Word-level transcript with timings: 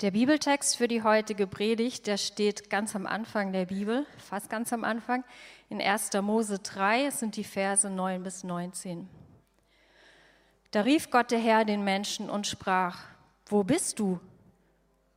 Der 0.00 0.12
Bibeltext 0.12 0.76
für 0.76 0.86
die 0.86 1.02
heutige 1.02 1.48
Predigt, 1.48 2.06
der 2.06 2.18
steht 2.18 2.70
ganz 2.70 2.94
am 2.94 3.04
Anfang 3.04 3.52
der 3.52 3.66
Bibel, 3.66 4.06
fast 4.16 4.48
ganz 4.48 4.72
am 4.72 4.84
Anfang, 4.84 5.24
in 5.70 5.82
1. 5.82 6.12
Mose 6.22 6.60
3, 6.60 7.06
es 7.06 7.18
sind 7.18 7.34
die 7.34 7.42
Verse 7.42 7.90
9 7.90 8.22
bis 8.22 8.44
19. 8.44 9.08
Da 10.70 10.82
rief 10.82 11.10
Gott 11.10 11.32
der 11.32 11.40
Herr 11.40 11.64
den 11.64 11.82
Menschen 11.82 12.30
und 12.30 12.46
sprach, 12.46 13.06
wo 13.46 13.64
bist 13.64 13.98
du? 13.98 14.20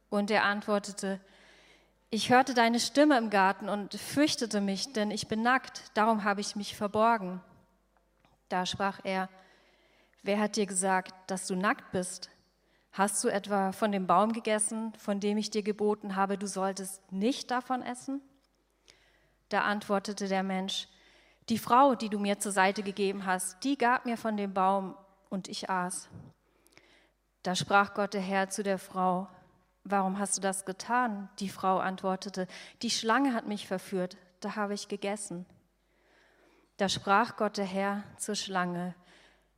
Und 0.10 0.32
er 0.32 0.46
antwortete, 0.46 1.20
ich 2.10 2.32
hörte 2.32 2.56
deine 2.56 2.80
Stimme 2.80 3.20
im 3.20 3.30
Garten 3.30 3.70
und 3.70 3.94
fürchtete 3.94 4.62
mich, 4.62 4.94
denn 4.94 5.12
ich 5.12 5.28
bin 5.28 5.44
nackt, 5.44 5.92
darum 5.94 6.24
habe 6.24 6.42
ich 6.42 6.56
mich 6.56 6.76
verborgen. 6.76 7.40
Da 8.50 8.66
sprach 8.66 9.00
er, 9.04 9.30
wer 10.24 10.40
hat 10.40 10.56
dir 10.56 10.66
gesagt, 10.66 11.14
dass 11.28 11.46
du 11.46 11.56
nackt 11.56 11.92
bist? 11.92 12.32
Hast 12.94 13.24
du 13.24 13.30
etwa 13.30 13.72
von 13.72 13.94
dem 13.94 14.06
Baum 14.06 14.34
gegessen, 14.34 14.94
von 14.98 15.22
dem 15.22 15.38
ich 15.38 15.50
dir 15.50 15.64
geboten 15.64 16.18
habe, 16.18 16.38
du 16.38 16.46
solltest 16.46 17.10
nicht 17.12 17.50
davon 17.50 17.82
essen? 17.82 18.22
Da 19.48 19.62
antwortete 19.62 20.28
der 20.28 20.44
Mensch, 20.44 20.90
die 21.48 21.58
Frau, 21.58 21.96
die 21.96 22.10
du 22.10 22.20
mir 22.20 22.40
zur 22.40 22.52
Seite 22.52 22.84
gegeben 22.84 23.26
hast, 23.26 23.64
die 23.64 23.78
gab 23.78 24.06
mir 24.06 24.18
von 24.18 24.36
dem 24.36 24.54
Baum 24.54 24.96
und 25.30 25.48
ich 25.48 25.70
aß. 25.70 26.10
Da 27.44 27.56
sprach 27.56 27.94
Gott 27.94 28.14
der 28.14 28.22
Herr 28.22 28.50
zu 28.50 28.62
der 28.62 28.78
Frau, 28.78 29.28
warum 29.86 30.20
hast 30.20 30.38
du 30.38 30.42
das 30.42 30.66
getan? 30.66 31.30
Die 31.40 31.50
Frau 31.50 31.80
antwortete, 31.80 32.46
die 32.82 32.92
Schlange 32.92 33.34
hat 33.34 33.48
mich 33.48 33.68
verführt, 33.68 34.18
da 34.42 34.58
habe 34.58 34.74
ich 34.74 34.90
gegessen. 34.90 35.46
Da 36.76 36.90
sprach 36.90 37.38
Gott 37.38 37.58
der 37.58 37.66
Herr 37.66 38.04
zur 38.18 38.36
Schlange, 38.36 38.96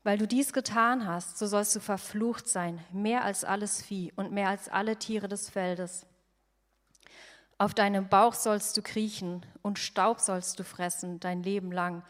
weil 0.04 0.18
du 0.18 0.28
dies 0.28 0.52
getan 0.54 1.08
hast, 1.08 1.38
so 1.38 1.48
sollst 1.48 1.76
du 1.76 1.80
verflucht 1.80 2.48
sein, 2.48 2.84
mehr 2.92 3.24
als 3.24 3.44
alles 3.46 3.82
Vieh 3.82 4.12
und 4.16 4.32
mehr 4.32 4.50
als 4.50 4.70
alle 4.70 4.98
Tiere 4.98 5.28
des 5.28 5.50
Feldes. 5.50 6.06
Auf 7.58 7.73
deinem 7.73 8.10
Bauch 8.10 8.34
sollst 8.34 8.76
du 8.76 8.82
kriechen 8.82 9.45
und 9.62 9.80
Staub 9.80 10.20
sollst 10.20 10.60
du 10.60 10.64
fressen 10.64 11.20
dein 11.20 11.44
Leben 11.44 11.72
lang. 11.72 12.04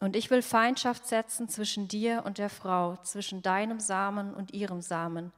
Und 0.00 0.16
ich 0.16 0.30
will 0.30 0.42
Feindschaft 0.42 1.06
setzen 1.06 1.48
zwischen 1.48 1.88
dir 1.88 2.22
und 2.24 2.38
der 2.38 2.50
Frau, 2.50 2.96
zwischen 3.02 3.42
deinem 3.42 3.80
Samen 3.80 4.32
und 4.34 4.54
ihrem 4.54 4.80
Samen. 4.80 5.32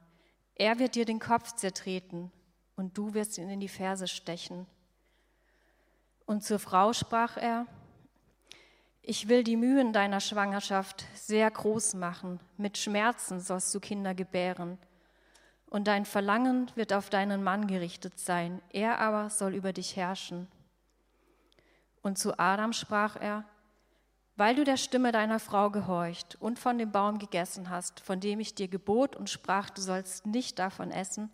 Er 0.55 0.79
wird 0.79 0.95
dir 0.95 1.05
den 1.05 1.19
Kopf 1.19 1.51
zertreten 1.53 2.31
und 2.77 2.97
du 2.97 3.13
wirst 3.13 3.37
ihn 3.37 3.49
in 3.49 3.59
die 3.59 3.67
Ferse 3.67 4.07
stechen. 4.07 4.65
Und 6.25 6.43
zur 6.43 6.59
Frau 6.59 6.93
sprach 6.93 7.37
er, 7.37 7.67
ich 9.07 9.29
will 9.29 9.43
die 9.43 9.55
Mühen 9.55 9.93
deiner 9.93 10.19
Schwangerschaft 10.19 11.05
sehr 11.13 11.49
groß 11.51 11.93
machen. 11.93 12.39
Mit 12.57 12.77
Schmerzen 12.77 13.39
sollst 13.39 13.73
du 13.75 13.79
Kinder 13.79 14.15
gebären. 14.15 14.79
Und 15.67 15.87
dein 15.87 16.05
Verlangen 16.05 16.71
wird 16.75 16.91
auf 16.91 17.09
deinen 17.09 17.43
Mann 17.43 17.67
gerichtet 17.67 18.17
sein. 18.19 18.61
Er 18.71 18.99
aber 18.99 19.29
soll 19.29 19.53
über 19.53 19.73
dich 19.73 19.95
herrschen. 19.95 20.47
Und 22.01 22.17
zu 22.17 22.39
Adam 22.39 22.73
sprach 22.73 23.15
er, 23.15 23.45
weil 24.37 24.55
du 24.55 24.63
der 24.63 24.77
Stimme 24.77 25.11
deiner 25.11 25.39
Frau 25.39 25.69
gehorcht 25.69 26.35
und 26.39 26.57
von 26.57 26.77
dem 26.77 26.91
Baum 26.91 27.19
gegessen 27.19 27.69
hast, 27.69 27.99
von 27.99 28.19
dem 28.19 28.39
ich 28.39 28.55
dir 28.55 28.67
gebot 28.67 29.15
und 29.15 29.29
sprach, 29.29 29.69
du 29.69 29.81
sollst 29.81 30.25
nicht 30.25 30.59
davon 30.59 30.91
essen, 30.91 31.31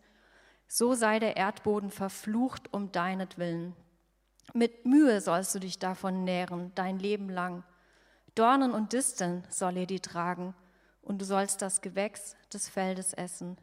so 0.67 0.94
sei 0.94 1.19
der 1.19 1.38
Erdboden 1.38 1.89
verflucht 1.89 2.73
um 2.73 2.91
deinetwillen. 2.91 3.75
Mit 4.53 4.86
Mühe 4.86 5.22
sollst 5.22 5.56
du 5.56 5.59
dich 5.59 5.80
davon 5.80 6.23
nähren, 6.23 6.72
dein 6.75 7.00
Leben 7.00 7.30
lang. 7.30 7.64
Dornen 8.36 8.72
und 8.72 8.94
Disteln 8.94 9.44
soll 9.50 9.78
er 9.78 9.86
dir 9.86 10.02
tragen, 10.02 10.53
und 11.02 11.22
du 11.22 11.25
sollst 11.25 11.61
das 11.61 11.81
Gewächs 11.81 12.36
des 12.53 12.69
Feldes 12.69 13.14
essen. 13.14 13.58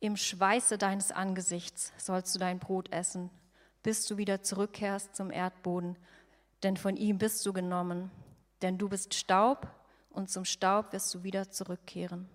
Im 0.00 0.16
Schweiße 0.16 0.78
deines 0.78 1.10
Angesichts 1.10 1.92
sollst 1.96 2.34
du 2.34 2.38
dein 2.38 2.58
Brot 2.58 2.92
essen, 2.92 3.30
bis 3.82 4.06
du 4.06 4.16
wieder 4.16 4.42
zurückkehrst 4.42 5.16
zum 5.16 5.30
Erdboden, 5.30 5.96
denn 6.62 6.76
von 6.76 6.96
ihm 6.96 7.18
bist 7.18 7.44
du 7.46 7.52
genommen, 7.52 8.10
denn 8.62 8.78
du 8.78 8.88
bist 8.88 9.14
Staub, 9.14 9.68
und 10.10 10.30
zum 10.30 10.44
Staub 10.44 10.92
wirst 10.92 11.14
du 11.14 11.22
wieder 11.22 11.50
zurückkehren. 11.50 12.28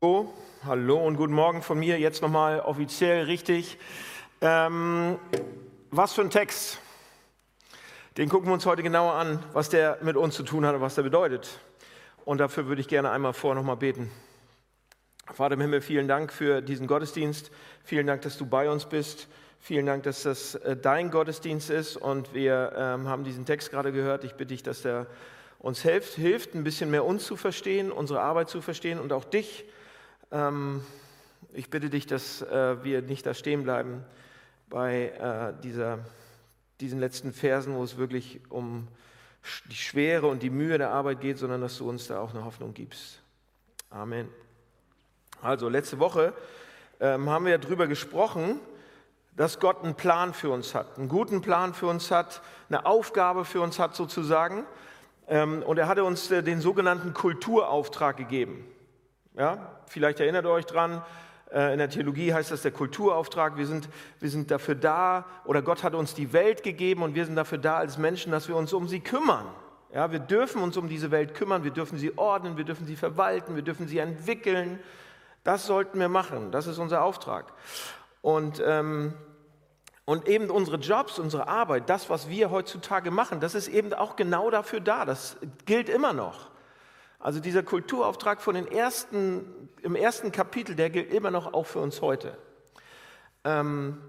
Hallo 0.00 1.04
und 1.04 1.16
guten 1.16 1.32
Morgen 1.32 1.60
von 1.60 1.76
mir, 1.76 1.98
jetzt 1.98 2.22
nochmal 2.22 2.60
offiziell 2.60 3.24
richtig. 3.24 3.78
Ähm, 4.40 5.18
was 5.90 6.12
für 6.12 6.20
ein 6.20 6.30
Text? 6.30 6.78
Den 8.16 8.28
gucken 8.28 8.48
wir 8.48 8.52
uns 8.52 8.64
heute 8.64 8.84
genauer 8.84 9.14
an, 9.14 9.42
was 9.54 9.70
der 9.70 9.98
mit 10.02 10.16
uns 10.16 10.36
zu 10.36 10.44
tun 10.44 10.64
hat 10.64 10.76
und 10.76 10.82
was 10.82 10.94
der 10.94 11.02
bedeutet. 11.02 11.58
Und 12.24 12.38
dafür 12.38 12.68
würde 12.68 12.80
ich 12.80 12.86
gerne 12.86 13.10
einmal 13.10 13.32
vorher 13.32 13.56
nochmal 13.56 13.76
beten. 13.76 14.08
Vater 15.34 15.54
im 15.54 15.62
Himmel, 15.62 15.80
vielen 15.80 16.06
Dank 16.06 16.32
für 16.32 16.62
diesen 16.62 16.86
Gottesdienst. 16.86 17.50
Vielen 17.82 18.06
Dank, 18.06 18.22
dass 18.22 18.38
du 18.38 18.46
bei 18.46 18.70
uns 18.70 18.86
bist. 18.86 19.26
Vielen 19.58 19.86
Dank, 19.86 20.04
dass 20.04 20.22
das 20.22 20.54
äh, 20.54 20.76
dein 20.76 21.10
Gottesdienst 21.10 21.70
ist. 21.70 21.96
Und 21.96 22.34
wir 22.34 22.72
ähm, 22.76 23.08
haben 23.08 23.24
diesen 23.24 23.46
Text 23.46 23.72
gerade 23.72 23.90
gehört. 23.90 24.22
Ich 24.22 24.34
bitte 24.34 24.54
dich, 24.54 24.62
dass 24.62 24.82
der 24.82 25.08
uns 25.58 25.82
hilft, 25.82 26.14
hilft, 26.14 26.54
ein 26.54 26.62
bisschen 26.62 26.88
mehr 26.88 27.04
uns 27.04 27.24
zu 27.24 27.34
verstehen, 27.34 27.90
unsere 27.90 28.20
Arbeit 28.20 28.48
zu 28.48 28.60
verstehen 28.60 29.00
und 29.00 29.12
auch 29.12 29.24
dich 29.24 29.64
ich 31.52 31.70
bitte 31.70 31.90
dich, 31.90 32.06
dass 32.06 32.42
äh, 32.42 32.84
wir 32.84 33.02
nicht 33.02 33.24
da 33.26 33.34
stehen 33.34 33.62
bleiben 33.62 34.04
bei 34.68 35.08
äh, 35.08 35.62
dieser, 35.62 36.00
diesen 36.80 37.00
letzten 37.00 37.32
Versen, 37.32 37.74
wo 37.74 37.82
es 37.82 37.96
wirklich 37.96 38.40
um 38.50 38.88
die 39.70 39.76
Schwere 39.76 40.26
und 40.26 40.42
die 40.42 40.50
Mühe 40.50 40.78
der 40.78 40.90
Arbeit 40.90 41.20
geht, 41.20 41.38
sondern 41.38 41.60
dass 41.60 41.78
du 41.78 41.88
uns 41.88 42.06
da 42.08 42.20
auch 42.20 42.34
eine 42.34 42.44
Hoffnung 42.44 42.74
gibst. 42.74 43.20
Amen. 43.90 44.28
Also, 45.40 45.68
letzte 45.68 45.98
Woche 45.98 46.34
ähm, 47.00 47.30
haben 47.30 47.46
wir 47.46 47.56
darüber 47.58 47.86
gesprochen, 47.86 48.60
dass 49.36 49.60
Gott 49.60 49.84
einen 49.84 49.94
Plan 49.94 50.34
für 50.34 50.50
uns 50.50 50.74
hat, 50.74 50.98
einen 50.98 51.08
guten 51.08 51.40
Plan 51.40 51.72
für 51.72 51.86
uns 51.86 52.10
hat, 52.10 52.42
eine 52.68 52.84
Aufgabe 52.84 53.44
für 53.44 53.60
uns 53.60 53.78
hat 53.78 53.94
sozusagen. 53.94 54.64
Ähm, 55.28 55.62
und 55.62 55.78
er 55.78 55.86
hatte 55.86 56.04
uns 56.04 56.30
äh, 56.30 56.42
den 56.42 56.60
sogenannten 56.60 57.14
Kulturauftrag 57.14 58.16
gegeben. 58.16 58.64
Ja, 59.38 59.56
vielleicht 59.86 60.18
erinnert 60.18 60.44
ihr 60.46 60.50
euch 60.50 60.66
dran, 60.66 61.00
äh, 61.52 61.72
in 61.72 61.78
der 61.78 61.88
Theologie 61.88 62.34
heißt 62.34 62.50
das 62.50 62.62
der 62.62 62.72
Kulturauftrag. 62.72 63.56
Wir 63.56 63.66
sind, 63.66 63.88
wir 64.18 64.30
sind 64.30 64.50
dafür 64.50 64.74
da, 64.74 65.26
oder 65.44 65.62
Gott 65.62 65.84
hat 65.84 65.94
uns 65.94 66.12
die 66.12 66.32
Welt 66.32 66.64
gegeben 66.64 67.04
und 67.04 67.14
wir 67.14 67.24
sind 67.24 67.36
dafür 67.36 67.58
da 67.58 67.76
als 67.76 67.98
Menschen, 67.98 68.32
dass 68.32 68.48
wir 68.48 68.56
uns 68.56 68.72
um 68.72 68.88
sie 68.88 68.98
kümmern. 68.98 69.46
Ja, 69.94 70.10
wir 70.10 70.18
dürfen 70.18 70.60
uns 70.60 70.76
um 70.76 70.88
diese 70.88 71.12
Welt 71.12 71.34
kümmern, 71.34 71.62
wir 71.62 71.70
dürfen 71.70 71.98
sie 71.98 72.18
ordnen, 72.18 72.56
wir 72.56 72.64
dürfen 72.64 72.84
sie 72.84 72.96
verwalten, 72.96 73.54
wir 73.54 73.62
dürfen 73.62 73.86
sie 73.86 73.98
entwickeln. 73.98 74.80
Das 75.44 75.66
sollten 75.66 76.00
wir 76.00 76.08
machen, 76.08 76.50
das 76.50 76.66
ist 76.66 76.78
unser 76.78 77.04
Auftrag. 77.04 77.52
Und, 78.22 78.60
ähm, 78.66 79.14
und 80.04 80.26
eben 80.26 80.50
unsere 80.50 80.78
Jobs, 80.78 81.20
unsere 81.20 81.46
Arbeit, 81.46 81.88
das, 81.88 82.10
was 82.10 82.28
wir 82.28 82.50
heutzutage 82.50 83.12
machen, 83.12 83.38
das 83.38 83.54
ist 83.54 83.68
eben 83.68 83.94
auch 83.94 84.16
genau 84.16 84.50
dafür 84.50 84.80
da. 84.80 85.04
Das 85.04 85.36
gilt 85.64 85.88
immer 85.88 86.12
noch. 86.12 86.50
Also 87.18 87.40
dieser 87.40 87.62
Kulturauftrag 87.62 88.40
von 88.40 88.54
den 88.54 88.66
ersten, 88.68 89.68
im 89.82 89.96
ersten 89.96 90.30
Kapitel, 90.30 90.76
der 90.76 90.90
gilt 90.90 91.12
immer 91.12 91.30
noch 91.30 91.52
auch 91.52 91.66
für 91.66 91.80
uns 91.80 92.00
heute. 92.00 92.38
Ähm, 93.44 94.00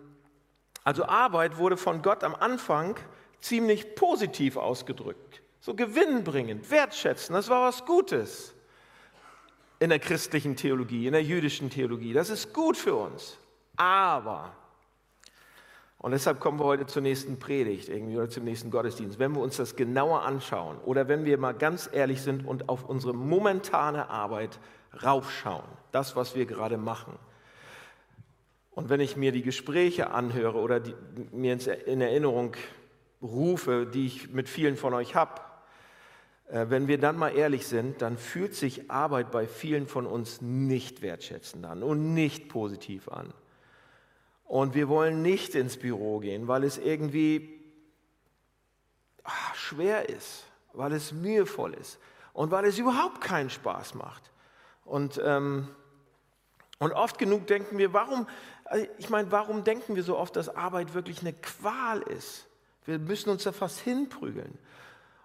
also 0.83 1.05
Arbeit 1.05 1.57
wurde 1.57 1.77
von 1.77 2.01
Gott 2.01 2.23
am 2.23 2.35
Anfang 2.35 2.95
ziemlich 3.39 3.95
positiv 3.95 4.57
ausgedrückt. 4.57 5.41
So 5.59 5.73
gewinnbringend, 5.73 6.69
wertschätzend, 6.71 7.37
das 7.37 7.49
war 7.49 7.67
was 7.67 7.85
Gutes 7.85 8.53
in 9.79 9.89
der 9.89 9.99
christlichen 9.99 10.55
Theologie, 10.55 11.07
in 11.07 11.13
der 11.13 11.23
jüdischen 11.23 11.69
Theologie. 11.69 12.13
Das 12.13 12.29
ist 12.29 12.53
gut 12.53 12.77
für 12.77 12.95
uns. 12.95 13.37
Aber 13.75 14.55
und 15.99 16.11
deshalb 16.11 16.39
kommen 16.39 16.59
wir 16.59 16.63
heute 16.63 16.85
zur 16.85 17.01
nächsten 17.01 17.39
Predigt 17.39 17.89
irgendwie 17.89 18.15
oder 18.15 18.29
zum 18.29 18.45
nächsten 18.45 18.71
Gottesdienst. 18.71 19.19
Wenn 19.19 19.33
wir 19.33 19.41
uns 19.41 19.57
das 19.57 19.75
genauer 19.75 20.23
anschauen 20.23 20.77
oder 20.85 21.09
wenn 21.09 21.25
wir 21.25 21.37
mal 21.37 21.53
ganz 21.53 21.89
ehrlich 21.91 22.21
sind 22.21 22.45
und 22.45 22.69
auf 22.69 22.85
unsere 22.85 23.13
momentane 23.13 24.09
Arbeit 24.09 24.59
raufschauen, 25.03 25.65
das, 25.91 26.15
was 26.15 26.35
wir 26.35 26.45
gerade 26.45 26.77
machen. 26.77 27.19
Und 28.71 28.89
wenn 28.89 29.01
ich 29.01 29.17
mir 29.17 29.33
die 29.33 29.41
Gespräche 29.41 30.11
anhöre 30.11 30.59
oder 30.59 30.79
die, 30.79 30.95
mir 31.33 31.57
in 31.85 31.99
Erinnerung 31.99 32.55
rufe, 33.21 33.85
die 33.85 34.05
ich 34.05 34.31
mit 34.31 34.47
vielen 34.47 34.77
von 34.77 34.93
euch 34.93 35.15
habe, 35.15 35.41
äh, 36.47 36.67
wenn 36.69 36.87
wir 36.87 36.97
dann 36.97 37.17
mal 37.17 37.35
ehrlich 37.35 37.67
sind, 37.67 38.01
dann 38.01 38.17
fühlt 38.17 38.55
sich 38.55 38.89
Arbeit 38.89 39.31
bei 39.31 39.47
vielen 39.47 39.85
von 39.85 40.05
uns 40.05 40.39
nicht 40.39 41.01
wertschätzend 41.01 41.65
an 41.65 41.83
und 41.83 42.13
nicht 42.13 42.47
positiv 42.47 43.09
an. 43.09 43.33
Und 44.49 44.73
wir 44.73 44.89
wollen 44.89 45.21
nicht 45.21 45.53
ins 45.53 45.77
Büro 45.77 46.19
gehen, 46.19 46.47
weil 46.47 46.63
es 46.63 46.79
irgendwie 46.79 47.61
ach, 49.23 49.53
schwer 49.55 50.09
ist. 50.09 50.43
weil 50.73 50.91
es 50.93 51.11
mühevoll 51.11 51.73
ist 51.73 51.99
und 52.33 52.51
weil 52.51 52.65
es 52.65 52.77
überhaupt 52.77 53.21
keinen 53.21 53.49
Spaß 53.49 53.93
macht. 53.93 54.31
Und, 54.85 55.21
ähm, 55.23 55.67
und 56.79 56.93
oft 56.93 57.17
genug 57.19 57.47
denken 57.47 57.77
wir, 57.77 57.93
warum, 57.93 58.27
also 58.65 58.87
ich 58.97 59.09
meine, 59.09 59.31
warum 59.31 59.63
denken 59.63 59.95
wir 59.95 60.03
so 60.03 60.17
oft, 60.17 60.35
dass 60.35 60.49
Arbeit 60.49 60.93
wirklich 60.93 61.21
eine 61.21 61.33
Qual 61.33 62.01
ist? 62.01 62.47
Wir 62.85 62.97
müssen 62.97 63.29
uns 63.29 63.43
da 63.43 63.51
fast 63.51 63.79
hinprügeln. 63.79 64.57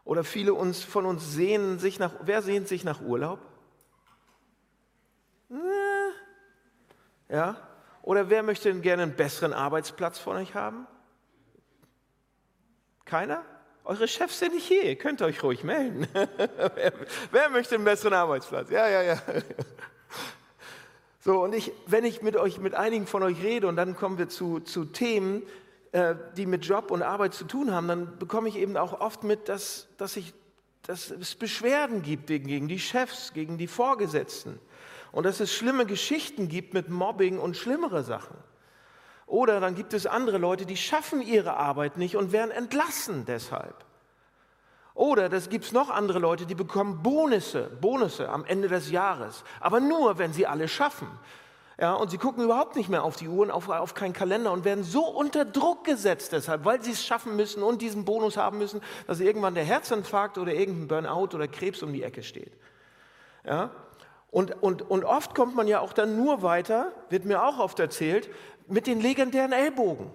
Oder 0.04 0.22
viele 0.22 0.52
uns, 0.52 0.82
von 0.82 1.06
uns 1.06 1.32
sehnen 1.32 1.78
sich 1.78 1.98
nach, 1.98 2.12
wer 2.20 2.42
sehnt 2.42 2.68
sich 2.68 2.84
nach 2.84 3.00
Urlaub? 3.00 3.38
Ja? 7.28 7.56
Oder 8.04 8.28
wer 8.28 8.42
möchte 8.42 8.68
denn 8.70 8.82
gerne 8.82 9.02
einen 9.04 9.16
besseren 9.16 9.54
Arbeitsplatz 9.54 10.18
von 10.18 10.36
euch 10.36 10.54
haben? 10.54 10.86
Keiner? 13.06 13.42
Eure 13.82 14.06
Chefs 14.08 14.40
sind 14.40 14.54
nicht 14.54 14.66
hier, 14.66 14.82
ihr 14.82 14.96
könnt 14.96 15.22
euch 15.22 15.42
ruhig 15.42 15.64
melden. 15.64 16.06
wer, 16.74 16.92
wer, 17.30 17.48
möchte 17.48 17.76
einen 17.76 17.84
besseren 17.84 18.12
Arbeitsplatz? 18.12 18.68
Ja, 18.68 18.88
ja, 18.88 19.00
ja. 19.02 19.22
so, 21.20 21.42
und 21.42 21.54
ich, 21.54 21.72
wenn 21.86 22.04
ich 22.04 22.20
mit 22.20 22.36
euch, 22.36 22.58
mit 22.58 22.74
einigen 22.74 23.06
von 23.06 23.22
euch 23.22 23.42
rede 23.42 23.68
und 23.68 23.76
dann 23.76 23.96
kommen 23.96 24.18
wir 24.18 24.28
zu, 24.28 24.60
zu 24.60 24.84
Themen, 24.84 25.42
äh, 25.92 26.14
die 26.36 26.44
mit 26.44 26.66
Job 26.66 26.90
und 26.90 27.00
Arbeit 27.02 27.32
zu 27.32 27.44
tun 27.44 27.72
haben, 27.72 27.88
dann 27.88 28.18
bekomme 28.18 28.50
ich 28.50 28.56
eben 28.56 28.76
auch 28.76 29.00
oft 29.00 29.24
mit, 29.24 29.48
dass, 29.48 29.88
dass, 29.96 30.18
ich, 30.18 30.34
dass 30.82 31.10
es 31.10 31.36
Beschwerden 31.36 32.02
gibt 32.02 32.26
gegen 32.26 32.68
die 32.68 32.78
Chefs, 32.78 33.32
gegen 33.32 33.56
die 33.56 33.66
Vorgesetzten. 33.66 34.60
Und 35.14 35.22
dass 35.22 35.38
es 35.38 35.54
schlimme 35.54 35.86
Geschichten 35.86 36.48
gibt 36.48 36.74
mit 36.74 36.88
Mobbing 36.88 37.38
und 37.38 37.56
schlimmere 37.56 38.02
Sachen. 38.02 38.36
Oder 39.26 39.60
dann 39.60 39.76
gibt 39.76 39.94
es 39.94 40.06
andere 40.06 40.38
Leute, 40.38 40.66
die 40.66 40.76
schaffen 40.76 41.22
ihre 41.22 41.56
Arbeit 41.56 41.96
nicht 41.98 42.16
und 42.16 42.32
werden 42.32 42.50
entlassen 42.50 43.24
deshalb. 43.24 43.76
Oder 44.92 45.28
das 45.28 45.50
gibt 45.50 45.66
es 45.66 45.72
noch 45.72 45.88
andere 45.88 46.18
Leute, 46.18 46.46
die 46.46 46.56
bekommen 46.56 47.04
Bonusse, 47.04 47.70
Bonusse 47.80 48.28
am 48.28 48.44
Ende 48.44 48.66
des 48.66 48.90
Jahres, 48.90 49.44
aber 49.60 49.78
nur, 49.78 50.18
wenn 50.18 50.32
sie 50.32 50.48
alle 50.48 50.66
schaffen. 50.66 51.06
Ja, 51.78 51.94
und 51.94 52.10
sie 52.10 52.18
gucken 52.18 52.42
überhaupt 52.42 52.74
nicht 52.74 52.88
mehr 52.88 53.04
auf 53.04 53.14
die 53.14 53.28
Uhren, 53.28 53.52
auf, 53.52 53.68
auf 53.68 53.94
keinen 53.94 54.14
Kalender 54.14 54.50
und 54.50 54.64
werden 54.64 54.82
so 54.82 55.04
unter 55.06 55.44
Druck 55.44 55.84
gesetzt 55.84 56.32
deshalb, 56.32 56.64
weil 56.64 56.82
sie 56.82 56.90
es 56.90 57.04
schaffen 57.04 57.36
müssen 57.36 57.62
und 57.62 57.82
diesen 57.82 58.04
Bonus 58.04 58.36
haben 58.36 58.58
müssen, 58.58 58.80
dass 59.06 59.20
irgendwann 59.20 59.54
der 59.54 59.64
Herzinfarkt 59.64 60.38
oder 60.38 60.52
irgendein 60.54 60.88
Burnout 60.88 61.36
oder 61.36 61.46
Krebs 61.46 61.84
um 61.84 61.92
die 61.92 62.02
Ecke 62.02 62.24
steht. 62.24 62.52
Ja? 63.44 63.70
Und, 64.34 64.60
und, 64.64 64.82
und 64.82 65.04
oft 65.04 65.36
kommt 65.36 65.54
man 65.54 65.68
ja 65.68 65.78
auch 65.78 65.92
dann 65.92 66.16
nur 66.16 66.42
weiter, 66.42 66.90
wird 67.08 67.24
mir 67.24 67.44
auch 67.44 67.60
oft 67.60 67.78
erzählt, 67.78 68.28
mit 68.66 68.88
den 68.88 69.00
legendären 69.00 69.52
Ellbogen. 69.52 70.10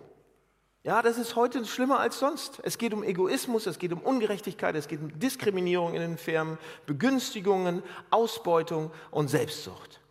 Ja, 0.84 1.02
das 1.02 1.18
ist 1.18 1.38
heute 1.38 1.64
schlimmer 1.64 2.02
als 2.02 2.20
sonst. 2.20 2.60
Es 2.64 2.78
geht 2.78 2.94
um 2.94 3.02
Egoismus, 3.02 3.66
es 3.66 3.80
geht 3.80 3.94
um 3.94 4.02
Ungerechtigkeit, 4.02 4.76
es 4.76 4.90
geht 4.90 5.00
um 5.00 5.18
Diskriminierung 5.18 5.94
in 5.94 6.02
den 6.02 6.18
Firmen, 6.18 6.58
Begünstigungen, 6.86 7.82
Ausbeutung 8.10 8.92
und 9.10 9.30
Selbstsucht. 9.30 10.02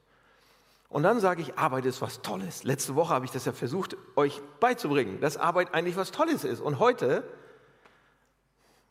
Und 0.89 1.03
dann 1.03 1.21
sage 1.21 1.43
ich, 1.43 1.59
Arbeit 1.59 1.85
ist 1.85 2.01
was 2.01 2.23
Tolles. 2.23 2.65
Letzte 2.65 2.95
Woche 2.95 3.13
habe 3.13 3.27
ich 3.27 3.31
das 3.31 3.45
ja 3.45 3.53
versucht, 3.53 3.95
euch 4.17 4.41
beizubringen, 4.59 5.21
dass 5.21 5.37
Arbeit 5.37 5.75
eigentlich 5.75 5.97
was 5.99 6.13
Tolles 6.13 6.45
ist. 6.45 6.61
Und 6.61 6.79
heute, 6.79 7.25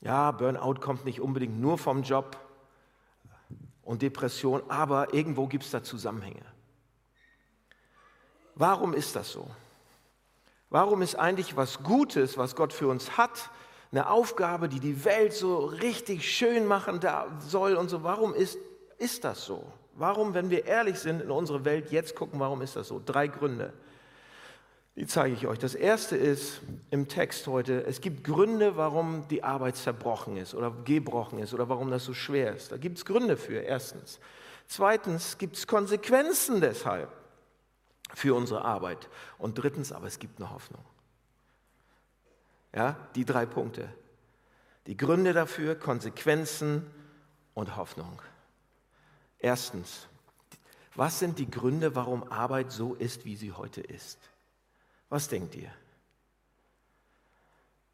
ja, 0.02 0.30
Burnout 0.30 0.76
kommt 0.76 1.06
nicht 1.06 1.22
unbedingt 1.22 1.60
nur 1.60 1.80
vom 1.80 2.04
Job 2.04 2.38
und 3.88 4.02
Depression, 4.02 4.62
aber 4.68 5.14
irgendwo 5.14 5.48
gibt 5.48 5.64
es 5.64 5.72
da 5.72 5.82
Zusammenhänge. 5.82 6.44
Warum 8.54 8.94
ist 8.94 9.16
das 9.16 9.32
so? 9.32 9.48
Warum 10.70 11.02
ist 11.02 11.16
eigentlich 11.16 11.56
was 11.56 11.82
Gutes, 11.84 12.38
was 12.38 12.56
Gott 12.56 12.74
für 12.74 12.90
uns 12.90 13.18
hat, 13.18 13.50
eine 13.92 14.10
Aufgabe, 14.10 14.68
die 14.68 14.82
die 14.82 15.06
Welt 15.06 15.32
so 15.32 15.60
richtig 15.60 16.30
schön 16.30 16.66
machen 16.66 17.00
soll 17.40 17.76
und 17.76 17.88
so? 17.88 18.04
Warum 18.04 18.34
ist, 18.34 18.58
ist 18.98 19.24
das 19.24 19.46
so? 19.46 19.64
Warum, 19.94 20.34
wenn 20.34 20.50
wir 20.50 20.66
ehrlich 20.66 21.00
sind, 21.00 21.22
in 21.22 21.32
unsere 21.32 21.64
Welt 21.64 21.90
jetzt 21.90 22.14
gucken, 22.14 22.42
warum 22.42 22.62
ist 22.62 22.76
das 22.76 22.90
so? 22.90 23.02
Drei 23.04 23.28
Gründe. 23.28 23.72
Die 24.98 25.06
zeige 25.06 25.36
ich 25.36 25.46
euch. 25.46 25.60
Das 25.60 25.76
erste 25.76 26.18
ist 26.18 26.60
im 26.90 27.08
Text 27.08 27.46
heute, 27.46 27.86
es 27.86 28.02
gibt 28.02 28.24
Gründe, 28.24 28.78
warum 28.78 29.28
die 29.28 29.44
Arbeit 29.44 29.76
zerbrochen 29.76 30.38
ist 30.38 30.56
oder 30.56 30.72
gebrochen 30.72 31.38
ist 31.38 31.54
oder 31.54 31.70
warum 31.70 31.92
das 31.92 32.04
so 32.04 32.16
schwer 32.16 32.56
ist. 32.56 32.72
Da 32.72 32.78
gibt 32.78 32.98
es 32.98 33.06
Gründe 33.06 33.38
für, 33.38 33.60
erstens. 33.60 34.20
Zweitens 34.66 35.38
gibt 35.38 35.56
es 35.56 35.68
Konsequenzen 35.68 36.62
deshalb 36.62 37.12
für 38.16 38.34
unsere 38.34 38.66
Arbeit. 38.66 39.08
Und 39.38 39.60
drittens, 39.60 39.92
aber 39.92 40.08
es 40.08 40.18
gibt 40.18 40.40
eine 40.40 40.50
Hoffnung. 40.50 40.84
Ja, 42.74 42.98
die 43.14 43.24
drei 43.24 43.46
Punkte. 43.46 43.88
Die 44.88 44.98
Gründe 44.98 45.34
dafür, 45.34 45.76
Konsequenzen 45.76 46.90
und 47.54 47.76
Hoffnung. 47.76 48.20
Erstens, 49.38 50.08
was 50.96 51.20
sind 51.20 51.38
die 51.38 51.52
Gründe, 51.52 51.94
warum 51.94 52.24
Arbeit 52.32 52.72
so 52.72 52.96
ist, 52.96 53.26
wie 53.26 53.36
sie 53.36 53.52
heute 53.52 53.82
ist? 53.82 54.18
Was 55.10 55.28
denkt 55.28 55.56
ihr? 55.56 55.72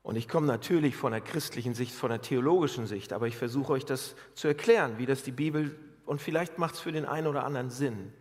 Und 0.02 0.18
ich 0.18 0.28
komme 0.28 0.48
natürlich 0.48 0.96
von 0.98 1.14
der 1.14 1.22
christlichen 1.22 1.74
Sicht, 1.74 1.94
von 1.96 2.10
der 2.10 2.22
theologischen 2.22 2.88
Sicht, 2.88 3.14
aber 3.14 3.28
ich 3.28 3.38
versuche 3.38 3.74
euch 3.74 3.86
das 3.86 4.16
zu 4.34 4.48
erklären, 4.48 4.98
wie 4.98 5.06
das 5.06 5.24
die 5.24 5.32
Bibel, 5.32 5.80
und 6.06 6.22
vielleicht 6.22 6.58
macht 6.58 6.76
es 6.76 6.82
für 6.82 6.92
den 6.92 7.06
einen 7.06 7.28
oder 7.28 7.46
anderen 7.46 7.70
Sinn. 7.70 8.12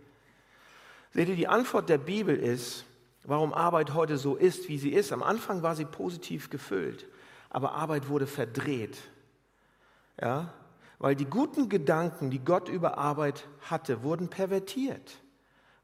Seht 1.10 1.28
ihr, 1.28 1.36
die 1.36 1.48
Antwort 1.48 1.88
der 1.88 1.98
Bibel 1.98 2.36
ist, 2.36 2.84
warum 3.24 3.52
Arbeit 3.52 3.94
heute 3.94 4.16
so 4.16 4.36
ist, 4.36 4.68
wie 4.68 4.78
sie 4.78 4.92
ist. 4.92 5.12
Am 5.12 5.22
Anfang 5.22 5.62
war 5.62 5.74
sie 5.74 5.84
positiv 5.84 6.50
gefüllt, 6.50 7.06
aber 7.50 7.72
Arbeit 7.72 8.08
wurde 8.08 8.26
verdreht. 8.26 8.98
Ja? 10.20 10.54
Weil 10.98 11.16
die 11.16 11.26
guten 11.26 11.68
Gedanken, 11.68 12.30
die 12.30 12.38
Gott 12.38 12.68
über 12.68 12.96
Arbeit 12.96 13.48
hatte, 13.62 14.02
wurden 14.02 14.28
pervertiert, 14.28 15.18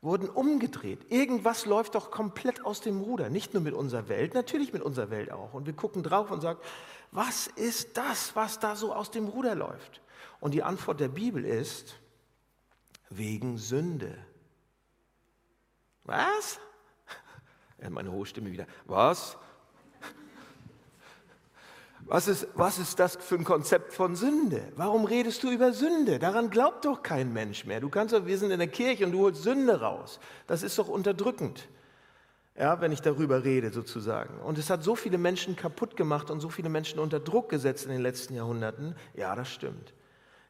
wurden 0.00 0.28
umgedreht. 0.28 1.10
Irgendwas 1.10 1.66
läuft 1.66 1.94
doch 1.94 2.10
komplett 2.10 2.64
aus 2.64 2.80
dem 2.80 3.00
Ruder, 3.00 3.30
nicht 3.30 3.54
nur 3.54 3.62
mit 3.62 3.74
unserer 3.74 4.08
Welt, 4.08 4.34
natürlich 4.34 4.72
mit 4.72 4.82
unserer 4.82 5.10
Welt 5.10 5.32
auch. 5.32 5.54
Und 5.54 5.66
wir 5.66 5.72
gucken 5.72 6.02
drauf 6.02 6.30
und 6.30 6.40
sagen, 6.40 6.60
was 7.10 7.48
ist 7.48 7.96
das, 7.96 8.36
was 8.36 8.58
da 8.60 8.76
so 8.76 8.94
aus 8.94 9.10
dem 9.10 9.26
Ruder 9.26 9.54
läuft? 9.54 10.00
Und 10.40 10.52
die 10.52 10.62
Antwort 10.62 11.00
der 11.00 11.08
Bibel 11.08 11.44
ist, 11.44 11.96
wegen 13.10 13.58
Sünde. 13.58 14.16
Was? 16.04 16.60
Meine 17.90 18.12
hohe 18.12 18.26
Stimme 18.26 18.52
wieder. 18.52 18.66
Was? 18.84 19.36
Was 22.08 22.26
ist, 22.26 22.48
was 22.54 22.78
ist 22.78 22.98
das 22.98 23.16
für 23.16 23.34
ein 23.34 23.44
Konzept 23.44 23.92
von 23.92 24.16
Sünde? 24.16 24.62
Warum 24.76 25.04
redest 25.04 25.42
du 25.42 25.50
über 25.50 25.74
Sünde? 25.74 26.18
Daran 26.18 26.48
glaubt 26.48 26.86
doch 26.86 27.02
kein 27.02 27.34
Mensch 27.34 27.66
mehr. 27.66 27.80
Du 27.80 27.90
kannst 27.90 28.14
doch, 28.14 28.24
wir 28.24 28.38
sind 28.38 28.50
in 28.50 28.58
der 28.58 28.68
Kirche 28.68 29.04
und 29.04 29.12
du 29.12 29.20
holst 29.20 29.42
Sünde 29.42 29.80
raus. 29.82 30.18
Das 30.46 30.62
ist 30.62 30.78
doch 30.78 30.88
unterdrückend. 30.88 31.68
Ja, 32.58 32.80
wenn 32.80 32.92
ich 32.92 33.02
darüber 33.02 33.44
rede 33.44 33.70
sozusagen. 33.70 34.40
Und 34.40 34.56
es 34.56 34.70
hat 34.70 34.82
so 34.82 34.96
viele 34.96 35.18
Menschen 35.18 35.54
kaputt 35.54 35.96
gemacht 35.96 36.30
und 36.30 36.40
so 36.40 36.48
viele 36.48 36.70
Menschen 36.70 36.98
unter 36.98 37.20
Druck 37.20 37.50
gesetzt 37.50 37.84
in 37.84 37.92
den 37.92 38.00
letzten 38.00 38.34
Jahrhunderten. 38.34 38.96
Ja, 39.14 39.36
das 39.36 39.50
stimmt. 39.50 39.92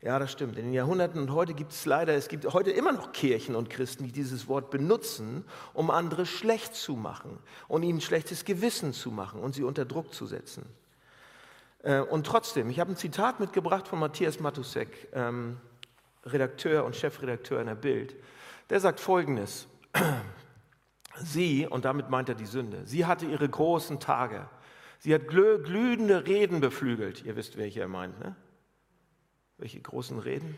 Ja, 0.00 0.20
das 0.20 0.30
stimmt. 0.30 0.56
In 0.58 0.66
den 0.66 0.74
Jahrhunderten 0.74 1.20
und 1.20 1.32
heute 1.32 1.54
gibt 1.54 1.72
es 1.72 1.84
leider, 1.84 2.14
es 2.14 2.28
gibt 2.28 2.52
heute 2.52 2.70
immer 2.70 2.92
noch 2.92 3.10
Kirchen 3.10 3.56
und 3.56 3.68
Christen, 3.68 4.04
die 4.04 4.12
dieses 4.12 4.46
Wort 4.46 4.70
benutzen, 4.70 5.44
um 5.74 5.90
andere 5.90 6.24
schlecht 6.24 6.76
zu 6.76 6.94
machen 6.94 7.40
und 7.66 7.82
ihnen 7.82 8.00
schlechtes 8.00 8.44
Gewissen 8.44 8.92
zu 8.92 9.10
machen 9.10 9.40
und 9.40 9.56
sie 9.56 9.64
unter 9.64 9.84
Druck 9.84 10.14
zu 10.14 10.24
setzen. 10.24 10.64
Äh, 11.82 12.00
und 12.00 12.26
trotzdem, 12.26 12.70
ich 12.70 12.80
habe 12.80 12.92
ein 12.92 12.96
Zitat 12.96 13.40
mitgebracht 13.40 13.88
von 13.88 13.98
Matthias 13.98 14.40
Matusek, 14.40 15.08
ähm, 15.12 15.58
Redakteur 16.24 16.84
und 16.84 16.96
Chefredakteur 16.96 17.60
in 17.60 17.66
der 17.66 17.74
Bild. 17.74 18.16
Der 18.70 18.80
sagt 18.80 19.00
Folgendes. 19.00 19.66
Sie, 21.20 21.66
und 21.66 21.84
damit 21.84 22.10
meint 22.10 22.28
er 22.28 22.36
die 22.36 22.46
Sünde, 22.46 22.86
sie 22.86 23.04
hatte 23.04 23.26
ihre 23.26 23.48
großen 23.48 23.98
Tage. 23.98 24.48
Sie 25.00 25.12
hat 25.12 25.26
glühende 25.26 26.26
Reden 26.26 26.60
beflügelt. 26.60 27.24
Ihr 27.24 27.34
wisst, 27.34 27.56
welche 27.56 27.80
er 27.80 27.88
meint, 27.88 28.18
ne? 28.20 28.36
Welche 29.56 29.80
großen 29.80 30.18
Reden? 30.20 30.56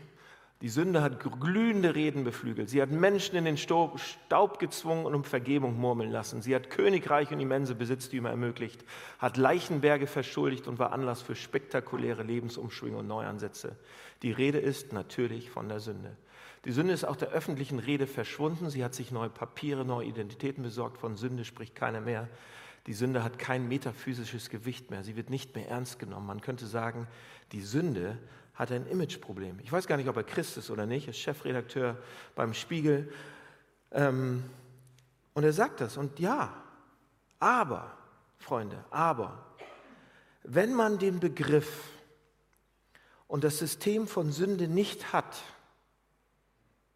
Die 0.61 0.69
Sünde 0.69 1.01
hat 1.01 1.19
glühende 1.39 1.95
Reden 1.95 2.23
beflügelt. 2.23 2.69
Sie 2.69 2.83
hat 2.83 2.91
Menschen 2.91 3.35
in 3.35 3.45
den 3.45 3.57
Staub 3.57 4.59
gezwungen 4.59 5.05
und 5.07 5.15
um 5.15 5.23
Vergebung 5.23 5.79
murmeln 5.79 6.11
lassen. 6.11 6.43
Sie 6.43 6.53
hat 6.53 6.69
Königreich 6.69 7.31
und 7.31 7.39
immense 7.39 7.73
Besitztümer 7.73 8.29
ermöglicht, 8.29 8.85
hat 9.17 9.37
Leichenberge 9.37 10.05
verschuldigt 10.05 10.67
und 10.67 10.77
war 10.77 10.91
Anlass 10.91 11.23
für 11.23 11.35
spektakuläre 11.35 12.21
Lebensumschwünge 12.21 12.97
und 12.97 13.07
Neuansätze. 13.07 13.75
Die 14.21 14.31
Rede 14.31 14.59
ist 14.59 14.93
natürlich 14.93 15.49
von 15.49 15.67
der 15.67 15.79
Sünde. 15.79 16.15
Die 16.65 16.71
Sünde 16.71 16.93
ist 16.93 17.05
auch 17.05 17.15
der 17.15 17.29
öffentlichen 17.29 17.79
Rede 17.79 18.05
verschwunden. 18.05 18.69
Sie 18.69 18.83
hat 18.83 18.93
sich 18.93 19.11
neue 19.11 19.29
Papiere, 19.29 19.83
neue 19.83 20.05
Identitäten 20.05 20.61
besorgt. 20.61 20.99
Von 20.99 21.15
Sünde 21.15 21.43
spricht 21.43 21.73
keiner 21.73 22.01
mehr. 22.01 22.29
Die 22.85 22.93
Sünde 22.93 23.23
hat 23.23 23.39
kein 23.39 23.67
metaphysisches 23.67 24.51
Gewicht 24.51 24.91
mehr. 24.91 25.03
Sie 25.03 25.15
wird 25.15 25.31
nicht 25.31 25.55
mehr 25.55 25.69
ernst 25.69 25.97
genommen. 25.97 26.27
Man 26.27 26.41
könnte 26.41 26.67
sagen, 26.67 27.07
die 27.51 27.61
Sünde 27.61 28.19
hat 28.55 28.71
ein 28.71 28.87
Imageproblem. 28.87 29.59
Ich 29.63 29.71
weiß 29.71 29.87
gar 29.87 29.97
nicht, 29.97 30.09
ob 30.09 30.17
er 30.17 30.23
Christ 30.23 30.57
ist 30.57 30.69
oder 30.69 30.85
nicht, 30.85 31.07
er 31.07 31.11
ist 31.11 31.19
Chefredakteur 31.19 31.97
beim 32.35 32.53
Spiegel. 32.53 33.11
Ähm, 33.91 34.43
und 35.33 35.43
er 35.43 35.53
sagt 35.53 35.81
das. 35.81 35.97
Und 35.97 36.19
ja, 36.19 36.53
aber, 37.39 37.97
Freunde, 38.37 38.83
aber, 38.89 39.45
wenn 40.43 40.73
man 40.73 40.97
den 40.97 41.19
Begriff 41.19 41.89
und 43.27 43.43
das 43.43 43.59
System 43.59 44.07
von 44.07 44.31
Sünde 44.31 44.67
nicht 44.67 45.13
hat, 45.13 45.41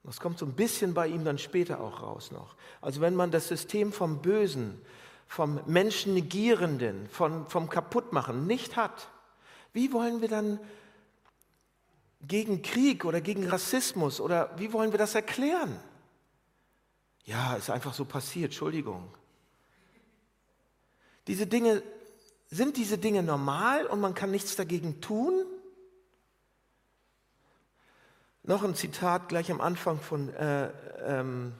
das 0.03 0.19
kommt 0.19 0.38
so 0.38 0.45
ein 0.45 0.53
bisschen 0.53 0.93
bei 0.93 1.07
ihm 1.07 1.24
dann 1.24 1.38
später 1.38 1.79
auch 1.79 2.01
raus 2.03 2.31
noch. 2.31 2.55
Also 2.81 3.01
wenn 3.01 3.15
man 3.15 3.31
das 3.31 3.47
System 3.47 3.91
vom 3.91 4.21
Bösen, 4.21 4.79
vom 5.27 5.59
Menschennegierenden, 5.65 7.07
von, 7.09 7.47
vom 7.47 7.69
Kaputtmachen 7.69 8.45
nicht 8.45 8.75
hat, 8.75 9.09
wie 9.74 9.91
wollen 9.91 10.21
wir 10.21 10.27
dann 10.27 10.59
gegen 12.27 12.62
Krieg 12.62 13.05
oder 13.05 13.22
gegen 13.22 13.48
Rassismus 13.48 14.20
oder 14.20 14.51
wie 14.58 14.74
wollen 14.74 14.91
wir 14.91 14.98
das 14.98 15.15
erklären? 15.15 15.79
Ja, 17.24 17.55
ist 17.55 17.70
einfach 17.70 17.94
so 17.94 18.05
passiert, 18.05 18.51
Entschuldigung. 18.51 19.12
Diese 21.27 21.48
Dinge, 21.48 21.82
sind 22.48 22.77
diese 22.77 22.98
Dinge 22.98 23.24
normal 23.24 23.86
und 23.88 24.00
man 24.00 24.13
kann 24.13 24.32
nichts 24.32 24.55
dagegen 24.55 25.01
tun? 25.01 25.46
Noch 28.44 28.63
ein 28.63 28.75
Zitat 28.75 29.27
gleich 29.27 29.51
am 29.51 29.60
Anfang 29.60 30.00
von 30.00 30.29
äh, 30.29 30.72
ähm, 31.03 31.53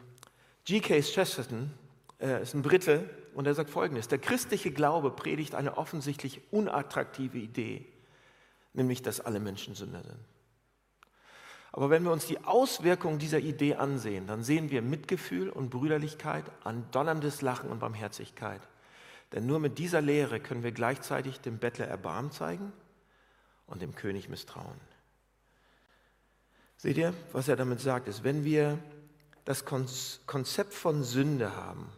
G.K. 0.66 1.02
Chesterton, 1.02 1.72
er 2.20 2.42
ist 2.42 2.54
ein 2.54 2.62
Brite, 2.62 3.10
und 3.36 3.46
er 3.46 3.54
sagt 3.54 3.70
folgendes: 3.70 4.08
Der 4.08 4.18
christliche 4.18 4.72
Glaube 4.72 5.12
predigt 5.12 5.54
eine 5.56 5.78
offensichtlich 5.78 6.42
unattraktive 6.52 7.38
Idee, 7.38 7.86
nämlich 8.74 9.02
dass 9.02 9.20
alle 9.20 9.40
Menschen 9.40 9.76
Sünder 9.76 10.02
sind. 10.04 10.35
Aber 11.76 11.90
wenn 11.90 12.06
wir 12.06 12.14
uns 12.14 12.26
die 12.26 12.42
Auswirkungen 12.46 13.20
dieser 13.20 13.40
Idee 13.40 13.76
ansehen, 13.76 14.28
dann 14.28 14.46
sehen 14.46 14.72
wir 14.72 14.82
Mitgefühl 14.82 15.50
und 15.50 15.72
Brüderlichkeit, 15.72 16.46
andonnerndes 16.64 17.42
Lachen 17.42 17.70
und 17.70 17.80
Barmherzigkeit. 17.80 18.62
Denn 19.34 19.46
nur 19.46 19.60
mit 19.60 19.78
dieser 19.78 20.00
Lehre 20.00 20.40
können 20.40 20.64
wir 20.64 20.72
gleichzeitig 20.72 21.42
dem 21.42 21.58
Bettler 21.58 21.86
Erbarmen 21.88 22.32
zeigen 22.32 22.72
und 23.68 23.82
dem 23.82 23.94
König 23.94 24.30
misstrauen. 24.30 24.80
Seht 26.78 26.96
ihr, 26.96 27.14
was 27.34 27.50
er 27.50 27.58
damit 27.58 27.82
sagt, 27.82 28.08
ist, 28.08 28.24
wenn 28.24 28.46
wir 28.46 28.80
das 29.44 29.66
Konzept 29.66 30.74
von 30.74 31.04
Sünde 31.04 31.58
haben, 31.58 31.90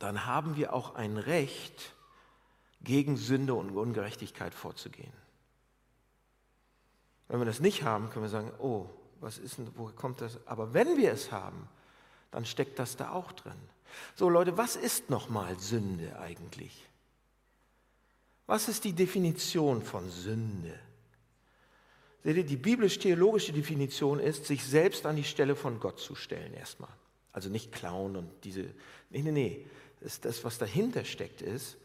dann 0.00 0.26
haben 0.26 0.56
wir 0.56 0.72
auch 0.72 0.96
ein 0.96 1.16
Recht, 1.16 1.94
gegen 2.80 3.16
Sünde 3.16 3.54
und 3.54 3.70
Ungerechtigkeit 3.70 4.52
vorzugehen. 4.52 5.12
Wenn 7.34 7.40
wir 7.40 7.46
das 7.46 7.58
nicht 7.58 7.82
haben, 7.82 8.10
können 8.10 8.26
wir 8.26 8.30
sagen, 8.30 8.52
oh, 8.60 8.86
was 9.20 9.38
ist 9.38 9.58
denn, 9.58 9.66
woher 9.74 9.92
kommt 9.96 10.20
das? 10.20 10.38
Aber 10.46 10.72
wenn 10.72 10.96
wir 10.96 11.10
es 11.10 11.32
haben, 11.32 11.68
dann 12.30 12.44
steckt 12.44 12.78
das 12.78 12.96
da 12.96 13.10
auch 13.10 13.32
drin. 13.32 13.58
So 14.14 14.28
Leute, 14.28 14.56
was 14.56 14.76
ist 14.76 15.10
nochmal 15.10 15.58
Sünde 15.58 16.16
eigentlich? 16.20 16.86
Was 18.46 18.68
ist 18.68 18.84
die 18.84 18.92
Definition 18.92 19.82
von 19.82 20.08
Sünde? 20.10 20.78
Seht 22.22 22.36
ihr, 22.36 22.46
die 22.46 22.56
biblisch-theologische 22.56 23.52
Definition 23.52 24.20
ist, 24.20 24.44
sich 24.44 24.64
selbst 24.64 25.04
an 25.04 25.16
die 25.16 25.24
Stelle 25.24 25.56
von 25.56 25.80
Gott 25.80 25.98
zu 25.98 26.14
stellen 26.14 26.54
erstmal. 26.54 26.94
Also 27.32 27.48
nicht 27.48 27.72
klauen 27.72 28.14
und 28.14 28.30
diese, 28.44 28.62
nee, 29.10 29.22
nee, 29.22 29.32
nee. 29.32 29.66
Das, 30.02 30.20
das, 30.20 30.44
was 30.44 30.58
dahinter 30.58 31.04
steckt, 31.04 31.42
ist, 31.42 31.78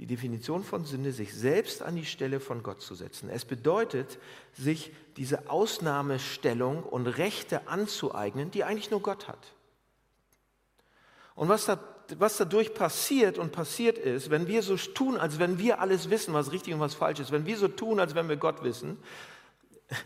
die 0.00 0.06
Definition 0.06 0.64
von 0.64 0.86
Sünde, 0.86 1.12
sich 1.12 1.34
selbst 1.34 1.82
an 1.82 1.94
die 1.94 2.06
Stelle 2.06 2.40
von 2.40 2.62
Gott 2.62 2.80
zu 2.80 2.94
setzen. 2.94 3.28
Es 3.28 3.44
bedeutet, 3.44 4.18
sich 4.54 4.92
diese 5.18 5.50
Ausnahmestellung 5.50 6.84
und 6.84 7.06
Rechte 7.06 7.68
anzueignen, 7.68 8.50
die 8.50 8.64
eigentlich 8.64 8.90
nur 8.90 9.02
Gott 9.02 9.28
hat. 9.28 9.52
Und 11.34 11.50
was, 11.50 11.66
da, 11.66 11.78
was 12.16 12.38
dadurch 12.38 12.72
passiert 12.72 13.36
und 13.36 13.52
passiert 13.52 13.98
ist, 13.98 14.30
wenn 14.30 14.46
wir 14.46 14.62
so 14.62 14.78
tun, 14.78 15.18
als 15.18 15.38
wenn 15.38 15.58
wir 15.58 15.82
alles 15.82 16.08
wissen, 16.08 16.32
was 16.32 16.50
richtig 16.50 16.72
und 16.72 16.80
was 16.80 16.94
falsch 16.94 17.20
ist, 17.20 17.30
wenn 17.30 17.44
wir 17.44 17.58
so 17.58 17.68
tun, 17.68 18.00
als 18.00 18.14
wenn 18.14 18.30
wir 18.30 18.36
Gott 18.36 18.64
wissen, 18.64 18.96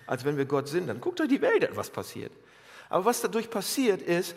als 0.08 0.24
wenn 0.24 0.36
wir 0.36 0.46
Gott 0.46 0.66
sind. 0.66 0.88
Dann 0.88 1.00
guckt 1.00 1.20
euch 1.20 1.28
die 1.28 1.40
Welt 1.40 1.68
an, 1.68 1.76
was 1.76 1.90
passiert. 1.90 2.32
Aber 2.88 3.04
was 3.04 3.20
dadurch 3.20 3.48
passiert 3.48 4.02
ist, 4.02 4.34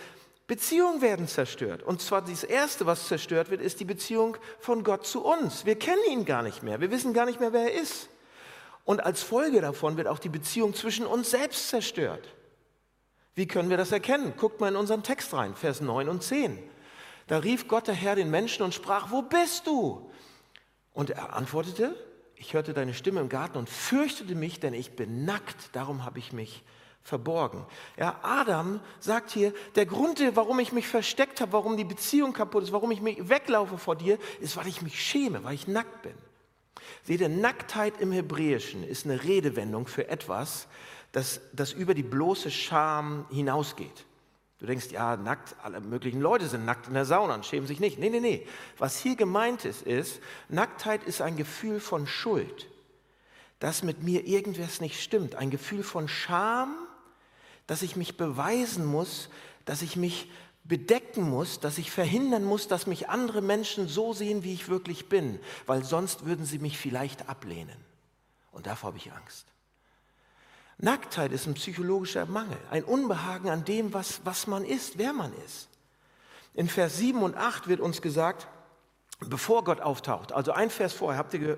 Beziehungen 0.48 1.02
werden 1.02 1.28
zerstört. 1.28 1.84
Und 1.84 2.02
zwar 2.02 2.22
das 2.22 2.44
Erste, 2.46 2.86
was 2.86 3.08
zerstört 3.08 3.50
wird, 3.50 3.62
ist 3.62 3.82
die 3.82 3.86
Beziehung 3.86 4.38
von 4.60 4.84
Gott 4.84 5.06
zu 5.06 5.24
uns. 5.24 5.66
Wir 5.66 5.78
kennen 5.78 6.02
ihn 6.10 6.24
gar 6.24 6.42
nicht 6.42 6.64
mehr. 6.64 6.80
Wir 6.80 6.90
wissen 6.90 7.14
gar 7.14 7.26
nicht 7.26 7.42
mehr, 7.42 7.52
wer 7.52 7.74
er 7.74 7.82
ist. 7.82 8.10
Und 8.86 9.06
als 9.06 9.22
Folge 9.22 9.60
davon 9.60 9.98
wird 9.98 10.08
auch 10.08 10.20
die 10.20 10.30
Beziehung 10.30 10.74
zwischen 10.74 11.06
uns 11.06 11.32
selbst 11.32 11.68
zerstört. 11.68 12.34
Wie 13.36 13.46
können 13.46 13.70
wir 13.70 13.76
das 13.76 13.92
erkennen? 13.92 14.34
Guckt 14.38 14.62
mal 14.62 14.70
in 14.70 14.78
unseren 14.78 15.04
Text 15.04 15.34
rein, 15.34 15.54
Vers 15.54 15.82
9 15.82 16.08
und 16.08 16.24
10. 16.24 16.58
Da 17.28 17.40
rief 17.40 17.68
Gott 17.68 17.88
der 17.88 17.94
Herr 17.94 18.16
den 18.16 18.32
Menschen 18.32 18.64
und 18.64 18.74
sprach, 18.74 19.12
wo 19.12 19.22
bist 19.22 19.68
du? 19.68 20.10
Und 20.94 21.10
er 21.10 21.36
antwortete, 21.36 21.94
ich 22.36 22.54
hörte 22.54 22.74
deine 22.74 22.94
Stimme 22.94 23.20
im 23.20 23.28
Garten 23.28 23.58
und 23.58 23.70
fürchtete 23.70 24.34
mich, 24.34 24.62
denn 24.62 24.74
ich 24.74 24.96
bin 24.96 25.26
nackt, 25.26 25.76
darum 25.76 26.06
habe 26.06 26.20
ich 26.20 26.32
mich 26.32 26.64
verborgen. 27.08 27.66
Ja, 27.96 28.20
Adam 28.22 28.82
sagt 29.00 29.32
hier, 29.32 29.54
der 29.76 29.86
Grund, 29.86 30.22
warum 30.34 30.60
ich 30.60 30.74
mich 30.74 30.90
versteckt 30.90 31.40
habe, 31.40 31.54
warum 31.54 31.78
die 31.78 31.86
Beziehung 31.86 32.34
kaputt 32.34 32.64
ist, 32.64 32.74
warum 32.74 32.92
ich 32.92 33.00
mich 33.00 33.30
weglaufe 33.30 33.78
vor 33.78 33.96
dir, 33.96 34.20
ist, 34.42 34.58
weil 34.58 34.68
ich 34.68 34.82
mich 34.82 35.02
schäme, 35.02 35.42
weil 35.46 35.54
ich 35.54 35.70
nackt 35.70 36.02
bin. 36.02 36.16
Seht 37.04 37.22
ihr, 37.22 37.30
Nacktheit 37.30 38.02
im 38.02 38.12
Hebräischen 38.12 38.84
ist 38.84 39.06
eine 39.06 39.24
Redewendung 39.24 39.88
für 39.88 40.10
etwas, 40.10 40.68
das, 41.14 41.40
das 41.54 41.72
über 41.72 41.94
die 41.94 42.04
bloße 42.04 42.52
Scham 42.52 43.26
hinausgeht. 43.30 44.06
Du 44.60 44.66
denkst, 44.66 44.92
ja, 44.92 45.16
nackt, 45.16 45.56
alle 45.64 45.80
möglichen 45.80 46.20
Leute 46.20 46.48
sind 46.48 46.66
nackt 46.66 46.90
in 46.90 46.94
der 46.94 47.06
Sauna 47.06 47.36
und 47.36 47.46
schämen 47.46 47.68
sich 47.68 47.80
nicht. 47.80 48.00
Nee, 48.00 48.10
nee, 48.10 48.20
nee. 48.20 48.46
Was 48.78 49.00
hier 49.00 49.16
gemeint 49.16 49.64
ist, 49.64 49.82
ist, 49.84 50.20
Nacktheit 50.50 51.06
ist 51.06 51.22
ein 51.22 51.38
Gefühl 51.38 51.80
von 51.80 52.06
Schuld, 52.06 52.68
dass 53.60 53.82
mit 53.82 54.04
mir 54.04 54.28
irgendwas 54.28 54.82
nicht 54.82 55.02
stimmt. 55.02 55.36
Ein 55.36 55.52
Gefühl 55.52 55.84
von 55.84 56.10
Scham, 56.10 56.76
dass 57.68 57.82
ich 57.82 57.96
mich 57.96 58.18
beweisen 58.18 58.86
muss, 58.86 59.30
dass 59.66 59.82
ich 59.82 59.96
mich 59.96 60.30
bedecken 60.64 61.30
muss, 61.30 61.60
dass 61.60 61.78
ich 61.78 61.92
verhindern 61.92 62.44
muss, 62.44 62.68
dass 62.68 62.88
mich 62.88 63.10
andere 63.10 63.42
Menschen 63.42 63.88
so 63.88 64.14
sehen, 64.14 64.44
wie 64.44 64.54
ich 64.54 64.68
wirklich 64.68 65.08
bin, 65.08 65.40
weil 65.66 65.84
sonst 65.84 66.26
würden 66.26 66.46
sie 66.46 66.60
mich 66.60 66.78
vielleicht 66.78 67.30
ablehnen. 67.30 67.78
Und 68.52 68.68
davor 68.68 68.90
habe 68.90 68.98
ich 68.98 69.12
Angst. 69.12 69.46
Nacktheit 70.80 71.32
ist 71.32 71.48
ein 71.48 71.56
psychologischer 71.56 72.26
Mangel, 72.26 72.58
ein 72.70 72.84
Unbehagen 72.84 73.50
an 73.50 73.66
dem, 73.66 73.94
was, 73.94 74.22
was 74.26 74.46
man 74.48 74.64
ist, 74.64 74.98
wer 74.98 75.14
man 75.14 75.34
ist. 75.46 75.70
In 76.54 76.68
Vers 76.68 76.98
7 76.98 77.22
und 77.24 77.36
8 77.36 77.68
wird 77.68 77.80
uns 77.80 78.02
gesagt, 78.02 78.48
bevor 79.20 79.64
Gott 79.64 79.82
auftaucht, 79.82 80.32
also 80.32 80.52
ein 80.52 80.70
Vers 80.70 80.94
vorher, 80.94 81.18
habt 81.18 81.34
ihr, 81.34 81.58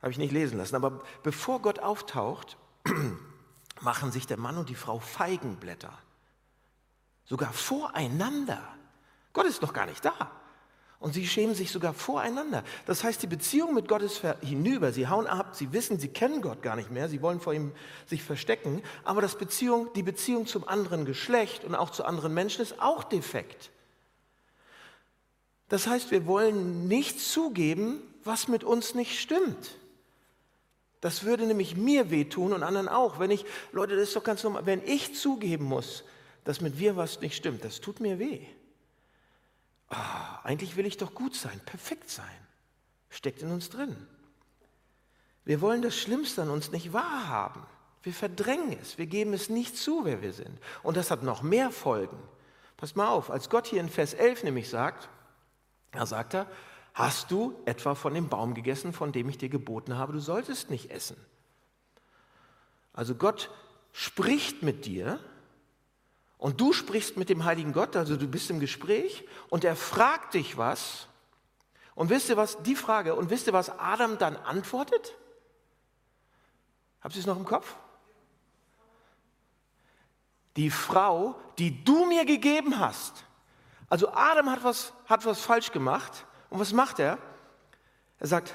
habe 0.00 0.12
ich 0.12 0.18
nicht 0.18 0.32
lesen 0.32 0.58
lassen, 0.58 0.76
aber 0.76 1.02
bevor 1.22 1.60
Gott 1.60 1.80
auftaucht, 1.80 2.56
machen 3.80 4.12
sich 4.12 4.26
der 4.26 4.38
Mann 4.38 4.58
und 4.58 4.68
die 4.68 4.74
Frau 4.74 4.98
Feigenblätter. 4.98 5.92
Sogar 7.24 7.52
voreinander. 7.52 8.62
Gott 9.32 9.46
ist 9.46 9.62
noch 9.62 9.72
gar 9.72 9.86
nicht 9.86 10.04
da. 10.04 10.30
Und 10.98 11.14
sie 11.14 11.26
schämen 11.26 11.54
sich 11.54 11.72
sogar 11.72 11.94
voreinander. 11.94 12.62
Das 12.84 13.02
heißt, 13.04 13.22
die 13.22 13.26
Beziehung 13.26 13.72
mit 13.72 13.88
Gott 13.88 14.02
ist 14.02 14.22
hinüber. 14.42 14.92
Sie 14.92 15.08
hauen 15.08 15.26
ab, 15.26 15.56
sie 15.56 15.72
wissen, 15.72 15.98
sie 15.98 16.08
kennen 16.08 16.42
Gott 16.42 16.60
gar 16.60 16.76
nicht 16.76 16.90
mehr, 16.90 17.08
sie 17.08 17.22
wollen 17.22 17.40
vor 17.40 17.54
ihm 17.54 17.72
sich 18.04 18.22
verstecken. 18.22 18.82
Aber 19.02 19.22
das 19.22 19.38
Beziehung, 19.38 19.90
die 19.94 20.02
Beziehung 20.02 20.46
zum 20.46 20.68
anderen 20.68 21.06
Geschlecht 21.06 21.64
und 21.64 21.74
auch 21.74 21.88
zu 21.88 22.04
anderen 22.04 22.34
Menschen 22.34 22.60
ist 22.60 22.82
auch 22.82 23.02
defekt. 23.02 23.70
Das 25.70 25.86
heißt, 25.86 26.10
wir 26.10 26.26
wollen 26.26 26.86
nicht 26.86 27.18
zugeben, 27.18 28.02
was 28.22 28.48
mit 28.48 28.62
uns 28.62 28.94
nicht 28.94 29.18
stimmt. 29.18 29.76
Das 31.00 31.24
würde 31.24 31.46
nämlich 31.46 31.76
mir 31.76 32.10
wehtun 32.10 32.52
und 32.52 32.62
anderen 32.62 32.88
auch. 32.88 33.18
Wenn 33.18 33.30
ich, 33.30 33.44
Leute, 33.72 33.96
das 33.96 34.08
ist 34.08 34.16
doch 34.16 34.24
ganz 34.24 34.44
normal, 34.44 34.66
wenn 34.66 34.82
ich 34.84 35.14
zugeben 35.14 35.64
muss, 35.64 36.04
dass 36.44 36.60
mit 36.60 36.78
mir 36.78 36.96
was 36.96 37.20
nicht 37.20 37.36
stimmt, 37.36 37.64
das 37.64 37.80
tut 37.80 38.00
mir 38.00 38.18
weh. 38.18 38.44
Oh, 39.90 39.96
eigentlich 40.44 40.76
will 40.76 40.86
ich 40.86 40.98
doch 40.98 41.14
gut 41.14 41.34
sein, 41.34 41.60
perfekt 41.64 42.10
sein. 42.10 42.26
Steckt 43.08 43.42
in 43.42 43.50
uns 43.50 43.70
drin. 43.70 43.96
Wir 45.44 45.60
wollen 45.60 45.82
das 45.82 45.96
Schlimmste 45.96 46.42
an 46.42 46.50
uns 46.50 46.70
nicht 46.70 46.92
wahrhaben. 46.92 47.66
Wir 48.02 48.14
verdrängen 48.14 48.78
es, 48.80 48.98
wir 48.98 49.06
geben 49.06 49.32
es 49.32 49.48
nicht 49.48 49.76
zu, 49.76 50.04
wer 50.04 50.22
wir 50.22 50.32
sind. 50.32 50.58
Und 50.82 50.96
das 50.96 51.10
hat 51.10 51.22
noch 51.22 51.42
mehr 51.42 51.70
Folgen. 51.70 52.16
Passt 52.76 52.96
mal 52.96 53.08
auf, 53.08 53.30
als 53.30 53.50
Gott 53.50 53.66
hier 53.66 53.80
in 53.80 53.90
Vers 53.90 54.14
11 54.14 54.44
nämlich 54.44 54.70
sagt, 54.70 55.08
da 55.92 56.06
sagt 56.06 56.34
er, 56.34 56.46
hast 56.94 57.30
du 57.30 57.54
etwa 57.64 57.94
von 57.94 58.14
dem 58.14 58.28
Baum 58.28 58.54
gegessen, 58.54 58.92
von 58.92 59.12
dem 59.12 59.28
ich 59.28 59.38
dir 59.38 59.48
geboten 59.48 59.96
habe, 59.96 60.12
du 60.12 60.20
solltest 60.20 60.70
nicht 60.70 60.90
essen. 60.90 61.16
Also 62.92 63.14
Gott 63.14 63.50
spricht 63.92 64.62
mit 64.62 64.84
dir 64.84 65.20
und 66.38 66.60
du 66.60 66.72
sprichst 66.72 67.16
mit 67.16 67.28
dem 67.28 67.44
heiligen 67.44 67.72
Gott, 67.72 67.96
also 67.96 68.16
du 68.16 68.26
bist 68.26 68.50
im 68.50 68.60
Gespräch 68.60 69.26
und 69.48 69.64
er 69.64 69.76
fragt 69.76 70.34
dich 70.34 70.56
was. 70.56 71.06
Und 71.94 72.08
wisst 72.08 72.30
ihr 72.30 72.36
was, 72.36 72.62
die 72.62 72.76
Frage, 72.76 73.14
und 73.14 73.28
wisst 73.30 73.46
ihr, 73.46 73.52
was 73.52 73.78
Adam 73.78 74.16
dann 74.16 74.36
antwortet? 74.36 75.14
Habt 77.02 77.14
ihr 77.14 77.20
es 77.20 77.26
noch 77.26 77.36
im 77.36 77.44
Kopf? 77.44 77.76
Die 80.56 80.70
Frau, 80.70 81.34
die 81.58 81.84
du 81.84 82.06
mir 82.06 82.24
gegeben 82.24 82.78
hast. 82.78 83.24
Also 83.88 84.08
Adam 84.12 84.50
hat 84.50 84.64
was, 84.64 84.92
hat 85.06 85.26
was 85.26 85.40
falsch 85.40 85.72
gemacht. 85.72 86.24
Und 86.50 86.58
was 86.60 86.72
macht 86.72 86.98
er? 86.98 87.18
Er 88.18 88.26
sagt, 88.26 88.54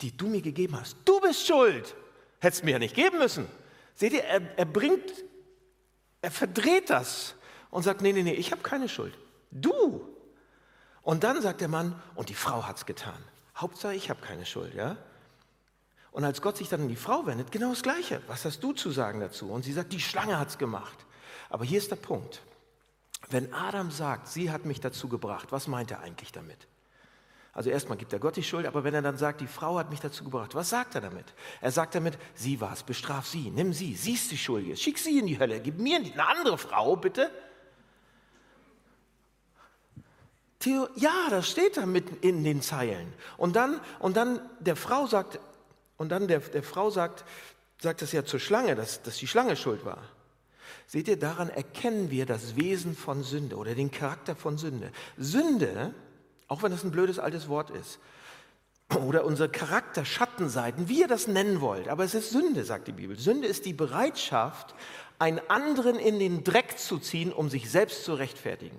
die 0.00 0.16
du 0.16 0.26
mir 0.26 0.42
gegeben 0.42 0.78
hast. 0.78 0.96
Du 1.04 1.20
bist 1.20 1.46
schuld. 1.46 1.94
Hättest 2.40 2.64
mir 2.64 2.72
ja 2.72 2.78
nicht 2.78 2.94
geben 2.94 3.18
müssen. 3.18 3.46
Seht 3.94 4.12
ihr, 4.12 4.24
er, 4.24 4.58
er 4.58 4.64
bringt, 4.64 5.12
er 6.20 6.30
verdreht 6.30 6.90
das 6.90 7.34
und 7.70 7.84
sagt, 7.84 8.00
nee, 8.02 8.12
nee, 8.12 8.22
nee, 8.22 8.34
ich 8.34 8.50
habe 8.50 8.62
keine 8.62 8.88
Schuld. 8.88 9.16
Du. 9.50 10.08
Und 11.02 11.24
dann 11.24 11.40
sagt 11.40 11.60
der 11.60 11.68
Mann, 11.68 12.00
und 12.14 12.28
die 12.28 12.34
Frau 12.34 12.66
hat 12.66 12.76
es 12.76 12.86
getan. 12.86 13.22
Hauptsache, 13.56 13.94
ich 13.94 14.10
habe 14.10 14.20
keine 14.20 14.44
Schuld, 14.44 14.74
ja? 14.74 14.96
Und 16.10 16.24
als 16.24 16.42
Gott 16.42 16.56
sich 16.56 16.68
dann 16.68 16.82
an 16.82 16.88
die 16.88 16.96
Frau 16.96 17.26
wendet, 17.26 17.50
genau 17.50 17.70
das 17.70 17.82
Gleiche. 17.82 18.20
Was 18.26 18.44
hast 18.44 18.62
du 18.62 18.72
zu 18.72 18.90
sagen 18.90 19.20
dazu? 19.20 19.50
Und 19.50 19.62
sie 19.64 19.72
sagt, 19.72 19.92
die 19.92 20.00
Schlange 20.00 20.38
hat 20.38 20.48
es 20.48 20.58
gemacht. 20.58 21.06
Aber 21.48 21.64
hier 21.64 21.78
ist 21.78 21.90
der 21.90 21.96
Punkt. 21.96 22.42
Wenn 23.30 23.52
Adam 23.54 23.90
sagt, 23.90 24.28
sie 24.28 24.50
hat 24.50 24.64
mich 24.64 24.80
dazu 24.80 25.08
gebracht, 25.08 25.52
was 25.52 25.68
meint 25.68 25.90
er 25.90 26.00
eigentlich 26.00 26.32
damit? 26.32 26.68
Also 27.54 27.68
erstmal 27.68 27.98
gibt 27.98 28.12
er 28.14 28.18
Gott 28.18 28.36
die 28.36 28.42
Schuld, 28.42 28.64
aber 28.64 28.82
wenn 28.82 28.94
er 28.94 29.02
dann 29.02 29.18
sagt, 29.18 29.42
die 29.42 29.46
Frau 29.46 29.76
hat 29.76 29.90
mich 29.90 30.00
dazu 30.00 30.24
gebracht, 30.24 30.54
was 30.54 30.70
sagt 30.70 30.94
er 30.94 31.02
damit? 31.02 31.26
Er 31.60 31.70
sagt 31.70 31.94
damit, 31.94 32.16
sie 32.34 32.60
war 32.62 32.72
es, 32.72 32.82
bestraf 32.82 33.26
sie, 33.26 33.50
nimm 33.50 33.74
sie, 33.74 33.94
sie 33.94 34.14
ist 34.14 34.30
die 34.30 34.38
Schuldige, 34.38 34.76
schick 34.76 34.98
sie 34.98 35.18
in 35.18 35.26
die 35.26 35.38
Hölle, 35.38 35.60
gib 35.60 35.78
mir 35.78 35.96
eine 35.96 36.26
andere 36.26 36.56
Frau, 36.56 36.96
bitte. 36.96 37.30
Theo, 40.60 40.88
ja, 40.94 41.28
das 41.28 41.50
steht 41.50 41.76
da 41.76 41.84
mitten 41.84 42.16
in 42.26 42.42
den 42.42 42.62
Zeilen. 42.62 43.12
Und 43.36 43.54
dann, 43.54 43.80
und 43.98 44.16
dann 44.16 44.40
der 44.60 44.76
Frau 44.76 45.06
sagt, 45.06 45.38
und 45.98 46.08
dann 46.08 46.28
der, 46.28 46.38
der 46.38 46.62
Frau 46.62 46.88
sagt, 46.88 47.24
sagt 47.78 48.00
das 48.00 48.12
ja 48.12 48.24
zur 48.24 48.40
Schlange, 48.40 48.76
dass, 48.76 49.02
dass 49.02 49.18
die 49.18 49.26
Schlange 49.26 49.56
schuld 49.56 49.84
war. 49.84 50.02
Seht 50.86 51.08
ihr, 51.08 51.18
daran 51.18 51.50
erkennen 51.50 52.10
wir 52.10 52.24
das 52.24 52.56
Wesen 52.56 52.96
von 52.96 53.22
Sünde 53.24 53.56
oder 53.56 53.74
den 53.74 53.90
Charakter 53.90 54.36
von 54.36 54.56
Sünde. 54.56 54.90
Sünde, 55.18 55.94
auch 56.52 56.62
wenn 56.62 56.70
das 56.70 56.84
ein 56.84 56.90
blödes 56.90 57.18
altes 57.18 57.48
Wort 57.48 57.70
ist, 57.70 57.98
oder 58.94 59.24
unser 59.24 59.48
Charakter, 59.48 60.04
Schattenseiten, 60.04 60.86
wie 60.90 61.00
ihr 61.00 61.08
das 61.08 61.26
nennen 61.26 61.62
wollt, 61.62 61.88
aber 61.88 62.04
es 62.04 62.14
ist 62.14 62.30
Sünde, 62.30 62.62
sagt 62.64 62.88
die 62.88 62.92
Bibel. 62.92 63.18
Sünde 63.18 63.48
ist 63.48 63.64
die 63.64 63.72
Bereitschaft, 63.72 64.74
einen 65.18 65.40
anderen 65.48 65.98
in 65.98 66.18
den 66.18 66.44
Dreck 66.44 66.78
zu 66.78 66.98
ziehen, 66.98 67.32
um 67.32 67.48
sich 67.48 67.70
selbst 67.70 68.04
zu 68.04 68.12
rechtfertigen. 68.12 68.76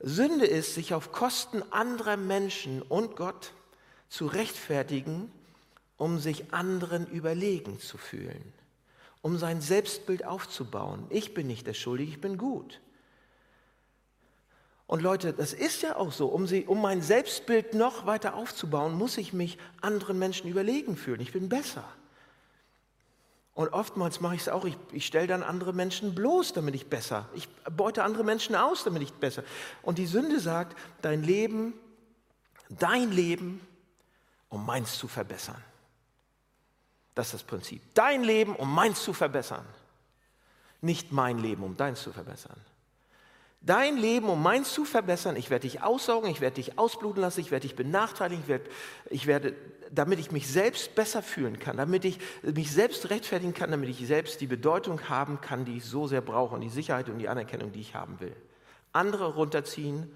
Sünde 0.00 0.46
ist, 0.46 0.74
sich 0.74 0.92
auf 0.92 1.12
Kosten 1.12 1.62
anderer 1.70 2.16
Menschen 2.16 2.82
und 2.82 3.14
Gott 3.14 3.52
zu 4.08 4.26
rechtfertigen, 4.26 5.30
um 5.96 6.18
sich 6.18 6.52
anderen 6.52 7.06
überlegen 7.06 7.78
zu 7.78 7.98
fühlen, 7.98 8.52
um 9.22 9.38
sein 9.38 9.60
Selbstbild 9.60 10.24
aufzubauen. 10.24 11.06
Ich 11.08 11.34
bin 11.34 11.46
nicht 11.46 11.68
der 11.68 11.74
Schuldige, 11.74 12.10
ich 12.10 12.20
bin 12.20 12.36
gut. 12.36 12.80
Und 14.86 15.02
Leute, 15.02 15.32
das 15.32 15.52
ist 15.52 15.82
ja 15.82 15.96
auch 15.96 16.12
so, 16.12 16.26
um, 16.28 16.46
sie, 16.46 16.66
um 16.66 16.80
mein 16.80 17.00
Selbstbild 17.00 17.74
noch 17.74 18.06
weiter 18.06 18.34
aufzubauen, 18.34 18.94
muss 18.94 19.16
ich 19.16 19.32
mich 19.32 19.58
anderen 19.80 20.18
Menschen 20.18 20.48
überlegen 20.50 20.96
fühlen. 20.96 21.20
Ich 21.20 21.32
bin 21.32 21.48
besser. 21.48 21.84
Und 23.54 23.72
oftmals 23.72 24.20
mache 24.20 24.34
ich 24.34 24.42
es 24.42 24.48
auch, 24.48 24.64
ich, 24.64 24.76
ich 24.92 25.06
stelle 25.06 25.28
dann 25.28 25.42
andere 25.42 25.72
Menschen 25.72 26.14
bloß, 26.14 26.52
damit 26.52 26.74
ich 26.74 26.88
besser. 26.88 27.28
Ich 27.34 27.48
beute 27.76 28.02
andere 28.02 28.24
Menschen 28.24 28.56
aus, 28.56 28.84
damit 28.84 29.02
ich 29.02 29.12
besser. 29.12 29.44
Und 29.82 29.98
die 29.98 30.06
Sünde 30.06 30.40
sagt, 30.40 30.76
dein 31.02 31.22
Leben, 31.22 31.72
dein 32.68 33.12
Leben, 33.12 33.66
um 34.48 34.66
meins 34.66 34.98
zu 34.98 35.08
verbessern. 35.08 35.62
Das 37.14 37.28
ist 37.28 37.34
das 37.34 37.42
Prinzip. 37.44 37.80
Dein 37.94 38.24
Leben, 38.24 38.56
um 38.56 38.74
meins 38.74 39.02
zu 39.02 39.12
verbessern. 39.12 39.64
Nicht 40.80 41.12
mein 41.12 41.38
Leben, 41.38 41.62
um 41.62 41.76
deins 41.76 42.02
zu 42.02 42.12
verbessern. 42.12 42.60
Dein 43.66 43.96
Leben, 43.96 44.28
um 44.28 44.42
meins 44.42 44.74
zu 44.74 44.84
verbessern, 44.84 45.36
ich 45.36 45.48
werde 45.48 45.62
dich 45.62 45.82
aussaugen, 45.82 46.30
ich 46.30 46.42
werde 46.42 46.56
dich 46.56 46.78
ausbluten 46.78 47.22
lassen, 47.22 47.40
ich 47.40 47.50
werde 47.50 47.66
dich 47.66 47.76
benachteiligen, 47.76 48.42
ich 48.42 48.48
werde, 48.48 48.70
ich 49.08 49.26
werde 49.26 49.54
damit 49.90 50.18
ich 50.18 50.32
mich 50.32 50.48
selbst 50.48 50.94
besser 50.94 51.22
fühlen 51.22 51.58
kann, 51.58 51.76
damit 51.76 52.04
ich 52.04 52.18
mich 52.42 52.72
selbst 52.72 53.08
rechtfertigen 53.10 53.54
kann, 53.54 53.70
damit 53.70 53.88
ich 53.88 54.06
selbst 54.06 54.40
die 54.40 54.46
Bedeutung 54.46 55.08
haben 55.08 55.40
kann, 55.40 55.64
die 55.64 55.78
ich 55.78 55.84
so 55.84 56.06
sehr 56.06 56.20
brauche 56.20 56.54
und 56.54 56.60
die 56.60 56.68
Sicherheit 56.68 57.08
und 57.08 57.18
die 57.18 57.28
Anerkennung, 57.28 57.72
die 57.72 57.80
ich 57.80 57.94
haben 57.94 58.20
will. 58.20 58.34
Andere 58.92 59.34
runterziehen, 59.34 60.10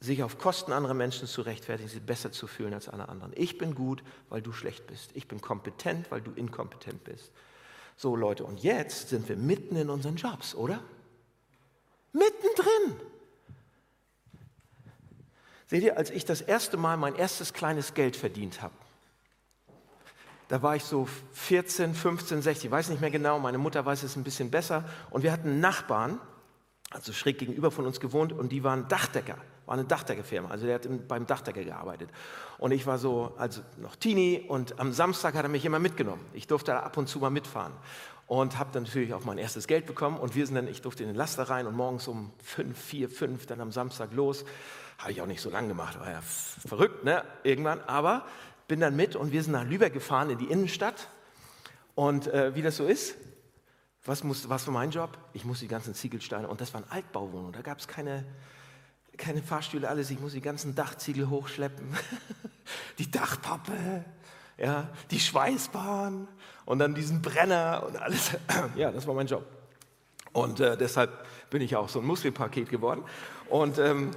sich 0.00 0.22
auf 0.22 0.38
Kosten 0.38 0.72
anderer 0.72 0.94
Menschen 0.94 1.26
zu 1.26 1.42
rechtfertigen, 1.42 1.88
sich 1.88 2.02
besser 2.02 2.32
zu 2.32 2.46
fühlen 2.46 2.74
als 2.74 2.88
alle 2.88 3.08
anderen. 3.08 3.32
Ich 3.34 3.58
bin 3.58 3.74
gut, 3.74 4.02
weil 4.28 4.42
du 4.42 4.52
schlecht 4.52 4.86
bist. 4.86 5.10
Ich 5.14 5.28
bin 5.28 5.40
kompetent, 5.40 6.10
weil 6.10 6.20
du 6.20 6.32
inkompetent 6.32 7.04
bist. 7.04 7.32
So 7.96 8.16
Leute, 8.16 8.44
und 8.44 8.62
jetzt 8.62 9.10
sind 9.10 9.28
wir 9.28 9.36
mitten 9.36 9.76
in 9.76 9.90
unseren 9.90 10.16
Jobs, 10.16 10.54
oder? 10.54 10.80
Mittendrin. 12.12 13.00
Seht 15.66 15.82
ihr, 15.82 15.96
als 15.96 16.10
ich 16.10 16.24
das 16.24 16.42
erste 16.42 16.76
Mal 16.76 16.96
mein 16.96 17.14
erstes 17.14 17.54
kleines 17.54 17.94
Geld 17.94 18.14
verdient 18.14 18.60
habe, 18.60 18.74
da 20.48 20.60
war 20.60 20.76
ich 20.76 20.84
so 20.84 21.08
14, 21.32 21.94
15, 21.94 22.42
16, 22.42 22.68
ich 22.68 22.70
weiß 22.70 22.90
nicht 22.90 23.00
mehr 23.00 23.10
genau, 23.10 23.38
meine 23.38 23.56
Mutter 23.56 23.86
weiß 23.86 24.02
es 24.02 24.16
ein 24.16 24.22
bisschen 24.22 24.50
besser. 24.50 24.84
Und 25.08 25.22
wir 25.22 25.32
hatten 25.32 25.60
Nachbarn, 25.60 26.20
also 26.90 27.14
schräg 27.14 27.38
gegenüber 27.38 27.70
von 27.70 27.86
uns 27.86 28.00
gewohnt, 28.00 28.34
und 28.34 28.52
die 28.52 28.62
waren 28.62 28.86
Dachdecker, 28.86 29.38
war 29.64 29.72
eine 29.72 29.84
Dachdeckerfirma, 29.84 30.50
also 30.50 30.66
der 30.66 30.74
hat 30.74 31.08
beim 31.08 31.26
Dachdecker 31.26 31.64
gearbeitet. 31.64 32.10
Und 32.58 32.72
ich 32.72 32.86
war 32.86 32.98
so, 32.98 33.32
also 33.38 33.62
noch 33.78 33.96
Teenie, 33.96 34.44
und 34.46 34.78
am 34.78 34.92
Samstag 34.92 35.32
hat 35.36 35.44
er 35.44 35.48
mich 35.48 35.64
immer 35.64 35.78
mitgenommen. 35.78 36.26
Ich 36.34 36.46
durfte 36.46 36.82
ab 36.82 36.98
und 36.98 37.08
zu 37.08 37.18
mal 37.20 37.30
mitfahren 37.30 37.72
und 38.32 38.58
habe 38.58 38.70
dann 38.72 38.84
natürlich 38.84 39.12
auch 39.12 39.26
mein 39.26 39.36
erstes 39.36 39.66
Geld 39.66 39.84
bekommen 39.84 40.16
und 40.16 40.34
wir 40.34 40.46
sind 40.46 40.54
dann, 40.54 40.66
ich 40.66 40.80
durfte 40.80 41.02
in 41.02 41.10
den 41.10 41.16
Laster 41.16 41.42
rein 41.42 41.66
und 41.66 41.76
morgens 41.76 42.08
um 42.08 42.32
fünf, 42.42 42.82
vier, 42.82 43.10
fünf, 43.10 43.44
dann 43.44 43.60
am 43.60 43.70
Samstag 43.72 44.14
los. 44.14 44.46
Habe 44.96 45.12
ich 45.12 45.20
auch 45.20 45.26
nicht 45.26 45.42
so 45.42 45.50
lange 45.50 45.68
gemacht, 45.68 46.00
war 46.00 46.10
ja 46.10 46.22
verrückt, 46.22 47.04
ne, 47.04 47.24
irgendwann, 47.42 47.82
aber 47.82 48.24
bin 48.68 48.80
dann 48.80 48.96
mit 48.96 49.16
und 49.16 49.32
wir 49.32 49.42
sind 49.42 49.52
nach 49.52 49.66
Lübeck 49.66 49.92
gefahren 49.92 50.30
in 50.30 50.38
die 50.38 50.46
Innenstadt. 50.46 51.08
Und 51.94 52.26
äh, 52.28 52.54
wie 52.54 52.62
das 52.62 52.78
so 52.78 52.86
ist, 52.86 53.16
was, 54.06 54.24
muss, 54.24 54.48
was 54.48 54.66
war 54.66 54.72
mein 54.72 54.92
Job? 54.92 55.18
Ich 55.34 55.44
muss 55.44 55.60
die 55.60 55.68
ganzen 55.68 55.92
Ziegelsteine, 55.92 56.48
und 56.48 56.62
das 56.62 56.72
waren 56.72 56.84
Altbauwohnungen, 56.88 57.52
da 57.52 57.60
gab 57.60 57.80
es 57.80 57.86
keine, 57.86 58.24
keine 59.18 59.42
Fahrstühle, 59.42 59.90
alles. 59.90 60.10
Ich 60.10 60.20
muss 60.20 60.32
die 60.32 60.40
ganzen 60.40 60.74
Dachziegel 60.74 61.28
hochschleppen, 61.28 61.86
die 62.98 63.10
Dachpappe, 63.10 64.06
ja, 64.62 64.88
die 65.10 65.18
Schweißbahn 65.18 66.28
und 66.64 66.78
dann 66.78 66.94
diesen 66.94 67.20
Brenner 67.20 67.84
und 67.86 68.00
alles. 68.00 68.30
Ja, 68.76 68.92
das 68.92 69.06
war 69.06 69.14
mein 69.14 69.26
Job. 69.26 69.44
Und 70.32 70.60
äh, 70.60 70.76
deshalb 70.76 71.26
bin 71.50 71.60
ich 71.60 71.76
auch 71.76 71.88
so 71.88 71.98
ein 71.98 72.06
Muskelpaket 72.06 72.70
geworden. 72.70 73.02
Und, 73.50 73.78
ähm, 73.78 74.12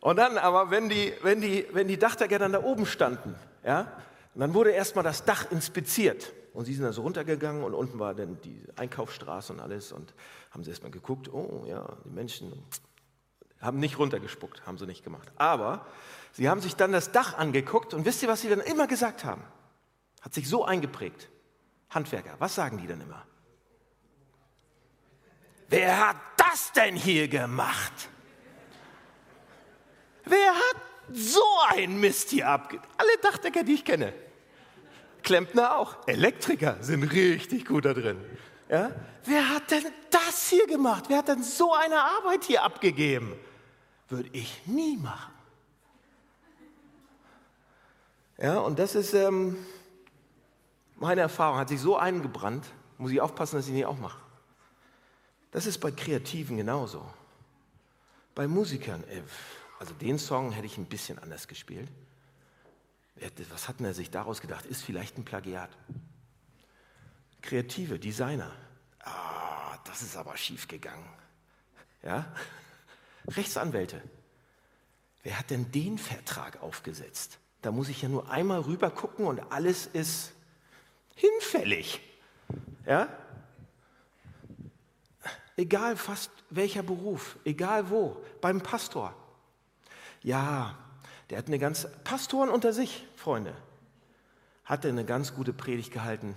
und 0.00 0.16
dann 0.16 0.38
aber, 0.38 0.70
wenn 0.70 0.88
die, 0.88 1.12
wenn, 1.22 1.40
die, 1.40 1.66
wenn 1.72 1.86
die 1.86 1.98
Dachdecker 1.98 2.38
dann 2.38 2.52
da 2.52 2.62
oben 2.62 2.86
standen, 2.86 3.34
ja? 3.64 3.86
Dann 4.34 4.54
wurde 4.54 4.70
erstmal 4.70 5.02
das 5.02 5.24
Dach 5.24 5.50
inspiziert. 5.50 6.32
Und 6.54 6.64
sie 6.64 6.72
sind 6.72 6.84
dann 6.84 6.92
so 6.92 7.02
runtergegangen 7.02 7.64
und 7.64 7.74
unten 7.74 7.98
war 7.98 8.14
dann 8.14 8.40
die 8.42 8.62
Einkaufsstraße 8.76 9.52
und 9.52 9.60
alles. 9.60 9.90
Und 9.90 10.14
haben 10.52 10.62
sie 10.62 10.70
erstmal 10.70 10.92
geguckt, 10.92 11.32
oh 11.32 11.64
ja, 11.66 11.84
die 12.04 12.10
Menschen 12.10 12.52
haben 13.60 13.80
nicht 13.80 13.98
runtergespuckt, 13.98 14.64
haben 14.64 14.78
sie 14.78 14.86
nicht 14.86 15.02
gemacht. 15.02 15.32
Aber 15.36 15.86
sie 16.32 16.48
haben 16.48 16.60
sich 16.60 16.76
dann 16.76 16.92
das 16.92 17.10
Dach 17.10 17.36
angeguckt 17.36 17.94
und 17.94 18.04
wisst 18.04 18.22
ihr, 18.22 18.28
was 18.28 18.40
sie 18.40 18.48
dann 18.48 18.60
immer 18.60 18.86
gesagt 18.86 19.24
haben? 19.24 19.42
Hat 20.20 20.34
sich 20.34 20.48
so 20.48 20.64
eingeprägt. 20.64 21.28
Handwerker, 21.90 22.34
was 22.38 22.54
sagen 22.54 22.78
die 22.78 22.86
dann 22.86 23.00
immer? 23.00 23.26
Wer 25.68 26.08
hat 26.08 26.16
das 26.36 26.72
denn 26.72 26.96
hier 26.96 27.28
gemacht? 27.28 28.08
Wer 30.24 30.54
hat 30.54 30.76
so 31.12 31.42
ein 31.70 32.00
Mist 32.00 32.30
hier 32.30 32.48
abgeht. 32.48 32.80
Alle 32.96 33.10
Dachdecker, 33.22 33.64
die 33.64 33.74
ich 33.74 33.84
kenne. 33.84 34.12
Klempner 35.22 35.76
auch. 35.76 35.96
Elektriker 36.06 36.76
sind 36.80 37.04
richtig 37.04 37.66
gut 37.66 37.84
da 37.84 37.94
drin. 37.94 38.18
Ja? 38.68 38.90
Wer 39.24 39.48
hat 39.48 39.70
denn 39.70 39.84
das 40.10 40.48
hier 40.48 40.66
gemacht? 40.66 41.04
Wer 41.08 41.18
hat 41.18 41.28
denn 41.28 41.42
so 41.42 41.74
eine 41.74 42.00
Arbeit 42.00 42.44
hier 42.44 42.62
abgegeben? 42.62 43.34
Würde 44.08 44.28
ich 44.32 44.66
nie 44.66 44.96
machen. 44.96 45.34
Ja, 48.38 48.58
und 48.58 48.78
das 48.78 48.94
ist 48.94 49.14
ähm, 49.14 49.56
meine 51.00 51.20
Erfahrung. 51.20 51.58
Hat 51.58 51.68
sich 51.68 51.80
so 51.80 51.96
eingebrannt, 51.96 52.66
muss 52.98 53.10
ich 53.10 53.20
aufpassen, 53.20 53.56
dass 53.56 53.66
ich 53.66 53.72
nicht 53.72 53.86
auch 53.86 53.98
mache. 53.98 54.20
Das 55.50 55.66
ist 55.66 55.78
bei 55.78 55.90
Kreativen 55.90 56.56
genauso. 56.56 57.08
Bei 58.34 58.46
Musikern. 58.46 59.02
Ey, 59.08 59.22
also 59.78 59.94
den 59.94 60.18
Song 60.18 60.52
hätte 60.52 60.66
ich 60.66 60.76
ein 60.76 60.86
bisschen 60.86 61.18
anders 61.18 61.48
gespielt. 61.48 61.88
Was 63.50 63.68
hat 63.68 63.80
denn 63.80 63.86
er 63.86 63.94
sich 63.94 64.10
daraus 64.10 64.40
gedacht? 64.40 64.66
Ist 64.66 64.82
vielleicht 64.82 65.18
ein 65.18 65.24
Plagiat. 65.24 65.70
Kreative, 67.42 67.98
Designer. 67.98 68.52
Ah, 69.00 69.76
das 69.84 70.02
ist 70.02 70.16
aber 70.16 70.36
schief 70.36 70.68
gegangen. 70.68 71.08
Ja? 72.02 72.32
Rechtsanwälte. 73.28 74.02
Wer 75.22 75.38
hat 75.38 75.50
denn 75.50 75.70
den 75.72 75.98
Vertrag 75.98 76.62
aufgesetzt? 76.62 77.38
Da 77.62 77.72
muss 77.72 77.88
ich 77.88 78.02
ja 78.02 78.08
nur 78.08 78.30
einmal 78.30 78.60
rüber 78.60 78.90
gucken 78.90 79.26
und 79.26 79.40
alles 79.50 79.86
ist 79.86 80.32
hinfällig. 81.18 82.00
Ja? 82.86 83.08
Egal 85.56 85.96
fast 85.96 86.30
welcher 86.50 86.82
Beruf, 86.82 87.36
egal 87.44 87.90
wo, 87.90 88.16
beim 88.40 88.60
Pastor, 88.60 89.14
ja, 90.22 90.76
Der 91.30 91.38
hat 91.38 91.48
eine 91.48 91.58
ganz, 91.58 91.86
Pastoren 92.04 92.48
unter 92.48 92.72
sich, 92.72 93.06
Freunde, 93.16 93.54
hat 94.64 94.84
er 94.84 94.90
eine 94.90 95.04
ganz 95.04 95.34
gute 95.34 95.52
Predigt 95.52 95.92
gehalten, 95.92 96.36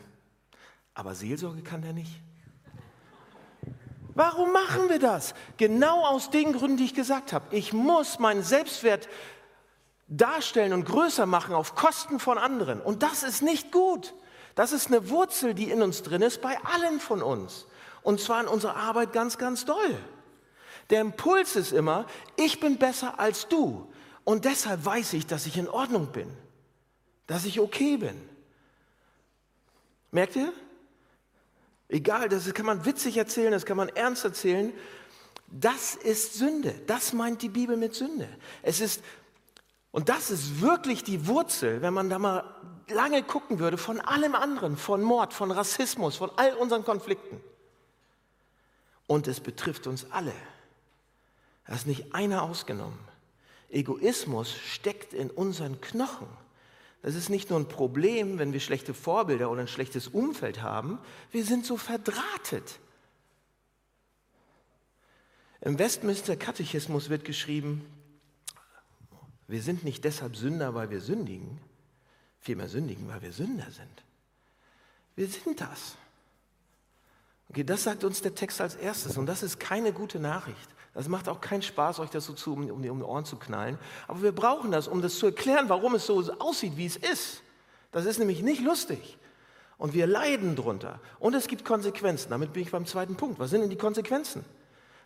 aber 0.94 1.15
Seelsorge 1.15 1.62
kann 1.62 1.84
er 1.84 1.94
nicht. 1.94 2.20
Warum 4.13 4.52
machen 4.52 4.89
wir 4.89 5.00
das? 5.00 5.34
Genau 5.56 6.06
aus 6.06 6.30
den 6.30 6.52
Gründen, 6.52 6.76
die 6.76 6.84
ich 6.84 6.94
gesagt 6.94 7.32
habe. 7.32 7.56
Ich 7.56 7.72
muss 7.72 8.20
meinen 8.20 8.44
Selbstwert 8.44 9.08
darstellen 10.10 10.74
und 10.74 10.84
größer 10.84 11.26
machen 11.26 11.56
auf 11.56 11.76
Kosten 11.76 12.20
von 12.20 12.38
anderen. 12.38 12.82
Und 12.82 13.04
das 13.04 13.24
ist 13.24 13.41
nicht 13.41 13.72
gut. 13.72 14.13
Das 14.56 14.72
ist 14.72 14.88
eine 14.88 15.10
Wurzel, 15.10 15.54
die 15.54 15.70
in 15.70 15.82
uns 15.82 16.04
drin 16.04 16.22
ist, 16.22 16.42
bei 16.42 16.58
allen 16.64 17.00
von 17.00 17.22
uns. 17.22 17.68
Und 18.04 18.20
zwar 18.20 18.42
in 18.42 18.48
unserer 18.48 18.76
Arbeit 18.76 19.14
ganz, 19.14 19.38
ganz 19.38 19.66
doll. 19.66 19.98
Der 20.90 21.02
Impuls 21.02 21.56
ist 21.56 21.72
immer, 21.72 22.06
ich 22.36 22.60
bin 22.60 22.78
besser 22.78 23.20
als 23.20 23.48
du. 23.48 23.92
Und 24.24 24.46
deshalb 24.46 24.84
weiß 24.86 25.14
ich, 25.14 25.26
dass 25.26 25.46
ich 25.46 25.58
in 25.58 25.70
Ordnung 25.70 26.12
bin. 26.12 26.30
Dass 27.28 27.46
ich 27.46 27.60
okay 27.60 27.98
bin. 27.98 28.30
Merkt 30.12 30.36
ihr? 30.36 30.52
Egal, 31.88 32.30
das 32.30 32.54
kann 32.54 32.66
man 32.66 32.86
witzig 32.86 33.18
erzählen, 33.18 33.52
das 33.52 33.66
kann 33.66 33.78
man 33.78 33.90
ernst 33.90 34.24
erzählen. 34.24 34.74
Das 35.48 35.96
ist 35.96 36.36
Sünde. 36.36 36.74
Das 36.88 37.14
meint 37.14 37.42
die 37.42 37.50
Bibel 37.50 37.78
mit 37.78 37.94
Sünde. 37.94 38.30
Es 38.62 38.80
ist, 38.80 39.02
und 39.92 40.08
das 40.08 40.32
ist 40.32 40.62
wirklich 40.62 41.04
die 41.04 41.28
Wurzel, 41.28 41.82
wenn 41.82 41.94
man 41.94 42.10
da 42.10 42.20
mal 42.20 42.44
lange 42.93 43.23
gucken 43.23 43.60
würde, 43.60 43.77
von 43.77 43.99
allem 43.99 44.36
anderen, 44.36 44.77
von 44.77 45.01
Mord, 45.01 45.34
von 45.34 45.51
Rassismus, 45.51 46.17
von 46.17 46.32
all 46.36 46.54
unseren 46.56 46.84
Konflikten. 46.84 47.41
Und 49.08 49.27
es 49.27 49.39
betrifft 49.39 49.88
uns 49.88 50.10
alle. 50.12 50.34
Da 51.65 51.73
ist 51.73 51.88
nicht 51.88 52.13
einer 52.13 52.43
ausgenommen. 52.43 52.99
Egoismus 53.69 54.54
steckt 54.54 55.13
in 55.13 55.30
unseren 55.30 55.82
Knochen. 55.82 56.27
Das 57.01 57.15
ist 57.15 57.30
nicht 57.30 57.49
nur 57.49 57.60
ein 57.60 57.67
Problem, 57.67 58.38
wenn 58.38 58.54
wir 58.54 58.60
schlechte 58.60 58.93
Vorbilder 58.93 59.49
oder 59.49 59.62
ein 59.62 59.67
schlechtes 59.67 60.08
Umfeld 60.08 60.62
haben, 60.62 60.99
wir 61.32 61.43
sind 61.43 61.65
so 61.65 61.77
verdrahtet. 61.77 62.80
Im 65.62 65.80
Westminster 65.80 66.36
Katechismus 66.36 67.10
wird 67.10 67.23
geschrieben, 67.23 67.86
wir 69.47 69.62
sind 69.62 69.84
nicht 69.84 70.04
deshalb 70.06 70.36
Sünder, 70.36 70.75
weil 70.75 70.89
wir 70.89 71.01
sündigen, 71.01 71.60
vielmehr 72.41 72.67
sündigen, 72.67 73.08
weil 73.08 73.21
wir 73.21 73.32
Sünder 73.32 73.69
sind. 73.71 74.04
Wir 75.15 75.27
sind 75.27 75.62
das. 75.62 75.95
Okay, 77.49 77.63
das 77.63 77.84
sagt 77.84 78.04
uns 78.04 78.21
der 78.21 78.34
Text 78.34 78.60
als 78.60 78.75
erstes 78.75 79.17
und 79.17 79.25
das 79.25 79.43
ist 79.43 79.60
keine 79.60 79.93
gute 79.93 80.19
Nachricht. 80.19 80.69
Das 80.93 81.08
macht 81.08 81.30
auch 81.30 81.39
keinen 81.39 81.62
Spaß, 81.62 81.99
euch 81.99 82.10
das 82.10 82.25
so 82.25 82.34
zu, 82.34 82.54
um, 82.54 82.69
um 82.69 82.82
die 82.82 82.89
Ohren 82.89 83.23
zu 83.23 83.38
knallen. 83.38 83.77
Aber 84.08 84.21
wir 84.21 84.32
brauchen 84.34 84.71
das, 84.71 84.88
um 84.88 85.01
das 85.01 85.17
zu 85.17 85.27
erklären, 85.27 85.69
warum 85.69 85.95
es 85.95 86.06
so 86.06 86.19
aussieht, 86.39 86.75
wie 86.75 86.86
es 86.86 86.97
ist. 86.97 87.41
Das 87.91 88.06
ist 88.06 88.19
nämlich 88.19 88.41
nicht 88.41 88.62
lustig. 88.62 89.17
Und 89.77 89.93
wir 89.93 90.08
leiden 90.08 90.56
drunter. 90.56 90.99
Und 91.19 91.34
es 91.34 91.47
gibt 91.47 91.65
Konsequenzen. 91.65 92.30
Damit 92.30 92.54
bin 92.54 92.63
ich 92.63 92.71
beim 92.71 92.86
zweiten 92.86 93.15
Punkt. 93.15 93.39
Was 93.39 93.49
sind 93.49 93.62
denn 93.62 93.69
die 93.69 93.77
Konsequenzen? 93.77 94.45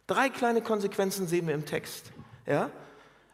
Drei 0.08 0.30
kleine 0.30 0.62
Konsequenzen 0.62 1.28
sehen 1.28 1.48
wir 1.48 1.54
im 1.54 1.66
Text. 1.66 2.12
Ja? 2.46 2.70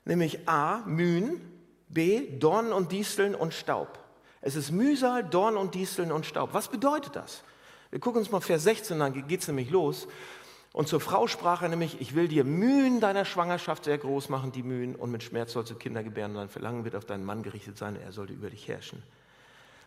Nämlich 0.05 0.47
A, 0.47 0.83
Mühen, 0.85 1.50
B, 1.93 2.37
Dornen 2.37 2.73
und 2.73 2.91
Disteln 2.91 3.35
und 3.35 3.53
Staub. 3.53 3.99
Es 4.41 4.55
ist 4.55 4.71
Mühsal, 4.71 5.23
Dorn 5.23 5.57
und 5.57 5.75
Disteln 5.75 6.11
und 6.11 6.25
Staub. 6.25 6.53
Was 6.53 6.67
bedeutet 6.67 7.15
das? 7.15 7.43
Wir 7.91 7.99
gucken 7.99 8.19
uns 8.19 8.31
mal 8.31 8.41
Vers 8.41 8.63
16 8.63 9.01
an, 9.01 9.27
geht 9.27 9.41
es 9.41 9.47
nämlich 9.47 9.69
los. 9.69 10.07
Und 10.73 10.87
zur 10.87 11.01
Frau 11.01 11.27
sprach 11.27 11.61
er 11.61 11.69
nämlich, 11.69 11.99
ich 11.99 12.15
will 12.15 12.29
dir 12.29 12.45
Mühen 12.45 13.01
deiner 13.01 13.25
Schwangerschaft 13.25 13.83
sehr 13.83 13.97
groß 13.97 14.29
machen, 14.29 14.53
die 14.53 14.63
Mühen, 14.63 14.95
und 14.95 15.11
mit 15.11 15.21
Schmerz 15.21 15.51
sollst 15.51 15.71
du 15.71 15.75
Kinder 15.75 16.01
gebären, 16.01 16.31
und 16.31 16.37
dein 16.37 16.49
Verlangen 16.49 16.85
wird 16.85 16.95
auf 16.95 17.03
deinen 17.03 17.25
Mann 17.25 17.43
gerichtet 17.43 17.77
sein, 17.77 17.97
er 18.01 18.13
sollte 18.13 18.31
über 18.31 18.49
dich 18.49 18.69
herrschen. 18.69 19.03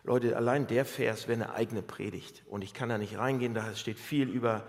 Leute, 0.03 0.37
allein 0.37 0.67
der 0.67 0.85
Vers 0.85 1.27
wäre 1.27 1.43
eine 1.43 1.53
eigene 1.53 1.81
Predigt. 1.81 2.43
Und 2.47 2.63
ich 2.63 2.75
kann 2.75 2.89
da 2.89 2.99
nicht 2.99 3.17
reingehen, 3.17 3.55
da 3.55 3.75
steht 3.75 3.97
viel 3.97 4.29
über 4.29 4.63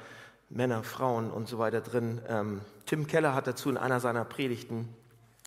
Männer, 0.48 0.82
Frauen 0.82 1.30
und 1.30 1.48
so 1.48 1.58
weiter 1.58 1.82
drin. 1.82 2.22
Ähm, 2.26 2.62
Tim 2.86 3.06
Keller 3.06 3.34
hat 3.34 3.46
dazu 3.46 3.68
in 3.68 3.76
einer 3.76 4.00
seiner 4.00 4.24
Predigten, 4.24 4.88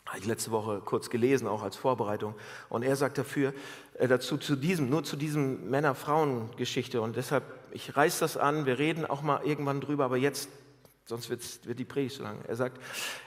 habe 0.09 0.17
ich 0.17 0.25
letzte 0.25 0.49
Woche 0.49 0.81
kurz 0.83 1.11
gelesen, 1.11 1.47
auch 1.47 1.61
als 1.61 1.75
Vorbereitung, 1.75 2.33
und 2.67 2.81
er 2.81 2.95
sagt 2.95 3.19
dafür, 3.19 3.53
äh, 3.93 4.07
dazu 4.07 4.37
zu 4.37 4.55
diesem, 4.55 4.89
nur 4.89 5.03
zu 5.03 5.15
diesem 5.15 5.69
Männer-Frauen-Geschichte. 5.69 6.99
Und 6.99 7.15
deshalb, 7.15 7.43
ich 7.71 7.95
reiß 7.95 8.17
das 8.17 8.35
an, 8.35 8.65
wir 8.65 8.79
reden 8.79 9.05
auch 9.05 9.21
mal 9.21 9.41
irgendwann 9.45 9.81
drüber, 9.81 10.05
aber 10.05 10.17
jetzt 10.17 10.49
sonst 11.05 11.29
wird 11.29 11.79
die 11.79 11.85
Predigt 11.85 12.15
zu 12.15 12.23
lang. 12.23 12.39
Er 12.47 12.55
sagt, 12.55 12.79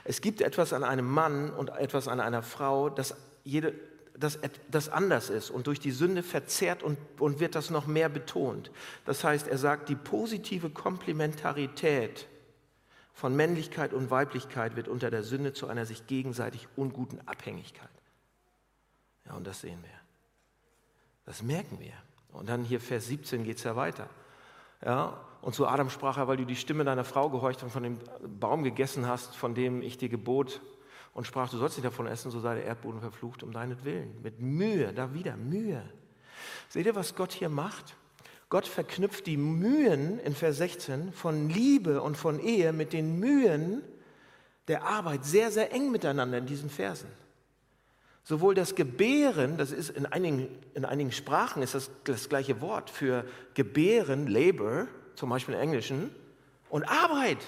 es 0.03 0.19
gibt 0.21 0.41
etwas 0.41 0.73
an 0.73 0.83
einem 0.83 1.09
Mann 1.09 1.51
und 1.51 1.69
etwas 1.69 2.07
an 2.07 2.19
einer 2.19 2.41
Frau, 2.41 2.89
das, 2.89 3.15
jede, 3.43 3.73
das, 4.17 4.39
das 4.69 4.89
anders 4.89 5.29
ist 5.29 5.49
und 5.49 5.67
durch 5.67 5.79
die 5.79 5.91
Sünde 5.91 6.21
verzerrt 6.23 6.83
und, 6.83 6.97
und 7.19 7.39
wird 7.39 7.55
das 7.55 7.69
noch 7.69 7.87
mehr 7.87 8.09
betont. 8.09 8.71
Das 9.05 9.23
heißt, 9.23 9.47
er 9.47 9.57
sagt, 9.57 9.87
die 9.87 9.95
positive 9.95 10.69
Komplementarität 10.69 12.27
von 13.13 13.35
Männlichkeit 13.35 13.93
und 13.93 14.09
Weiblichkeit 14.09 14.75
wird 14.75 14.87
unter 14.87 15.11
der 15.11 15.23
Sünde 15.23 15.53
zu 15.53 15.67
einer 15.67 15.85
sich 15.85 16.07
gegenseitig 16.07 16.67
unguten 16.75 17.25
Abhängigkeit. 17.27 17.89
Ja, 19.25 19.33
und 19.33 19.45
das 19.47 19.61
sehen 19.61 19.81
wir. 19.81 19.99
Das 21.25 21.41
merken 21.41 21.79
wir. 21.79 21.93
Und 22.31 22.49
dann 22.49 22.63
hier 22.63 22.81
Vers 22.81 23.07
17 23.07 23.43
geht 23.43 23.57
es 23.57 23.63
ja 23.63 23.75
weiter. 23.75 24.09
Ja, 24.83 25.23
und 25.41 25.53
zu 25.53 25.67
Adam 25.67 25.89
sprach 25.89 26.17
er, 26.17 26.27
weil 26.27 26.37
du 26.37 26.45
die 26.45 26.55
Stimme 26.55 26.83
deiner 26.83 27.03
Frau 27.03 27.29
gehorcht 27.29 27.63
und 27.63 27.69
von 27.69 27.83
dem 27.83 27.99
Baum 28.39 28.63
gegessen 28.63 29.07
hast, 29.07 29.35
von 29.35 29.55
dem 29.55 29.81
ich 29.81 29.97
dir 29.97 30.09
gebot 30.09 30.61
und 31.13 31.27
sprach, 31.27 31.49
du 31.49 31.57
sollst 31.57 31.77
nicht 31.77 31.85
davon 31.85 32.07
essen, 32.07 32.31
so 32.31 32.39
sei 32.39 32.55
der 32.55 32.65
Erdboden 32.65 32.99
verflucht 32.99 33.43
um 33.43 33.51
deinetwillen. 33.51 34.21
Mit 34.21 34.39
Mühe, 34.39 34.91
da 34.93 35.13
wieder 35.13 35.37
Mühe. 35.37 35.83
Seht 36.69 36.85
ihr, 36.85 36.95
was 36.95 37.15
Gott 37.15 37.31
hier 37.31 37.49
macht? 37.49 37.95
Gott 38.53 38.67
verknüpft 38.67 39.25
die 39.25 39.35
Mühen 39.35 40.19
in 40.19 40.35
Vers 40.35 40.57
16 40.57 41.11
von 41.11 41.49
Liebe 41.49 42.03
und 42.03 42.15
von 42.15 42.39
Ehe 42.39 42.71
mit 42.71 42.93
den 42.93 43.17
Mühen 43.17 43.81
der 44.67 44.83
Arbeit 44.83 45.25
sehr, 45.25 45.49
sehr 45.49 45.73
eng 45.73 45.89
miteinander 45.89 46.37
in 46.37 46.45
diesen 46.45 46.69
Versen. 46.69 47.07
Sowohl 48.23 48.53
das 48.53 48.75
Gebären, 48.75 49.57
das 49.57 49.71
ist 49.71 49.89
in 49.89 50.05
einigen, 50.05 50.49
in 50.75 50.85
einigen 50.85 51.11
Sprachen 51.11 51.63
ist 51.63 51.73
das 51.73 51.89
das 52.03 52.29
gleiche 52.29 52.61
Wort 52.61 52.91
für 52.91 53.25
Gebären, 53.55 54.27
Labor, 54.27 54.85
zum 55.15 55.31
Beispiel 55.31 55.55
im 55.55 55.61
Englischen, 55.61 56.11
und 56.69 56.83
Arbeit. 56.83 57.39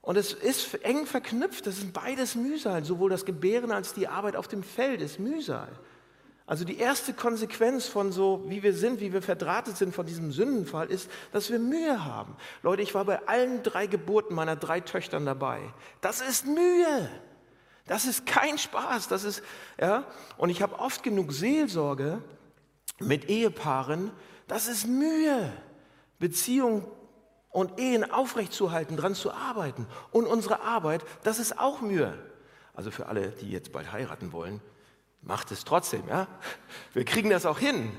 Und 0.00 0.16
es 0.16 0.32
ist 0.32 0.82
eng 0.82 1.04
verknüpft, 1.04 1.66
das 1.66 1.80
sind 1.80 1.92
beides 1.92 2.36
Mühsal, 2.36 2.86
sowohl 2.86 3.10
das 3.10 3.26
Gebären 3.26 3.70
als 3.70 3.92
die 3.92 4.08
Arbeit 4.08 4.36
auf 4.36 4.48
dem 4.48 4.62
Feld 4.62 5.02
ist 5.02 5.18
Mühsal. 5.18 5.68
Also 6.46 6.64
die 6.64 6.78
erste 6.78 7.14
Konsequenz 7.14 7.86
von 7.86 8.12
so, 8.12 8.44
wie 8.48 8.62
wir 8.62 8.74
sind, 8.74 9.00
wie 9.00 9.14
wir 9.14 9.22
verdrahtet 9.22 9.78
sind 9.78 9.94
von 9.94 10.04
diesem 10.04 10.30
Sündenfall, 10.30 10.90
ist, 10.90 11.10
dass 11.32 11.50
wir 11.50 11.58
Mühe 11.58 12.04
haben. 12.04 12.36
Leute, 12.62 12.82
ich 12.82 12.94
war 12.94 13.06
bei 13.06 13.26
allen 13.26 13.62
drei 13.62 13.86
Geburten 13.86 14.34
meiner 14.34 14.56
drei 14.56 14.80
Töchtern 14.80 15.24
dabei. 15.24 15.60
Das 16.02 16.20
ist 16.20 16.46
Mühe. 16.46 17.08
Das 17.86 18.04
ist 18.04 18.26
kein 18.26 18.58
Spaß. 18.58 19.08
Das 19.08 19.24
ist, 19.24 19.42
ja, 19.80 20.06
und 20.36 20.50
ich 20.50 20.60
habe 20.60 20.78
oft 20.78 21.02
genug 21.02 21.32
Seelsorge 21.32 22.22
mit 22.98 23.30
Ehepaaren. 23.30 24.10
Das 24.46 24.68
ist 24.68 24.86
Mühe. 24.86 25.50
Beziehung 26.18 26.86
und 27.48 27.78
Ehen 27.78 28.10
aufrechtzuerhalten, 28.10 28.98
dran 28.98 29.14
zu 29.14 29.32
arbeiten. 29.32 29.86
Und 30.10 30.26
unsere 30.26 30.60
Arbeit, 30.60 31.04
das 31.22 31.38
ist 31.38 31.58
auch 31.58 31.80
Mühe. 31.80 32.12
Also 32.74 32.90
für 32.90 33.06
alle, 33.06 33.28
die 33.28 33.50
jetzt 33.50 33.72
bald 33.72 33.92
heiraten 33.92 34.32
wollen, 34.32 34.60
macht 35.24 35.50
es 35.50 35.64
trotzdem, 35.64 36.06
ja? 36.08 36.26
Wir 36.92 37.04
kriegen 37.04 37.30
das 37.30 37.46
auch 37.46 37.58
hin. 37.58 37.92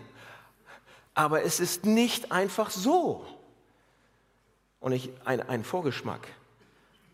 Aber 1.13 1.43
es 1.43 1.59
ist 1.59 1.85
nicht 1.85 2.31
einfach 2.31 2.69
so. 2.69 3.25
Und 4.79 4.91
ich, 4.91 5.09
ein, 5.23 5.41
ein 5.41 5.63
Vorgeschmack. 5.63 6.27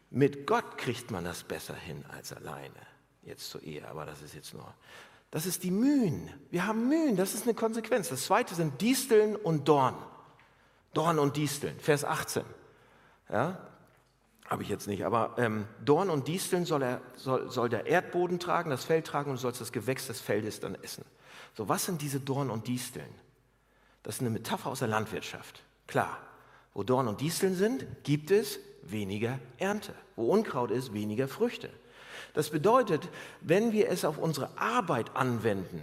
Mit 0.10 0.45
Gott 0.45 0.78
kriegt 0.78 1.12
man 1.12 1.24
das 1.24 1.43
besser 1.43 1.76
hin 1.76 2.04
als 2.10 2.34
alleine. 2.34 2.76
Jetzt 3.24 3.50
zur 3.50 3.62
Ehe, 3.63 3.88
aber 3.88 4.06
das 4.06 4.21
ist 4.21 4.34
jetzt 4.34 4.54
nur. 4.54 4.74
Das 5.30 5.45
ist 5.45 5.63
die 5.63 5.71
Mühen. 5.71 6.30
Wir 6.50 6.67
haben 6.67 6.89
Mühen, 6.89 7.15
das 7.15 7.34
ist 7.34 7.43
eine 7.43 7.54
Konsequenz. 7.54 8.10
Das 8.10 8.26
zweite 8.26 8.54
sind 8.56 8.82
Disteln 8.82 9.36
und 9.36 9.67
Dorn. 9.67 9.95
Dorn 10.93 11.19
und 11.19 11.38
Disteln, 11.38 11.80
Vers 11.80 12.04
18. 12.04 12.43
Ja, 13.30 13.58
habe 14.52 14.64
ich 14.64 14.70
jetzt 14.70 14.88
nicht, 14.88 15.06
aber 15.06 15.36
ähm, 15.38 15.66
Dorn 15.84 16.10
und 16.10 16.28
Disteln 16.28 16.66
soll, 16.66 16.84
er, 16.84 17.02
soll, 17.16 17.50
soll 17.50 17.70
der 17.70 17.86
Erdboden 17.86 18.38
tragen, 18.38 18.70
das 18.70 18.84
Feld 18.84 19.08
tragen 19.08 19.30
und 19.30 19.38
du 19.38 19.42
sollst 19.42 19.62
das 19.62 19.72
Gewächs 19.72 20.08
des 20.08 20.20
Feldes 20.20 20.60
dann 20.60 20.76
essen. 20.76 21.06
So, 21.56 21.70
was 21.70 21.86
sind 21.86 22.02
diese 22.02 22.20
Dorn 22.20 22.50
und 22.50 22.68
Disteln? 22.68 23.16
Das 24.04 24.16
ist 24.16 24.22
eine 24.22 24.30
Metapher 24.30 24.70
aus 24.70 24.80
der 24.80 24.90
Landwirtschaft. 24.90 25.64
Klar, 25.88 26.18
wo 26.74 26.84
Dorn 26.84 27.08
und 27.08 27.22
Disteln 27.22 27.56
sind, 27.56 27.86
gibt 28.04 28.30
es 28.30 28.60
weniger 28.84 29.40
Ernte. 29.58 29.94
Wo 30.18 30.26
Unkraut 30.26 30.70
ist, 30.70 30.94
weniger 30.94 31.30
Früchte. 31.30 31.70
Das 32.34 32.50
bedeutet, 32.50 33.08
wenn 33.40 33.72
wir 33.72 33.90
es 33.90 34.04
auf 34.04 34.18
unsere 34.18 34.50
Arbeit 34.58 35.16
anwenden 35.16 35.82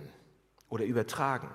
oder 0.69 0.85
übertragen, 0.85 1.49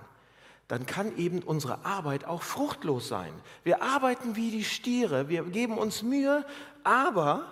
dann 0.73 0.88
kann 0.88 1.15
eben 1.17 1.43
unsere 1.43 1.86
Arbeit 1.86 2.25
auch 2.25 2.41
fruchtlos 2.41 3.07
sein. 3.07 3.31
Wir 3.63 3.83
arbeiten 3.83 4.36
wie 4.36 4.49
die 4.49 4.63
Stiere, 4.63 5.29
wir 5.29 5.43
geben 5.43 5.77
uns 5.77 6.01
Mühe, 6.01 6.43
aber 6.83 7.45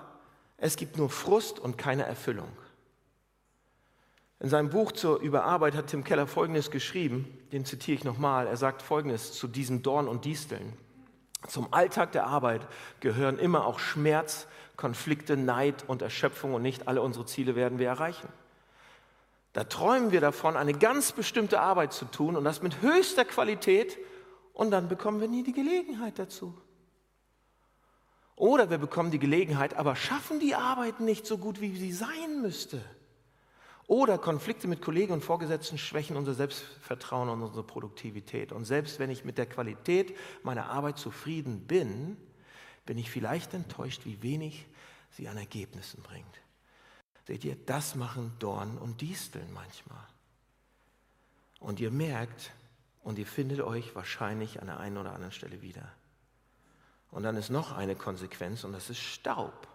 es 0.58 0.76
gibt 0.76 0.98
nur 0.98 1.12
Frust 1.12 1.60
und 1.60 1.78
keine 1.78 2.02
Erfüllung. 2.02 2.48
In 4.40 4.50
seinem 4.50 4.72
Buch 4.72 4.92
zur 4.92 5.20
Überarbeit 5.20 5.76
hat 5.76 5.86
Tim 5.86 6.04
Keller 6.04 6.26
Folgendes 6.26 6.72
geschrieben, 6.72 7.28
den 7.52 7.64
zitiere 7.64 7.94
ich 7.94 8.04
nochmal. 8.04 8.48
Er 8.48 8.58
sagt 8.58 8.82
Folgendes 8.82 9.34
zu 9.34 9.48
diesen 9.48 9.84
Dorn 9.84 10.08
und 10.08 10.26
Disteln. 10.26 10.74
Zum 11.48 11.72
Alltag 11.72 12.14
der 12.14 12.26
Arbeit 12.26 12.68
gehören 13.02 13.38
immer 13.38 13.68
auch 13.68 13.78
Schmerz, 13.78 14.48
Konflikte, 14.78 15.38
Neid 15.38 15.84
und 15.88 16.02
Erschöpfung 16.02 16.56
und 16.56 16.64
nicht 16.64 16.88
alle 16.88 17.04
unsere 17.04 17.28
Ziele 17.28 17.56
werden 17.56 17.78
wir 17.78 17.88
erreichen. 17.88 18.30
Da 19.54 19.66
träumen 19.66 20.12
wir 20.12 20.22
davon, 20.22 20.56
eine 20.56 20.74
ganz 20.74 21.12
bestimmte 21.12 21.60
Arbeit 21.60 21.94
zu 21.94 22.06
tun 22.06 22.38
und 22.38 22.44
das 22.44 22.62
mit 22.62 22.82
höchster 22.82 23.26
Qualität 23.26 23.98
und 24.54 24.72
dann 24.72 24.88
bekommen 24.88 25.20
wir 25.20 25.28
nie 25.28 25.44
die 25.44 25.54
Gelegenheit 25.54 26.20
dazu. 26.20 26.58
Oder 28.36 28.70
wir 28.70 28.78
bekommen 28.78 29.12
die 29.12 29.20
Gelegenheit, 29.20 29.76
aber 29.76 29.96
schaffen 29.96 30.40
die 30.40 30.56
Arbeit 30.56 31.00
nicht 31.00 31.28
so 31.28 31.38
gut, 31.38 31.62
wie 31.62 31.76
sie 31.76 31.92
sein 31.92 32.42
müsste. 32.42 32.82
Oder 33.88 34.18
Konflikte 34.18 34.68
mit 34.68 34.82
Kollegen 34.82 35.14
und 35.14 35.24
Vorgesetzten 35.24 35.78
schwächen 35.78 36.16
unser 36.16 36.34
Selbstvertrauen 36.34 37.30
und 37.30 37.44
unsere 37.44 37.64
Produktivität. 37.64 38.54
Und 38.54 38.64
selbst 38.66 39.00
wenn 39.00 39.12
ich 39.12 39.26
mit 39.26 39.38
der 39.38 39.46
Qualität 39.46 40.16
meiner 40.44 40.70
Arbeit 40.70 40.98
zufrieden 40.98 41.68
bin, 41.68 42.16
bin 42.86 42.98
ich 42.98 43.12
vielleicht 43.12 43.54
enttäuscht, 43.54 44.06
wie 44.06 44.24
wenig 44.24 44.66
sie 45.12 45.28
an 45.28 45.38
Ergebnissen 45.38 46.02
bringt. 46.02 46.41
Seht 47.28 47.44
ihr, 47.44 47.56
das 47.66 47.96
machen 47.96 48.34
Dorn 48.40 48.78
und 48.78 49.02
Disteln 49.02 49.52
manchmal. 49.54 50.04
Und 51.60 51.80
ihr 51.80 51.92
merkt, 51.92 52.52
und 53.04 53.18
ihr 53.18 53.26
findet 53.26 53.62
euch 53.62 53.96
wahrscheinlich 53.96 54.60
an 54.62 54.68
der 54.68 54.80
einen 54.80 54.98
oder 54.98 55.14
anderen 55.14 55.32
Stelle 55.32 55.62
wieder. 55.62 55.92
Und 57.10 57.24
dann 57.24 57.36
ist 57.36 57.50
noch 57.50 57.76
eine 57.76 57.96
Konsequenz 57.96 58.64
und 58.64 58.74
das 58.74 58.90
ist 58.90 59.00
Staub. 59.00 59.68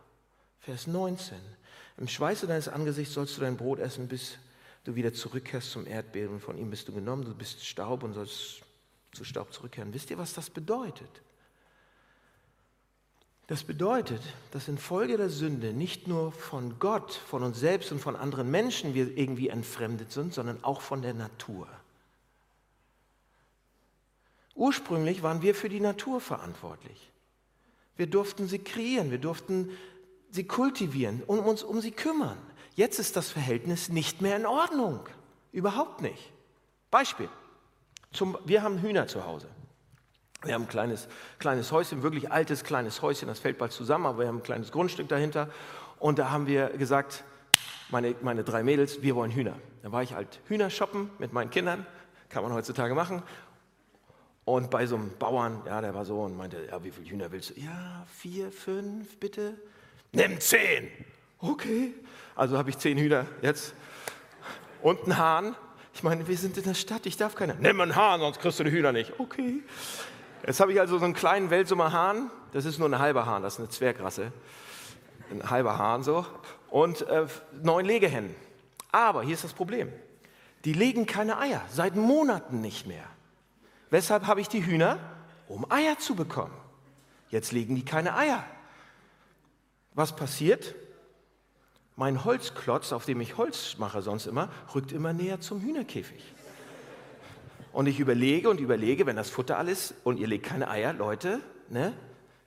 Vers 0.61 0.87
19. 0.87 1.39
Im 1.99 2.09
Schweiße 2.09 2.47
deines 2.47 2.69
Angesichts 2.69 3.15
sollst 3.15 3.37
du 3.37 3.41
dein 3.41 3.57
Brot 3.57 3.79
essen, 3.79 4.09
bis 4.09 4.39
du 4.85 4.95
wieder 4.95 5.13
zurückkehrst 5.13 5.71
zum 5.71 5.87
Erdbeben. 5.87 6.35
Und 6.35 6.41
von 6.41 6.57
ihm 6.57 6.71
bist 6.71 6.89
du 6.89 6.93
genommen, 6.93 7.25
du 7.25 7.35
bist 7.35 7.65
Staub 7.65 8.03
und 8.03 8.15
sollst 8.15 8.63
zu 9.13 9.25
Staub 9.25 9.53
zurückkehren. 9.53 9.93
Wisst 9.93 10.11
ihr, 10.11 10.19
was 10.19 10.35
das 10.35 10.51
bedeutet? 10.51 11.23
Das 13.49 13.63
bedeutet, 13.63 14.23
dass 14.51 14.67
infolge 14.67 15.17
der 15.17 15.31
Sünde 15.31 15.73
nicht 15.73 16.09
nur 16.09 16.33
von 16.33 16.79
Gott, 16.81 17.13
von 17.13 17.45
uns 17.45 17.61
selbst 17.61 17.93
und 17.93 18.01
von 18.01 18.17
anderen 18.17 18.51
Menschen 18.51 18.95
wir 18.95 19.17
irgendwie 19.17 19.49
entfremdet 19.49 20.11
sind, 20.11 20.35
sondern 20.35 20.65
auch 20.65 20.81
von 20.81 21.01
der 21.01 21.15
Natur. 21.15 21.69
Ursprünglich 24.57 25.23
waren 25.23 25.43
wir 25.43 25.55
für 25.55 25.69
die 25.69 25.81
Natur 25.81 26.21
verantwortlich. 26.21 27.13
Wir 27.97 28.09
durften 28.09 28.49
sie 28.49 28.59
kreieren, 28.59 29.11
wir 29.11 29.19
durften 29.19 29.71
sie 30.31 30.45
kultivieren 30.45 31.23
und 31.25 31.39
uns 31.39 31.63
um 31.63 31.81
sie 31.81 31.93
kümmern. 31.93 32.39
Jetzt 32.75 32.99
ist 32.99 33.17
das 33.17 33.31
Verhältnis 33.31 33.91
nicht 33.91 34.23
mehr 34.23 34.37
in 34.37 34.47
Ordnung. 34.47 35.01
Überhaupt 35.53 36.03
nicht. 36.03 36.33
Beispiel. 36.91 37.29
Zum, 38.13 38.37
wir 38.45 38.63
haben 38.63 38.81
Hühner 38.81 39.07
zu 39.07 39.25
Hause. 39.25 39.49
Wir 40.43 40.55
haben 40.55 40.63
ein 40.63 40.69
kleines, 40.69 41.09
kleines 41.39 41.73
Häuschen, 41.73 42.03
wirklich 42.03 42.31
altes 42.31 42.63
kleines 42.63 43.03
Häuschen, 43.03 43.29
das 43.29 43.39
fällt 43.39 43.59
bald 43.59 43.73
zusammen, 43.73 44.07
aber 44.07 44.21
wir 44.21 44.29
haben 44.29 44.39
ein 44.39 44.43
kleines 44.43 44.71
Grundstück 44.71 45.09
dahinter. 45.09 45.49
Und 45.99 46.19
da 46.19 46.31
haben 46.31 46.47
wir 46.47 46.69
gesagt, 46.71 47.25
meine, 47.91 48.15
meine 48.23 48.45
drei 48.45 48.63
Mädels, 48.63 49.03
wir 49.03 49.15
wollen 49.15 49.31
Hühner. 49.31 49.55
Da 49.83 49.93
war 49.93 50.03
ich 50.03 50.15
halt 50.15 50.41
Hühner 50.47 50.71
shoppen 50.71 51.11
mit 51.19 51.33
meinen 51.33 51.51
Kindern, 51.51 51.87
kann 52.29 52.43
man 52.43 52.53
heutzutage 52.53 52.95
machen. 52.95 53.23
Und 54.45 54.71
bei 54.71 54.87
so 54.87 54.95
einem 54.95 55.11
Bauern, 55.19 55.63
ja, 55.67 55.81
der 55.81 55.95
war 55.95 56.05
so 56.05 56.21
und 56.21 56.37
meinte, 56.37 56.67
ja, 56.71 56.83
wie 56.85 56.91
viele 56.91 57.11
Hühner 57.11 57.33
willst 57.33 57.51
du? 57.51 57.61
Ja, 57.61 58.07
vier, 58.07 58.53
fünf, 58.53 59.19
bitte. 59.19 59.55
Nimm 60.13 60.39
zehn. 60.39 60.89
Okay. 61.39 61.95
Also 62.37 62.57
habe 62.57 62.71
ich 62.71 62.79
zehn 62.79 62.97
Hühner 62.99 63.27
jetzt. 63.43 63.75
Und 64.83 65.03
einen 65.03 65.19
Hahn. 65.19 65.57
Ich 65.95 66.03
meine, 66.03 66.29
wir 66.29 66.37
sind 66.37 66.57
in 66.59 66.65
der 66.65 66.75
Stadt, 66.75 67.07
ich 67.07 67.17
darf 67.17 67.35
keine. 67.35 67.57
Nimm 67.57 67.81
einen 67.81 67.97
Hahn, 67.97 68.21
sonst 68.21 68.39
kriegst 68.39 68.61
du 68.61 68.65
die 68.65 68.71
Hühner 68.71 68.93
nicht. 68.93 69.19
Okay. 69.19 69.63
Jetzt 70.47 70.61
habe 70.61 70.73
ich 70.73 70.81
also 70.81 70.99
so 70.99 71.05
einen 71.05 71.15
kleinen 71.15 71.51
Welsumer 71.51 71.93
Hahn. 71.93 72.31
Das 72.53 72.65
ist 72.65 72.79
nur 72.79 72.89
ein 72.89 72.99
halber 72.99 73.27
Hahn, 73.27 73.43
das 73.43 73.55
ist 73.55 73.59
eine 73.59 73.69
Zwergrasse. 73.69 74.33
Ein 75.31 75.51
halber 75.51 75.77
Hahn 75.77 76.05
so. 76.05 76.25
Und 76.71 77.03
äh, 77.03 77.27
neun 77.63 77.85
Legehennen. 77.85 78.35
Aber 78.93 79.23
hier 79.25 79.35
ist 79.35 79.43
das 79.43 79.53
Problem. 79.53 79.93
Die 80.65 80.73
legen 80.73 81.07
keine 81.07 81.39
Eier, 81.39 81.63
seit 81.69 81.97
Monaten 81.97 82.61
nicht 82.61 82.87
mehr. 82.87 83.05
Weshalb 83.91 84.27
habe 84.27 84.41
ich 84.41 84.49
die 84.49 84.65
Hühner? 84.65 84.99
Um 85.49 85.71
Eier 85.71 85.99
zu 85.99 86.15
bekommen. 86.15 86.55
Jetzt 87.29 87.53
legen 87.53 87.75
die 87.75 87.85
keine 87.85 88.17
Eier. 88.17 88.45
Was 89.95 90.15
passiert? 90.15 90.75
Mein 91.97 92.25
Holzklotz, 92.25 92.93
auf 92.93 93.05
dem 93.05 93.21
ich 93.21 93.37
Holz 93.37 93.79
mache 93.79 94.03
sonst 94.03 94.27
immer, 94.27 94.49
rückt 94.75 94.93
immer 94.93 95.13
näher 95.13 95.41
zum 95.41 95.61
Hühnerkäfig. 95.61 96.23
Und 97.77 97.89
ich 97.89 98.01
überlege 98.01 98.49
und 98.49 98.59
überlege, 98.59 99.05
wenn 99.05 99.17
das 99.17 99.29
Futter 99.29 99.59
alles 99.59 99.93
und 100.03 100.19
ihr 100.19 100.27
legt 100.27 100.47
keine 100.47 100.71
Eier, 100.71 100.95
Leute, 100.95 101.43
ne, 101.69 101.93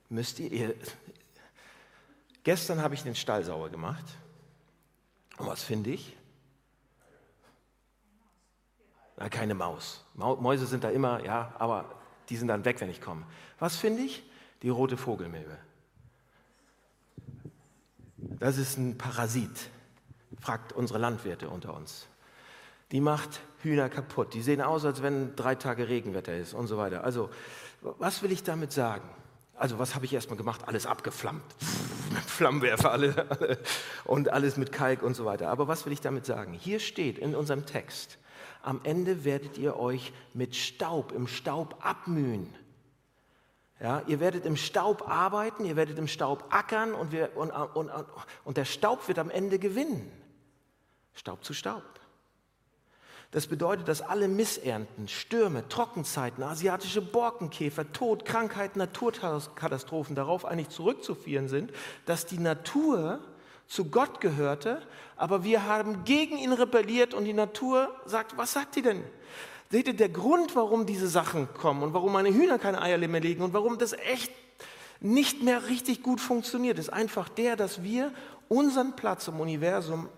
müsst 0.10 0.40
ihr, 0.40 0.52
ihr 0.52 0.76
Gestern 2.44 2.82
habe 2.82 2.96
ich 2.96 3.04
den 3.04 3.14
Stall 3.14 3.44
sauber 3.44 3.70
gemacht. 3.70 4.04
Und 5.38 5.46
was 5.46 5.62
finde 5.62 5.92
ich? 5.92 6.18
Na, 9.18 9.30
keine 9.30 9.54
Maus. 9.54 10.04
Mäuse 10.16 10.66
sind 10.66 10.84
da 10.84 10.90
immer, 10.90 11.24
ja, 11.24 11.54
aber 11.60 11.94
die 12.30 12.36
sind 12.36 12.48
dann 12.48 12.66
weg, 12.66 12.82
wenn 12.82 12.90
ich 12.90 13.00
komme. 13.00 13.24
Was 13.60 13.76
finde 13.76 14.02
ich? 14.02 14.24
Die 14.64 14.70
rote 14.70 14.98
Vogelmilbe. 14.98 15.60
Das 18.18 18.58
ist 18.58 18.80
ein 18.80 18.98
Parasit, 18.98 19.70
fragt 20.40 20.74
unsere 20.74 20.98
Landwirte 20.98 21.52
unter 21.52 21.76
uns 21.76 22.08
die 22.92 23.02
macht 23.02 23.42
Hühner 23.62 23.90
kaputt. 23.90 24.34
Die 24.34 24.42
sehen 24.42 24.62
aus, 24.62 24.86
als 24.86 25.02
wenn 25.02 25.36
drei 25.36 25.56
Tage 25.56 25.88
Regenwetter 25.88 26.36
ist 26.36 26.54
und 26.54 26.68
so 26.68 26.78
weiter. 26.78 27.04
Also, 27.04 27.30
was 27.82 28.24
will 28.24 28.32
ich 28.32 28.44
damit 28.44 28.72
sagen? 28.72 29.08
Also, 29.56 29.78
was 29.78 29.96
habe 29.96 30.06
ich 30.06 30.14
erstmal 30.14 30.38
gemacht? 30.38 30.68
Alles 30.68 30.86
abgeflammt. 30.86 31.44
mit 32.12 32.24
Flammenwerfer 32.24 32.92
alle, 32.92 33.28
alle, 33.30 33.58
und 34.06 34.30
alles 34.30 34.58
mit 34.58 34.72
Kalk 34.72 35.04
und 35.04 35.16
so 35.16 35.26
weiter. 35.26 35.50
Aber 35.50 35.68
was 35.68 35.86
will 35.86 35.94
ich 35.94 36.02
damit 36.02 36.26
sagen? 36.26 36.54
Hier 36.54 36.80
steht 36.80 37.18
in 37.20 37.36
unserem 37.36 37.66
Text, 37.66 38.18
am 38.62 38.82
Ende 38.84 39.24
werdet 39.24 39.58
ihr 39.58 39.78
euch 39.78 40.12
mit 40.34 40.56
Staub, 40.56 41.12
im 41.12 41.28
Staub 41.28 41.78
abmühen. 41.86 42.54
Ja, 43.80 44.04
ihr 44.08 44.20
werdet 44.20 44.46
im 44.46 44.58
Staub 44.58 45.08
arbeiten, 45.08 45.64
ihr 45.64 45.78
werdet 45.78 45.98
im 45.98 46.10
Staub 46.10 46.46
ackern 46.50 46.94
und, 46.94 47.14
wir, 47.14 47.38
und, 47.38 47.52
und, 47.52 47.90
und 48.44 48.58
der 48.58 48.66
Staub 48.66 49.08
wird 49.08 49.20
am 49.20 49.30
Ende 49.30 49.58
gewinnen. 49.58 50.12
Staub 51.14 51.46
zu 51.46 51.54
Staub. 51.54 51.99
Das 53.32 53.46
bedeutet, 53.46 53.88
dass 53.88 54.02
alle 54.02 54.28
Missernten, 54.28 55.08
Stürme, 55.08 55.68
Trockenzeiten, 55.70 56.44
asiatische 56.44 57.02
Borkenkäfer, 57.02 57.92
Tod, 57.92 58.26
Krankheiten, 58.26 58.80
Naturkatastrophen 58.80 60.16
darauf 60.16 60.46
eigentlich 60.46 60.70
zurückzuführen 60.70 61.48
sind, 61.48 61.72
dass 62.08 62.26
die 62.26 62.40
Natur 62.40 63.20
zu 63.68 63.86
Gott 63.86 64.20
gehörte, 64.20 64.82
aber 65.16 65.44
wir 65.44 65.66
haben 65.66 66.04
gegen 66.04 66.40
ihn 66.40 66.54
rebelliert 66.54 67.14
und 67.14 67.26
die 67.26 67.34
Natur 67.34 67.94
sagt, 68.06 68.36
was 68.36 68.54
sagt 68.54 68.76
die 68.76 68.82
denn? 68.82 69.04
Seht 69.70 69.86
ihr, 69.86 69.94
der 69.96 70.10
Grund, 70.10 70.56
warum 70.56 70.88
diese 70.88 71.08
Sachen 71.08 71.54
kommen 71.54 71.84
und 71.84 71.94
warum 71.94 72.12
meine 72.12 72.34
Hühner 72.34 72.58
keine 72.58 72.82
Eier 72.82 72.98
mehr 72.98 73.22
legen 73.22 73.44
und 73.44 73.54
warum 73.54 73.78
das 73.78 73.94
echt 73.94 74.32
nicht 75.00 75.44
mehr 75.44 75.68
richtig 75.68 76.02
gut 76.02 76.20
funktioniert, 76.20 76.80
ist 76.80 76.92
einfach 76.92 77.30
der, 77.30 77.56
dass 77.56 77.84
wir 77.84 78.12
unseren 78.48 78.96
Platz 78.96 79.28
im 79.28 79.40
Universum 79.40 80.10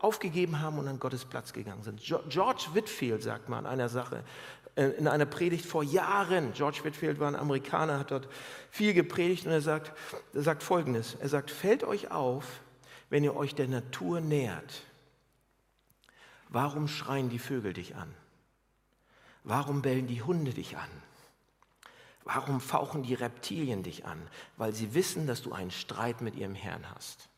aufgegeben 0.00 0.60
haben 0.60 0.78
und 0.78 0.88
an 0.88 0.98
Gottes 0.98 1.24
Platz 1.24 1.52
gegangen 1.52 1.82
sind. 1.82 2.00
George 2.02 2.68
Whitfield 2.72 3.22
sagt 3.22 3.48
mal 3.48 3.58
an 3.58 3.66
einer 3.66 3.88
Sache, 3.88 4.24
äh, 4.74 4.88
in 4.90 5.08
einer 5.08 5.26
Predigt 5.26 5.66
vor 5.66 5.82
Jahren, 5.82 6.52
George 6.52 6.80
Whitfield 6.82 7.20
war 7.20 7.28
ein 7.28 7.36
Amerikaner, 7.36 7.98
hat 7.98 8.10
dort 8.10 8.28
viel 8.70 8.94
gepredigt 8.94 9.46
und 9.46 9.52
er 9.52 9.60
sagt, 9.60 9.92
er 10.34 10.42
sagt 10.42 10.62
Folgendes, 10.62 11.16
er 11.20 11.28
sagt, 11.28 11.50
fällt 11.50 11.84
euch 11.84 12.10
auf, 12.10 12.60
wenn 13.10 13.24
ihr 13.24 13.36
euch 13.36 13.54
der 13.54 13.68
Natur 13.68 14.20
nähert, 14.20 14.82
warum 16.48 16.88
schreien 16.88 17.28
die 17.28 17.38
Vögel 17.38 17.72
dich 17.72 17.96
an? 17.96 18.14
Warum 19.42 19.82
bellen 19.82 20.06
die 20.06 20.22
Hunde 20.22 20.52
dich 20.52 20.76
an? 20.76 20.90
Warum 22.24 22.60
fauchen 22.60 23.02
die 23.02 23.14
Reptilien 23.14 23.82
dich 23.82 24.04
an? 24.04 24.20
Weil 24.56 24.74
sie 24.74 24.94
wissen, 24.94 25.26
dass 25.26 25.42
du 25.42 25.52
einen 25.52 25.70
Streit 25.70 26.20
mit 26.20 26.36
ihrem 26.36 26.54
Herrn 26.54 26.90
hast. 26.94 27.29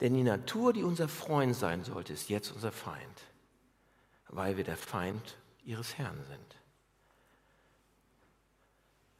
Denn 0.00 0.14
die 0.14 0.22
Natur, 0.22 0.72
die 0.72 0.82
unser 0.82 1.08
Freund 1.08 1.56
sein 1.56 1.84
sollte, 1.84 2.12
ist 2.12 2.28
jetzt 2.28 2.50
unser 2.52 2.72
Feind, 2.72 3.22
weil 4.28 4.56
wir 4.56 4.64
der 4.64 4.76
Feind 4.76 5.36
ihres 5.64 5.96
Herrn 5.96 6.22
sind. 6.28 6.56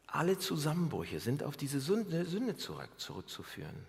Alle 0.07 0.39
Zusammenbrüche 0.39 1.21
sind 1.21 1.43
auf 1.43 1.57
diese 1.57 1.81
Sünde, 1.81 2.25
Sünde 2.25 2.57
zurück, 2.57 2.91
zurückzuführen. 2.97 3.87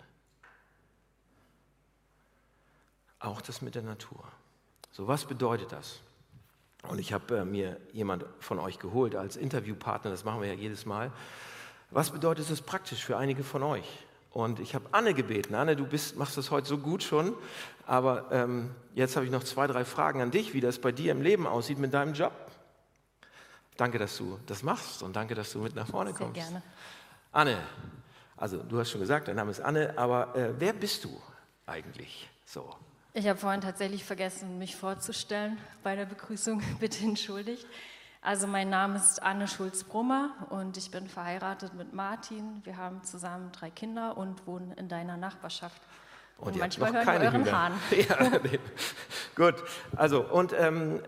Auch 3.18 3.40
das 3.40 3.62
mit 3.62 3.74
der 3.74 3.82
Natur. 3.82 4.24
So, 4.92 5.06
was 5.06 5.24
bedeutet 5.24 5.72
das? 5.72 6.00
Und 6.82 6.98
ich 6.98 7.12
habe 7.12 7.38
äh, 7.38 7.44
mir 7.44 7.80
jemand 7.92 8.24
von 8.38 8.58
euch 8.58 8.78
geholt 8.78 9.16
als 9.16 9.36
Interviewpartner, 9.36 10.10
das 10.10 10.24
machen 10.24 10.40
wir 10.40 10.48
ja 10.48 10.54
jedes 10.54 10.86
Mal. 10.86 11.12
Was 11.90 12.10
bedeutet 12.10 12.50
das 12.50 12.60
praktisch 12.60 13.04
für 13.04 13.16
einige 13.16 13.42
von 13.42 13.62
euch? 13.62 14.06
Und 14.30 14.60
ich 14.60 14.74
habe 14.74 14.86
Anne 14.92 15.14
gebeten. 15.14 15.54
Anne, 15.54 15.74
du 15.74 15.86
bist, 15.86 16.16
machst 16.16 16.36
das 16.36 16.50
heute 16.50 16.68
so 16.68 16.78
gut 16.78 17.02
schon, 17.02 17.34
aber 17.86 18.26
ähm, 18.30 18.70
jetzt 18.94 19.16
habe 19.16 19.24
ich 19.24 19.32
noch 19.32 19.42
zwei, 19.42 19.66
drei 19.66 19.84
Fragen 19.84 20.20
an 20.20 20.30
dich, 20.30 20.52
wie 20.54 20.60
das 20.60 20.78
bei 20.78 20.92
dir 20.92 21.12
im 21.12 21.22
Leben 21.22 21.46
aussieht 21.46 21.78
mit 21.78 21.94
deinem 21.94 22.12
Job. 22.12 22.32
Danke, 23.76 23.98
dass 23.98 24.16
du 24.16 24.38
das 24.46 24.62
machst 24.62 25.02
und 25.02 25.16
danke, 25.16 25.34
dass 25.34 25.52
du 25.52 25.60
mit 25.60 25.74
nach 25.74 25.86
vorne 25.86 26.10
Sehr 26.10 26.18
kommst. 26.18 26.34
gerne. 26.34 26.62
Anne, 27.32 27.58
also 28.36 28.58
du 28.58 28.78
hast 28.78 28.90
schon 28.90 29.00
gesagt, 29.00 29.28
dein 29.28 29.36
Name 29.36 29.50
ist 29.50 29.60
Anne, 29.60 29.94
aber 29.96 30.34
äh, 30.36 30.52
wer 30.58 30.72
bist 30.72 31.04
du 31.04 31.20
eigentlich 31.66 32.28
so? 32.44 32.74
Ich 33.14 33.26
habe 33.26 33.38
vorhin 33.38 33.60
tatsächlich 33.60 34.04
vergessen, 34.04 34.58
mich 34.58 34.76
vorzustellen 34.76 35.58
bei 35.82 35.96
der 35.96 36.04
Begrüßung. 36.04 36.62
Bitte 36.80 37.04
entschuldigt. 37.04 37.66
Also 38.20 38.46
mein 38.46 38.68
Name 38.68 38.96
ist 38.96 39.22
Anne 39.22 39.46
Schulz-Brummer 39.46 40.30
und 40.50 40.76
ich 40.76 40.90
bin 40.90 41.06
verheiratet 41.08 41.74
mit 41.74 41.92
Martin. 41.92 42.60
Wir 42.64 42.76
haben 42.76 43.02
zusammen 43.04 43.52
drei 43.52 43.70
Kinder 43.70 44.16
und 44.16 44.46
wohnen 44.46 44.72
in 44.72 44.88
deiner 44.88 45.16
Nachbarschaft. 45.16 45.80
Und, 46.38 46.48
habt 46.50 46.58
manchmal 46.58 46.92
noch 46.92 47.06
hören 47.06 47.20
wir 47.20 47.28
euren 47.28 47.44
Hühner. 47.44 47.52
Hahn. 47.52 47.72
Ja, 48.08 48.38
nee. 48.42 48.58
Gut, 49.34 49.54
also 49.96 50.22
und 50.22 50.52
ähm, 50.52 51.00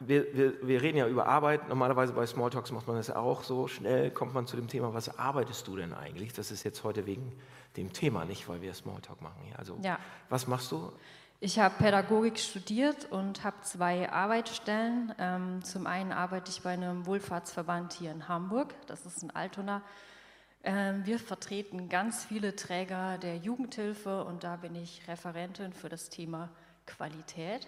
wir, 0.00 0.34
wir, 0.34 0.66
wir 0.66 0.82
reden 0.82 0.98
ja 0.98 1.06
über 1.06 1.26
Arbeit. 1.26 1.68
Normalerweise 1.68 2.12
bei 2.12 2.26
Smalltalks 2.26 2.72
macht 2.72 2.86
man 2.88 2.96
das 2.96 3.10
auch 3.10 3.42
so. 3.44 3.68
Schnell 3.68 4.10
kommt 4.10 4.34
man 4.34 4.46
zu 4.46 4.56
dem 4.56 4.66
Thema, 4.68 4.92
was 4.92 5.18
arbeitest 5.18 5.66
du 5.68 5.76
denn 5.76 5.92
eigentlich? 5.92 6.32
Das 6.32 6.50
ist 6.50 6.64
jetzt 6.64 6.82
heute 6.84 7.06
wegen 7.06 7.32
dem 7.76 7.92
Thema, 7.92 8.24
nicht 8.24 8.48
weil 8.48 8.60
wir 8.60 8.74
Smalltalk 8.74 9.20
machen. 9.22 9.40
hier. 9.44 9.58
Also 9.58 9.78
Ja. 9.82 9.98
was 10.28 10.46
machst 10.46 10.72
du? 10.72 10.92
Ich 11.42 11.58
habe 11.58 11.74
Pädagogik 11.78 12.38
studiert 12.38 13.10
und 13.10 13.44
habe 13.44 13.56
zwei 13.62 14.12
Arbeitsstellen. 14.12 15.14
Ähm, 15.18 15.64
zum 15.64 15.86
einen 15.86 16.12
arbeite 16.12 16.50
ich 16.50 16.60
bei 16.60 16.74
einem 16.74 17.06
Wohlfahrtsverband 17.06 17.94
hier 17.94 18.10
in 18.10 18.28
Hamburg, 18.28 18.74
das 18.86 19.06
ist 19.06 19.22
in 19.22 19.30
Altona. 19.30 19.80
Ähm, 20.62 21.06
wir 21.06 21.18
vertreten 21.18 21.88
ganz 21.88 22.26
viele 22.26 22.56
Träger 22.56 23.16
der 23.16 23.38
Jugendhilfe 23.38 24.22
und 24.26 24.44
da 24.44 24.56
bin 24.56 24.74
ich 24.74 25.08
Referentin 25.08 25.72
für 25.72 25.88
das 25.88 26.10
Thema 26.10 26.50
Qualität. 26.84 27.66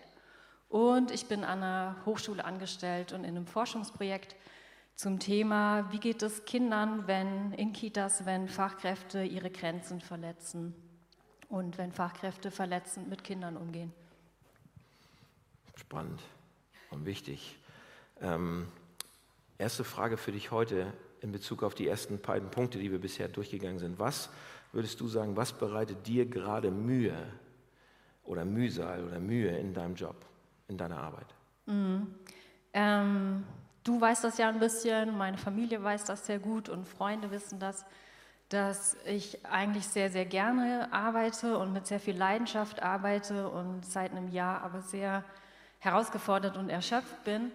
Und 0.68 1.10
ich 1.10 1.24
bin 1.24 1.42
an 1.42 1.62
einer 1.62 1.96
Hochschule 2.04 2.44
angestellt 2.44 3.14
und 3.14 3.24
in 3.24 3.36
einem 3.36 3.46
Forschungsprojekt 3.46 4.36
zum 4.96 5.18
Thema, 5.18 5.90
wie 5.90 5.98
geht 5.98 6.22
es 6.22 6.44
Kindern, 6.44 7.06
wenn 7.06 7.54
in 7.54 7.72
Kitas, 7.72 8.26
wenn 8.26 8.48
Fachkräfte 8.48 9.24
ihre 9.24 9.50
Grenzen 9.50 10.02
verletzen 10.02 10.74
und 11.52 11.76
wenn 11.76 11.92
Fachkräfte 11.92 12.50
verletzend 12.50 13.10
mit 13.10 13.24
Kindern 13.24 13.58
umgehen. 13.58 13.92
Spannend 15.76 16.20
und 16.90 17.04
wichtig. 17.04 17.58
Ähm, 18.22 18.68
erste 19.58 19.84
Frage 19.84 20.16
für 20.16 20.32
dich 20.32 20.50
heute 20.50 20.90
in 21.20 21.30
Bezug 21.30 21.62
auf 21.62 21.74
die 21.74 21.86
ersten 21.86 22.18
beiden 22.20 22.50
Punkte, 22.50 22.78
die 22.78 22.90
wir 22.90 22.98
bisher 22.98 23.28
durchgegangen 23.28 23.78
sind. 23.78 23.98
Was 23.98 24.30
würdest 24.72 24.98
du 25.00 25.08
sagen, 25.08 25.36
was 25.36 25.52
bereitet 25.52 26.06
dir 26.06 26.24
gerade 26.24 26.70
Mühe 26.70 27.16
oder 28.24 28.46
Mühsal 28.46 29.04
oder 29.04 29.20
Mühe 29.20 29.54
in 29.58 29.74
deinem 29.74 29.94
Job, 29.94 30.16
in 30.68 30.78
deiner 30.78 30.98
Arbeit? 30.98 31.26
Ähm, 32.72 33.44
du 33.84 34.00
weißt 34.00 34.24
das 34.24 34.38
ja 34.38 34.48
ein 34.48 34.58
bisschen, 34.58 35.18
meine 35.18 35.36
Familie 35.36 35.82
weiß 35.82 36.04
das 36.04 36.24
sehr 36.24 36.38
gut 36.38 36.70
und 36.70 36.88
Freunde 36.88 37.30
wissen 37.30 37.58
das, 37.58 37.84
dass 38.52 38.96
ich 39.06 39.44
eigentlich 39.46 39.86
sehr, 39.86 40.10
sehr 40.10 40.26
gerne 40.26 40.92
arbeite 40.92 41.58
und 41.58 41.72
mit 41.72 41.86
sehr 41.86 42.00
viel 42.00 42.16
Leidenschaft 42.16 42.82
arbeite 42.82 43.48
und 43.48 43.86
seit 43.86 44.10
einem 44.10 44.28
Jahr 44.28 44.62
aber 44.62 44.82
sehr 44.82 45.24
herausgefordert 45.78 46.56
und 46.56 46.68
erschöpft 46.68 47.24
bin. 47.24 47.50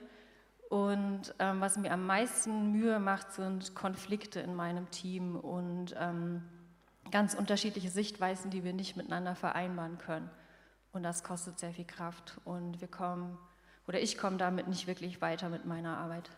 Und 0.70 1.34
ähm, 1.40 1.62
was 1.62 1.78
mir 1.78 1.92
am 1.92 2.06
meisten 2.06 2.72
Mühe 2.72 3.00
macht, 3.00 3.32
sind 3.32 3.74
Konflikte 3.76 4.40
in 4.40 4.56
meinem 4.56 4.90
Team 4.92 5.36
und 5.38 5.96
ähm, 5.98 6.44
ganz 7.12 7.36
unterschiedliche 7.36 7.90
Sichtweisen, 7.90 8.52
die 8.52 8.64
wir 8.64 8.74
nicht 8.74 8.98
miteinander 8.98 9.36
vereinbaren 9.36 9.98
können. 9.98 10.30
Und 10.92 11.04
das 11.04 11.24
kostet 11.24 11.60
sehr 11.60 11.72
viel 11.72 11.86
Kraft. 11.86 12.38
Und 12.44 12.82
wir 12.82 12.88
kommen, 12.88 13.38
oder 13.88 14.02
ich 14.02 14.18
komme 14.18 14.38
damit 14.38 14.68
nicht 14.68 14.88
wirklich 14.88 15.22
weiter 15.22 15.48
mit 15.48 15.66
meiner 15.66 15.98
Arbeit. 15.98 16.30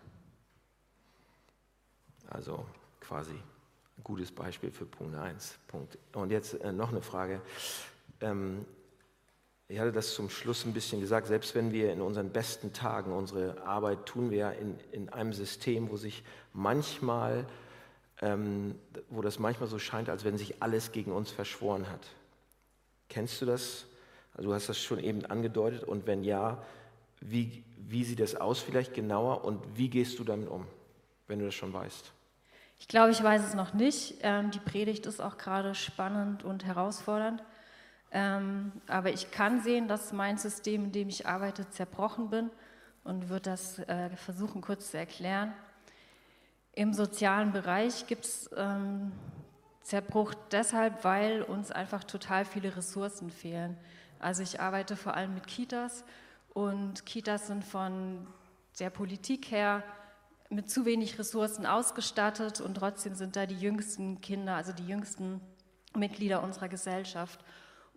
Also 2.29 2.65
quasi 2.99 3.41
gutes 4.03 4.31
Beispiel 4.31 4.71
für 4.71 4.85
Punkt 4.85 5.15
1. 5.15 5.59
Punkt. 5.67 5.97
Und 6.13 6.31
jetzt 6.31 6.53
äh, 6.61 6.71
noch 6.71 6.89
eine 6.89 7.01
Frage. 7.01 7.41
Ähm, 8.21 8.65
ich 9.67 9.77
hatte 9.77 9.91
das 9.91 10.15
zum 10.15 10.31
Schluss 10.31 10.65
ein 10.65 10.73
bisschen 10.73 10.99
gesagt, 10.99 11.27
selbst 11.27 11.53
wenn 11.53 11.71
wir 11.71 11.93
in 11.93 12.01
unseren 12.01 12.31
besten 12.31 12.73
Tagen 12.73 13.11
unsere 13.11 13.61
Arbeit 13.61 14.07
tun 14.07 14.31
wir 14.31 14.53
in, 14.53 14.79
in 14.91 15.09
einem 15.09 15.31
System, 15.31 15.91
wo 15.91 15.97
sich 15.97 16.23
manchmal, 16.53 17.45
ähm, 18.19 18.73
wo 19.09 19.21
das 19.21 19.37
manchmal 19.37 19.69
so 19.69 19.77
scheint, 19.77 20.09
als 20.09 20.23
wenn 20.23 20.39
sich 20.39 20.63
alles 20.63 20.91
gegen 20.91 21.11
uns 21.11 21.29
verschworen 21.29 21.87
hat. 21.87 22.01
Kennst 23.09 23.41
du 23.41 23.45
das? 23.45 23.85
Also 24.33 24.49
du 24.49 24.55
hast 24.55 24.69
das 24.69 24.79
schon 24.79 24.99
eben 24.99 25.25
angedeutet 25.25 25.83
und 25.83 26.07
wenn 26.07 26.23
ja, 26.23 26.63
wie, 27.21 27.63
wie 27.77 28.03
sieht 28.03 28.21
das 28.21 28.35
aus 28.35 28.59
vielleicht 28.59 28.95
genauer 28.95 29.43
und 29.43 29.61
wie 29.75 29.89
gehst 29.89 30.17
du 30.17 30.23
damit 30.23 30.49
um, 30.49 30.65
wenn 31.27 31.39
du 31.39 31.45
das 31.45 31.53
schon 31.53 31.73
weißt? 31.73 32.11
Ich 32.79 32.87
glaube, 32.87 33.11
ich 33.11 33.21
weiß 33.21 33.43
es 33.43 33.53
noch 33.53 33.73
nicht. 33.73 34.15
Ähm, 34.21 34.51
die 34.51 34.59
Predigt 34.59 35.05
ist 35.05 35.19
auch 35.19 35.37
gerade 35.37 35.75
spannend 35.75 36.43
und 36.43 36.65
herausfordernd. 36.65 37.43
Ähm, 38.11 38.71
aber 38.87 39.11
ich 39.11 39.29
kann 39.31 39.61
sehen, 39.61 39.87
dass 39.87 40.13
mein 40.13 40.37
System, 40.37 40.85
in 40.85 40.91
dem 40.91 41.09
ich 41.09 41.27
arbeite, 41.27 41.69
zerbrochen 41.69 42.29
bin 42.29 42.49
und 43.03 43.29
würde 43.29 43.51
das 43.51 43.79
äh, 43.79 44.09
versuchen 44.15 44.61
kurz 44.61 44.91
zu 44.91 44.97
erklären. 44.97 45.53
Im 46.73 46.93
sozialen 46.93 47.51
Bereich 47.51 48.07
gibt 48.07 48.25
es 48.25 48.49
ähm, 48.55 49.11
Zerbruch 49.83 50.33
deshalb, 50.51 51.03
weil 51.03 51.41
uns 51.43 51.71
einfach 51.71 52.03
total 52.03 52.45
viele 52.45 52.75
Ressourcen 52.75 53.29
fehlen. 53.29 53.77
Also 54.19 54.41
ich 54.41 54.59
arbeite 54.59 54.95
vor 54.95 55.15
allem 55.15 55.33
mit 55.33 55.47
Kitas 55.47 56.03
und 56.53 57.05
Kitas 57.05 57.47
sind 57.47 57.63
von 57.63 58.25
der 58.79 58.89
Politik 58.89 59.51
her 59.51 59.83
mit 60.49 60.69
zu 60.69 60.85
wenig 60.85 61.19
Ressourcen 61.19 61.65
ausgestattet 61.65 62.59
und 62.59 62.75
trotzdem 62.75 63.15
sind 63.15 63.35
da 63.35 63.45
die 63.45 63.59
jüngsten 63.59 64.19
Kinder, 64.21 64.55
also 64.55 64.73
die 64.73 64.87
jüngsten 64.87 65.41
Mitglieder 65.95 66.43
unserer 66.43 66.67
Gesellschaft. 66.69 67.39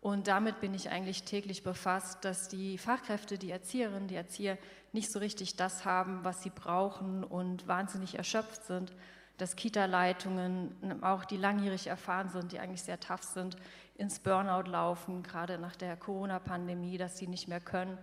Und 0.00 0.26
damit 0.26 0.60
bin 0.60 0.74
ich 0.74 0.90
eigentlich 0.90 1.22
täglich 1.22 1.62
befasst, 1.62 2.24
dass 2.24 2.48
die 2.48 2.76
Fachkräfte, 2.76 3.38
die 3.38 3.50
Erzieherinnen, 3.50 4.08
die 4.08 4.16
Erzieher 4.16 4.58
nicht 4.92 5.10
so 5.10 5.20
richtig 5.20 5.56
das 5.56 5.84
haben, 5.84 6.24
was 6.24 6.42
sie 6.42 6.50
brauchen 6.50 7.24
und 7.24 7.68
wahnsinnig 7.68 8.16
erschöpft 8.16 8.64
sind, 8.64 8.92
dass 9.38 9.56
Kita-Leitungen, 9.56 11.02
auch 11.02 11.24
die 11.24 11.36
langjährig 11.36 11.86
erfahren 11.86 12.28
sind, 12.28 12.52
die 12.52 12.58
eigentlich 12.58 12.82
sehr 12.82 13.00
tough 13.00 13.22
sind, 13.22 13.56
ins 13.96 14.18
Burnout 14.18 14.68
laufen, 14.68 15.22
gerade 15.22 15.58
nach 15.58 15.76
der 15.76 15.96
Corona-Pandemie, 15.96 16.98
dass 16.98 17.16
sie 17.16 17.28
nicht 17.28 17.48
mehr 17.48 17.60
können. 17.60 17.96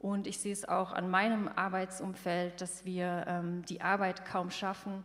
Und 0.00 0.26
ich 0.26 0.38
sehe 0.38 0.52
es 0.54 0.66
auch 0.66 0.92
an 0.92 1.10
meinem 1.10 1.46
Arbeitsumfeld, 1.46 2.62
dass 2.62 2.86
wir 2.86 3.26
ähm, 3.28 3.62
die 3.66 3.82
Arbeit 3.82 4.24
kaum 4.24 4.50
schaffen, 4.50 5.04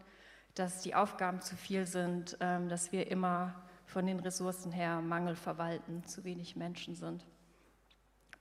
dass 0.54 0.82
die 0.82 0.96
Aufgaben 0.96 1.42
zu 1.42 1.58
viel 1.58 1.86
sind, 1.86 2.38
ähm, 2.40 2.70
dass 2.70 2.94
wir 2.94 3.12
immer 3.12 3.54
von 3.86 4.06
den 4.06 4.22
Ressourcen 4.22 4.72
her 4.72 5.02
Mangel 5.02 5.36
verwalten, 5.36 6.06
zu 6.06 6.24
wenig 6.24 6.56
Menschen 6.56 6.96
sind. 6.96 7.26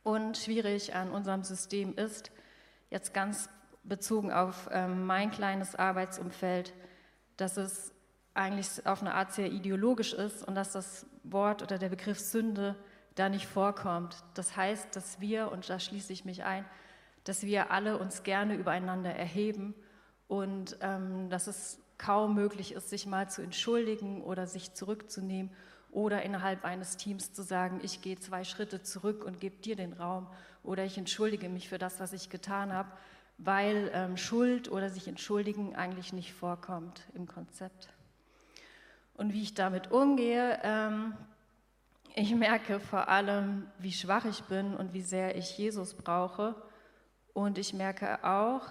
Und 0.04 0.36
schwierig 0.36 0.94
an 0.94 1.10
unserem 1.10 1.42
System 1.42 1.92
ist, 1.96 2.30
jetzt 2.88 3.12
ganz 3.12 3.48
bezogen 3.82 4.32
auf 4.32 4.68
ähm, 4.70 5.06
mein 5.06 5.32
kleines 5.32 5.74
Arbeitsumfeld, 5.74 6.72
dass 7.36 7.56
es 7.56 7.92
eigentlich 8.32 8.86
auf 8.86 9.00
eine 9.00 9.14
Art 9.14 9.32
sehr 9.32 9.50
ideologisch 9.50 10.12
ist 10.12 10.46
und 10.46 10.54
dass 10.54 10.70
das 10.70 11.04
Wort 11.24 11.62
oder 11.62 11.78
der 11.78 11.88
Begriff 11.88 12.20
Sünde 12.20 12.76
da 13.14 13.28
nicht 13.28 13.46
vorkommt. 13.46 14.16
Das 14.34 14.56
heißt, 14.56 14.94
dass 14.96 15.20
wir, 15.20 15.52
und 15.52 15.68
da 15.68 15.78
schließe 15.78 16.12
ich 16.12 16.24
mich 16.24 16.44
ein, 16.44 16.64
dass 17.24 17.42
wir 17.42 17.70
alle 17.70 17.98
uns 17.98 18.22
gerne 18.22 18.54
übereinander 18.54 19.14
erheben 19.14 19.74
und 20.28 20.76
ähm, 20.80 21.30
dass 21.30 21.46
es 21.46 21.78
kaum 21.96 22.34
möglich 22.34 22.72
ist, 22.72 22.90
sich 22.90 23.06
mal 23.06 23.30
zu 23.30 23.42
entschuldigen 23.42 24.22
oder 24.22 24.46
sich 24.46 24.74
zurückzunehmen 24.74 25.50
oder 25.90 26.22
innerhalb 26.22 26.64
eines 26.64 26.96
Teams 26.96 27.32
zu 27.32 27.42
sagen, 27.42 27.80
ich 27.82 28.02
gehe 28.02 28.18
zwei 28.18 28.44
Schritte 28.44 28.82
zurück 28.82 29.24
und 29.24 29.40
gebe 29.40 29.56
dir 29.56 29.76
den 29.76 29.92
Raum 29.92 30.26
oder 30.62 30.84
ich 30.84 30.98
entschuldige 30.98 31.48
mich 31.48 31.68
für 31.68 31.78
das, 31.78 32.00
was 32.00 32.12
ich 32.12 32.30
getan 32.30 32.72
habe, 32.72 32.90
weil 33.38 33.90
ähm, 33.94 34.16
Schuld 34.16 34.70
oder 34.70 34.90
sich 34.90 35.06
entschuldigen 35.08 35.76
eigentlich 35.76 36.12
nicht 36.12 36.32
vorkommt 36.32 37.02
im 37.14 37.26
Konzept. 37.26 37.88
Und 39.14 39.32
wie 39.32 39.42
ich 39.42 39.54
damit 39.54 39.92
umgehe, 39.92 40.58
ähm, 40.64 41.14
ich 42.14 42.34
merke 42.34 42.78
vor 42.78 43.08
allem, 43.08 43.66
wie 43.78 43.92
schwach 43.92 44.24
ich 44.24 44.44
bin 44.44 44.76
und 44.76 44.92
wie 44.92 45.02
sehr 45.02 45.36
ich 45.36 45.58
Jesus 45.58 45.94
brauche. 45.94 46.54
Und 47.32 47.58
ich 47.58 47.74
merke 47.74 48.24
auch, 48.24 48.62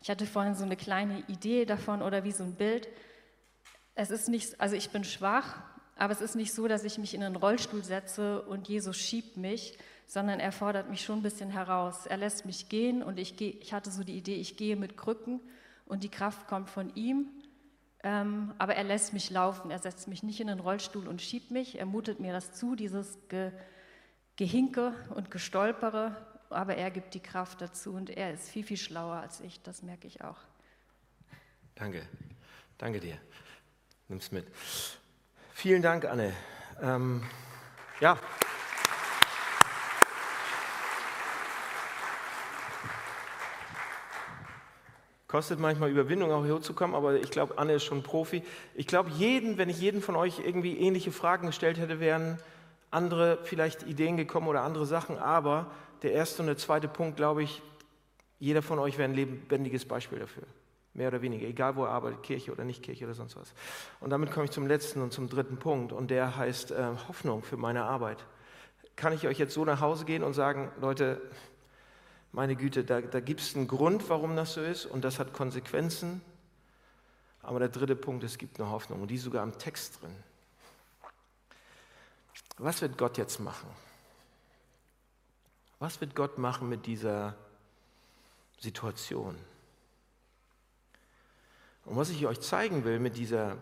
ich 0.00 0.08
hatte 0.08 0.24
vorhin 0.24 0.54
so 0.54 0.64
eine 0.64 0.76
kleine 0.76 1.24
Idee 1.26 1.64
davon 1.64 2.00
oder 2.00 2.22
wie 2.22 2.30
so 2.30 2.44
ein 2.44 2.54
Bild. 2.54 2.88
Es 3.96 4.10
ist 4.10 4.28
nicht, 4.28 4.60
also 4.60 4.76
ich 4.76 4.90
bin 4.90 5.02
schwach, 5.02 5.56
aber 5.96 6.12
es 6.12 6.20
ist 6.20 6.36
nicht 6.36 6.54
so, 6.54 6.68
dass 6.68 6.84
ich 6.84 6.98
mich 6.98 7.14
in 7.14 7.24
einen 7.24 7.34
Rollstuhl 7.34 7.82
setze 7.82 8.42
und 8.42 8.68
Jesus 8.68 8.96
schiebt 8.96 9.36
mich, 9.36 9.76
sondern 10.06 10.38
er 10.38 10.52
fordert 10.52 10.88
mich 10.88 11.02
schon 11.02 11.18
ein 11.18 11.22
bisschen 11.22 11.50
heraus. 11.50 12.06
Er 12.06 12.18
lässt 12.18 12.46
mich 12.46 12.68
gehen 12.68 13.02
und 13.02 13.18
ich, 13.18 13.36
gehe, 13.36 13.50
ich 13.50 13.72
hatte 13.72 13.90
so 13.90 14.04
die 14.04 14.16
Idee, 14.16 14.36
ich 14.36 14.56
gehe 14.56 14.76
mit 14.76 14.96
Krücken 14.96 15.40
und 15.86 16.04
die 16.04 16.08
Kraft 16.08 16.46
kommt 16.46 16.70
von 16.70 16.94
ihm. 16.94 17.30
Ähm, 18.06 18.54
aber 18.58 18.76
er 18.76 18.84
lässt 18.84 19.12
mich 19.14 19.30
laufen. 19.30 19.72
Er 19.72 19.80
setzt 19.80 20.06
mich 20.06 20.22
nicht 20.22 20.38
in 20.38 20.46
den 20.46 20.60
Rollstuhl 20.60 21.08
und 21.08 21.20
schiebt 21.20 21.50
mich. 21.50 21.80
Er 21.80 21.86
mutet 21.86 22.20
mir 22.20 22.32
das 22.32 22.52
zu, 22.52 22.76
dieses 22.76 23.18
Ge 23.28 23.50
Gehinke 24.36 24.94
und 25.14 25.32
Gestolpere. 25.32 26.14
Aber 26.48 26.76
er 26.76 26.92
gibt 26.92 27.14
die 27.14 27.20
Kraft 27.20 27.60
dazu 27.60 27.94
und 27.94 28.10
er 28.10 28.32
ist 28.32 28.48
viel, 28.48 28.62
viel 28.62 28.76
schlauer 28.76 29.16
als 29.16 29.40
ich. 29.40 29.60
Das 29.62 29.82
merke 29.82 30.06
ich 30.06 30.22
auch. 30.22 30.38
Danke. 31.74 32.06
Danke 32.78 33.00
dir. 33.00 33.18
Nimm's 34.06 34.30
mit. 34.30 34.46
Vielen 35.52 35.82
Dank, 35.82 36.04
Anne. 36.04 36.32
Ähm, 36.80 37.24
ja. 37.98 38.16
Kostet 45.36 45.60
manchmal 45.60 45.90
Überwindung, 45.90 46.32
auch 46.32 46.46
hier 46.46 46.62
zu 46.62 46.72
kommen, 46.72 46.94
aber 46.94 47.16
ich 47.16 47.30
glaube, 47.30 47.58
Anne 47.58 47.74
ist 47.74 47.84
schon 47.84 48.02
Profi. 48.02 48.42
Ich 48.74 48.86
glaube, 48.86 49.10
jeden, 49.10 49.58
wenn 49.58 49.68
ich 49.68 49.78
jeden 49.78 50.00
von 50.00 50.16
euch 50.16 50.38
irgendwie 50.38 50.78
ähnliche 50.78 51.12
Fragen 51.12 51.46
gestellt 51.46 51.78
hätte, 51.78 52.00
wären 52.00 52.38
andere 52.90 53.40
vielleicht 53.42 53.82
Ideen 53.82 54.16
gekommen 54.16 54.48
oder 54.48 54.62
andere 54.62 54.86
Sachen. 54.86 55.18
Aber 55.18 55.70
der 56.00 56.12
erste 56.12 56.40
und 56.40 56.46
der 56.46 56.56
zweite 56.56 56.88
Punkt, 56.88 57.18
glaube 57.18 57.42
ich, 57.42 57.60
jeder 58.38 58.62
von 58.62 58.78
euch 58.78 58.96
wäre 58.96 59.10
ein 59.10 59.14
lebendiges 59.14 59.84
Beispiel 59.84 60.20
dafür. 60.20 60.44
Mehr 60.94 61.08
oder 61.08 61.20
weniger, 61.20 61.46
egal 61.46 61.76
wo 61.76 61.84
er 61.84 61.90
arbeitet, 61.90 62.22
Kirche 62.22 62.50
oder 62.50 62.64
nicht 62.64 62.82
Kirche 62.82 63.04
oder 63.04 63.12
sonst 63.12 63.36
was. 63.36 63.52
Und 64.00 64.08
damit 64.08 64.30
komme 64.30 64.46
ich 64.46 64.52
zum 64.52 64.66
letzten 64.66 65.02
und 65.02 65.12
zum 65.12 65.28
dritten 65.28 65.58
Punkt. 65.58 65.92
Und 65.92 66.10
der 66.10 66.38
heißt 66.38 66.70
äh, 66.70 66.92
Hoffnung 67.08 67.42
für 67.42 67.58
meine 67.58 67.84
Arbeit. 67.84 68.24
Kann 68.96 69.12
ich 69.12 69.28
euch 69.28 69.38
jetzt 69.38 69.52
so 69.52 69.66
nach 69.66 69.82
Hause 69.82 70.06
gehen 70.06 70.22
und 70.22 70.32
sagen, 70.32 70.72
Leute, 70.80 71.20
meine 72.36 72.54
Güte, 72.54 72.84
da, 72.84 73.00
da 73.00 73.20
gibt 73.20 73.40
es 73.40 73.56
einen 73.56 73.66
Grund, 73.66 74.10
warum 74.10 74.36
das 74.36 74.52
so 74.52 74.62
ist 74.62 74.84
und 74.84 75.02
das 75.02 75.18
hat 75.18 75.32
Konsequenzen. 75.32 76.20
Aber 77.42 77.60
der 77.60 77.70
dritte 77.70 77.96
Punkt, 77.96 78.24
es 78.24 78.36
gibt 78.36 78.60
eine 78.60 78.68
Hoffnung 78.68 79.00
und 79.00 79.08
die 79.08 79.14
ist 79.14 79.22
sogar 79.22 79.42
im 79.42 79.56
Text 79.56 80.02
drin. 80.02 80.14
Was 82.58 82.82
wird 82.82 82.98
Gott 82.98 83.16
jetzt 83.16 83.40
machen? 83.40 83.70
Was 85.78 85.98
wird 86.02 86.14
Gott 86.14 86.36
machen 86.36 86.68
mit 86.68 86.84
dieser 86.84 87.34
Situation? 88.58 89.34
Und 91.86 91.96
was 91.96 92.10
ich 92.10 92.26
euch 92.26 92.40
zeigen 92.40 92.84
will 92.84 92.98
mit 92.98 93.16
dieser 93.16 93.56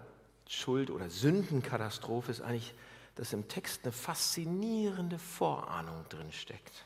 Schuld- 0.49 0.91
oder 0.91 1.11
Sündenkatastrophe 1.11 2.33
ist 2.33 2.41
eigentlich, 2.41 2.75
dass 3.15 3.33
im 3.33 3.47
Text 3.47 3.85
eine 3.85 3.93
faszinierende 3.93 5.21
Vorahnung 5.21 6.05
drin 6.09 6.33
steckt. 6.33 6.85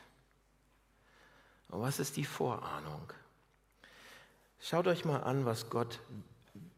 Und 1.69 1.81
was 1.81 1.99
ist 1.99 2.17
die 2.17 2.25
Vorahnung? 2.25 3.13
Schaut 4.59 4.87
euch 4.87 5.05
mal 5.05 5.21
an, 5.23 5.45
was 5.45 5.69
Gott, 5.69 5.99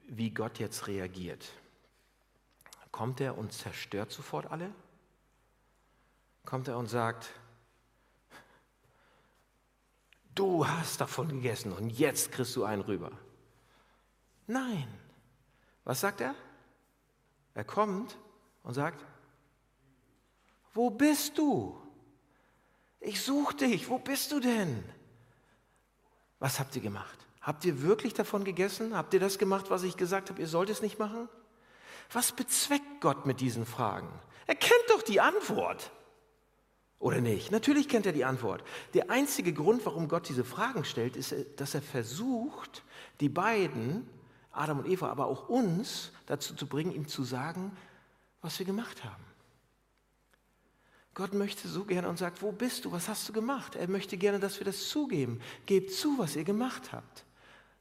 wie 0.08 0.30
Gott 0.30 0.60
jetzt 0.60 0.88
reagiert. 0.88 1.50
Kommt 2.92 3.22
er 3.22 3.38
und 3.38 3.54
zerstört 3.54 4.12
sofort 4.12 4.52
alle? 4.52 4.72
Kommt 6.46 6.68
er 6.68 6.78
und 6.78 6.88
sagt, 6.88 7.30
du 10.36 10.68
hast 10.68 11.00
davon 11.00 11.30
gegessen 11.30 11.72
und 11.72 11.90
jetzt 11.90 12.32
kriegst 12.32 12.56
du 12.56 12.64
einen 12.64 12.82
rüber. 12.82 13.12
Nein. 14.48 14.88
Was 15.84 16.02
sagt 16.02 16.22
er? 16.22 16.36
Er 17.54 17.64
kommt 17.64 18.18
und 18.64 18.74
sagt, 18.74 19.06
wo 20.74 20.90
bist 20.90 21.38
du? 21.38 21.82
Ich 23.02 23.22
suche 23.22 23.56
dich, 23.56 23.90
wo 23.90 23.98
bist 23.98 24.32
du 24.32 24.40
denn? 24.40 24.84
Was 26.40 26.60
habt 26.60 26.76
ihr 26.76 26.82
gemacht? 26.82 27.18
Habt 27.42 27.66
ihr 27.66 27.82
wirklich 27.82 28.14
davon 28.14 28.44
gegessen? 28.44 28.96
Habt 28.96 29.14
ihr 29.16 29.20
das 29.20 29.40
gemacht, 29.40 29.72
was 29.72 29.82
ich 29.84 29.98
gesagt 29.98 30.30
habe, 30.30 30.40
ihr 30.40 30.48
sollt 30.48 30.70
es 30.70 30.84
nicht 30.84 31.00
machen? 31.00 31.28
Was 32.12 32.32
bezweckt 32.32 33.02
Gott 33.02 33.26
mit 33.26 33.42
diesen 33.42 33.66
Fragen? 33.66 34.08
Er 34.46 34.56
kennt 34.56 34.84
doch 34.90 35.02
die 35.02 35.20
Antwort. 35.20 35.92
Oder 37.00 37.20
nicht? 37.20 37.52
Natürlich 37.52 37.90
kennt 37.90 38.06
er 38.06 38.12
die 38.12 38.26
Antwort. 38.26 38.64
Der 38.94 39.10
einzige 39.10 39.54
Grund, 39.54 39.84
warum 39.88 40.08
Gott 40.08 40.30
diese 40.30 40.44
Fragen 40.44 40.86
stellt, 40.86 41.16
ist, 41.16 41.34
dass 41.56 41.74
er 41.74 41.82
versucht, 41.82 42.84
die 43.20 43.30
beiden, 43.30 44.08
Adam 44.52 44.80
und 44.80 44.88
Eva, 44.88 45.10
aber 45.10 45.26
auch 45.26 45.50
uns 45.50 46.12
dazu 46.28 46.54
zu 46.54 46.68
bringen, 46.68 46.92
ihm 46.92 47.08
zu 47.08 47.24
sagen, 47.24 47.76
was 48.42 48.60
wir 48.60 48.68
gemacht 48.68 49.04
haben. 49.04 49.24
Gott 51.14 51.34
möchte 51.34 51.68
so 51.68 51.84
gerne 51.84 52.08
und 52.08 52.18
sagt, 52.18 52.42
wo 52.42 52.52
bist 52.52 52.86
du? 52.86 52.92
Was 52.92 53.10
hast 53.10 53.28
du 53.28 53.34
gemacht? 53.34 53.76
Er 53.76 53.90
möchte 53.90 54.18
gerne, 54.18 54.40
dass 54.40 54.60
wir 54.60 54.66
das 54.66 54.88
zugeben. 54.88 55.42
Gebt 55.66 55.94
zu, 55.94 56.18
was 56.18 56.36
ihr 56.36 56.46
gemacht 56.46 56.94
habt. 56.94 57.26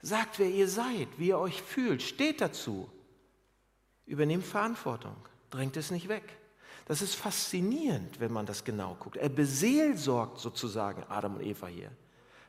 Sagt, 0.03 0.39
wer 0.39 0.49
ihr 0.49 0.69
seid, 0.69 1.09
wie 1.17 1.29
ihr 1.29 1.39
euch 1.39 1.63
fühlt. 1.63 2.03
Steht 2.03 2.41
dazu. 2.41 2.91
Übernehmt 4.07 4.45
Verantwortung. 4.45 5.17
Drängt 5.51 5.77
es 5.77 5.91
nicht 5.93 6.09
weg. 6.09 6.25
Das 6.87 7.03
ist 7.03 7.15
faszinierend, 7.15 8.19
wenn 8.19 8.33
man 8.33 8.47
das 8.47 8.65
genau 8.65 8.97
guckt. 8.99 9.17
Er 9.17 9.29
beseelsorgt 9.29 10.41
sozusagen 10.41 11.05
Adam 11.09 11.37
und 11.37 11.43
Eva 11.43 11.69
hier. 11.69 11.93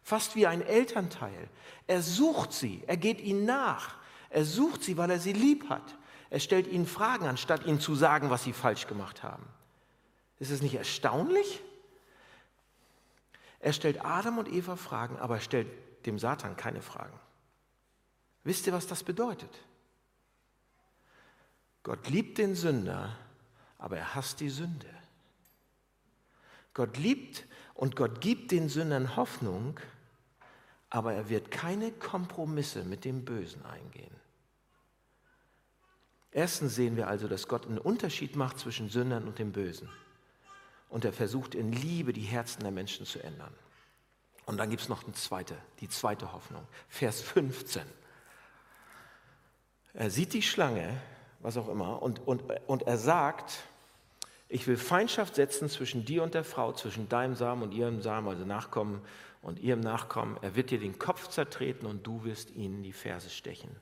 Fast 0.02 0.36
wie 0.36 0.48
ein 0.48 0.64
Elternteil. 0.64 1.48
Er 1.86 2.02
sucht 2.02 2.54
sie. 2.54 2.84
Er 2.88 2.98
geht 2.98 3.22
ihnen 3.22 3.46
nach. 3.46 3.98
Er 4.32 4.46
sucht 4.46 4.84
sie, 4.84 4.98
weil 4.98 5.12
er 5.12 5.20
sie 5.20 5.34
lieb 5.34 5.70
hat. 5.70 5.96
Er 6.32 6.40
stellt 6.40 6.68
ihnen 6.68 6.88
Fragen, 6.88 7.28
anstatt 7.28 7.68
ihnen 7.68 7.80
zu 7.80 7.94
sagen, 7.94 8.32
was 8.32 8.46
sie 8.46 8.54
falsch 8.54 8.88
gemacht 8.88 9.22
haben. 9.22 9.46
Ist 10.42 10.50
es 10.50 10.64
nicht 10.64 10.74
erstaunlich? 10.74 11.62
Er 13.60 13.74
stellt 13.74 14.04
Adam 14.04 14.40
und 14.40 14.52
Eva 14.52 14.76
Fragen, 14.76 15.20
aber 15.20 15.36
er 15.36 15.42
stellt 15.42 15.68
dem 16.08 16.18
Satan 16.18 16.58
keine 16.58 16.82
Fragen. 16.82 17.14
Wisst 18.44 18.66
ihr, 18.66 18.74
was 18.74 18.88
das 18.88 19.04
bedeutet? 19.04 19.52
Gott 21.84 22.10
liebt 22.10 22.40
den 22.40 22.56
Sünder, 22.56 23.16
aber 23.78 23.98
er 23.98 24.16
hasst 24.16 24.40
die 24.40 24.50
Sünde. 24.50 24.90
Gott 26.74 26.98
liebt 26.98 27.46
und 27.76 27.96
Gott 27.96 28.20
gibt 28.20 28.50
den 28.50 28.68
Sündern 28.68 29.16
Hoffnung, 29.16 29.80
aber 30.90 31.14
er 31.14 31.30
wird 31.30 31.52
keine 31.52 31.92
Kompromisse 31.92 32.84
mit 32.84 33.06
dem 33.06 33.26
Bösen 33.26 33.64
eingehen. 33.64 34.16
Erstens 36.32 36.74
sehen 36.74 36.96
wir 36.96 37.08
also, 37.08 37.28
dass 37.28 37.48
Gott 37.48 37.68
einen 37.68 37.78
Unterschied 37.78 38.36
macht 38.36 38.58
zwischen 38.58 38.90
Sündern 38.90 39.28
und 39.28 39.38
dem 39.38 39.52
Bösen 39.52 39.88
und 40.92 41.06
er 41.06 41.14
versucht 41.14 41.56
in 41.56 41.72
Liebe 41.72 42.14
die 42.14 42.22
Herzen 42.22 42.62
der 42.62 42.72
Menschen 42.72 43.06
zu 43.06 43.24
ändern. 43.24 43.54
Und 44.46 44.58
dann 44.58 44.70
gibt 44.70 44.84
es 44.84 44.90
noch 44.90 45.04
eine 45.04 45.14
zweite, 45.14 45.58
die 45.80 45.90
zweite 45.90 46.34
Hoffnung. 46.34 46.68
Vers 46.90 47.22
15. 47.22 47.82
Er 49.94 50.10
sieht 50.10 50.34
die 50.34 50.42
Schlange, 50.42 51.02
was 51.40 51.58
auch 51.58 51.70
immer, 51.70 52.02
und, 52.02 52.26
und, 52.28 52.44
und 52.68 52.84
er 52.84 52.98
sagt, 52.98 53.64
ich 54.50 54.68
will 54.68 54.78
Feindschaft 54.78 55.36
setzen 55.36 55.70
zwischen 55.70 56.04
dir 56.04 56.24
und 56.24 56.34
der 56.34 56.44
Frau, 56.44 56.74
zwischen 56.74 57.08
deinem 57.08 57.36
Samen 57.36 57.64
und 57.64 57.74
ihrem 57.74 58.02
Samen, 58.02 58.28
also 58.28 58.46
Nachkommen 58.46 59.02
und 59.42 59.60
ihrem 59.60 59.80
Nachkommen. 59.80 60.38
Er 60.42 60.56
wird 60.56 60.72
dir 60.72 60.80
den 60.80 61.00
Kopf 61.00 61.30
zertreten 61.30 61.86
und 61.86 62.06
du 62.06 62.26
wirst 62.26 62.52
ihnen 62.52 62.84
die 62.84 62.94
Verse 62.94 63.30
stechen. 63.30 63.74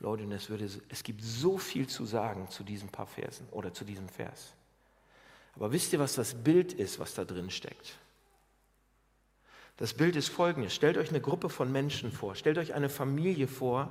Leute, 0.00 0.24
es, 0.34 0.50
würde, 0.50 0.68
es 0.90 1.02
gibt 1.02 1.22
so 1.22 1.56
viel 1.56 1.86
zu 1.86 2.04
sagen 2.04 2.48
zu 2.48 2.62
diesen 2.62 2.90
paar 2.90 3.06
Versen 3.06 3.48
oder 3.50 3.72
zu 3.72 3.84
diesem 3.84 4.08
Vers. 4.08 4.54
Aber 5.56 5.72
wisst 5.72 5.92
ihr, 5.92 5.98
was 5.98 6.14
das 6.14 6.34
Bild 6.34 6.72
ist, 6.72 6.98
was 6.98 7.14
da 7.14 7.24
drin 7.24 7.50
steckt? 7.50 7.98
Das 9.76 9.94
Bild 9.94 10.16
ist 10.16 10.28
folgendes. 10.28 10.74
Stellt 10.74 10.96
euch 10.96 11.10
eine 11.10 11.20
Gruppe 11.20 11.48
von 11.48 11.70
Menschen 11.72 12.12
vor. 12.12 12.34
Stellt 12.34 12.58
euch 12.58 12.74
eine 12.74 12.88
Familie 12.88 13.48
vor, 13.48 13.90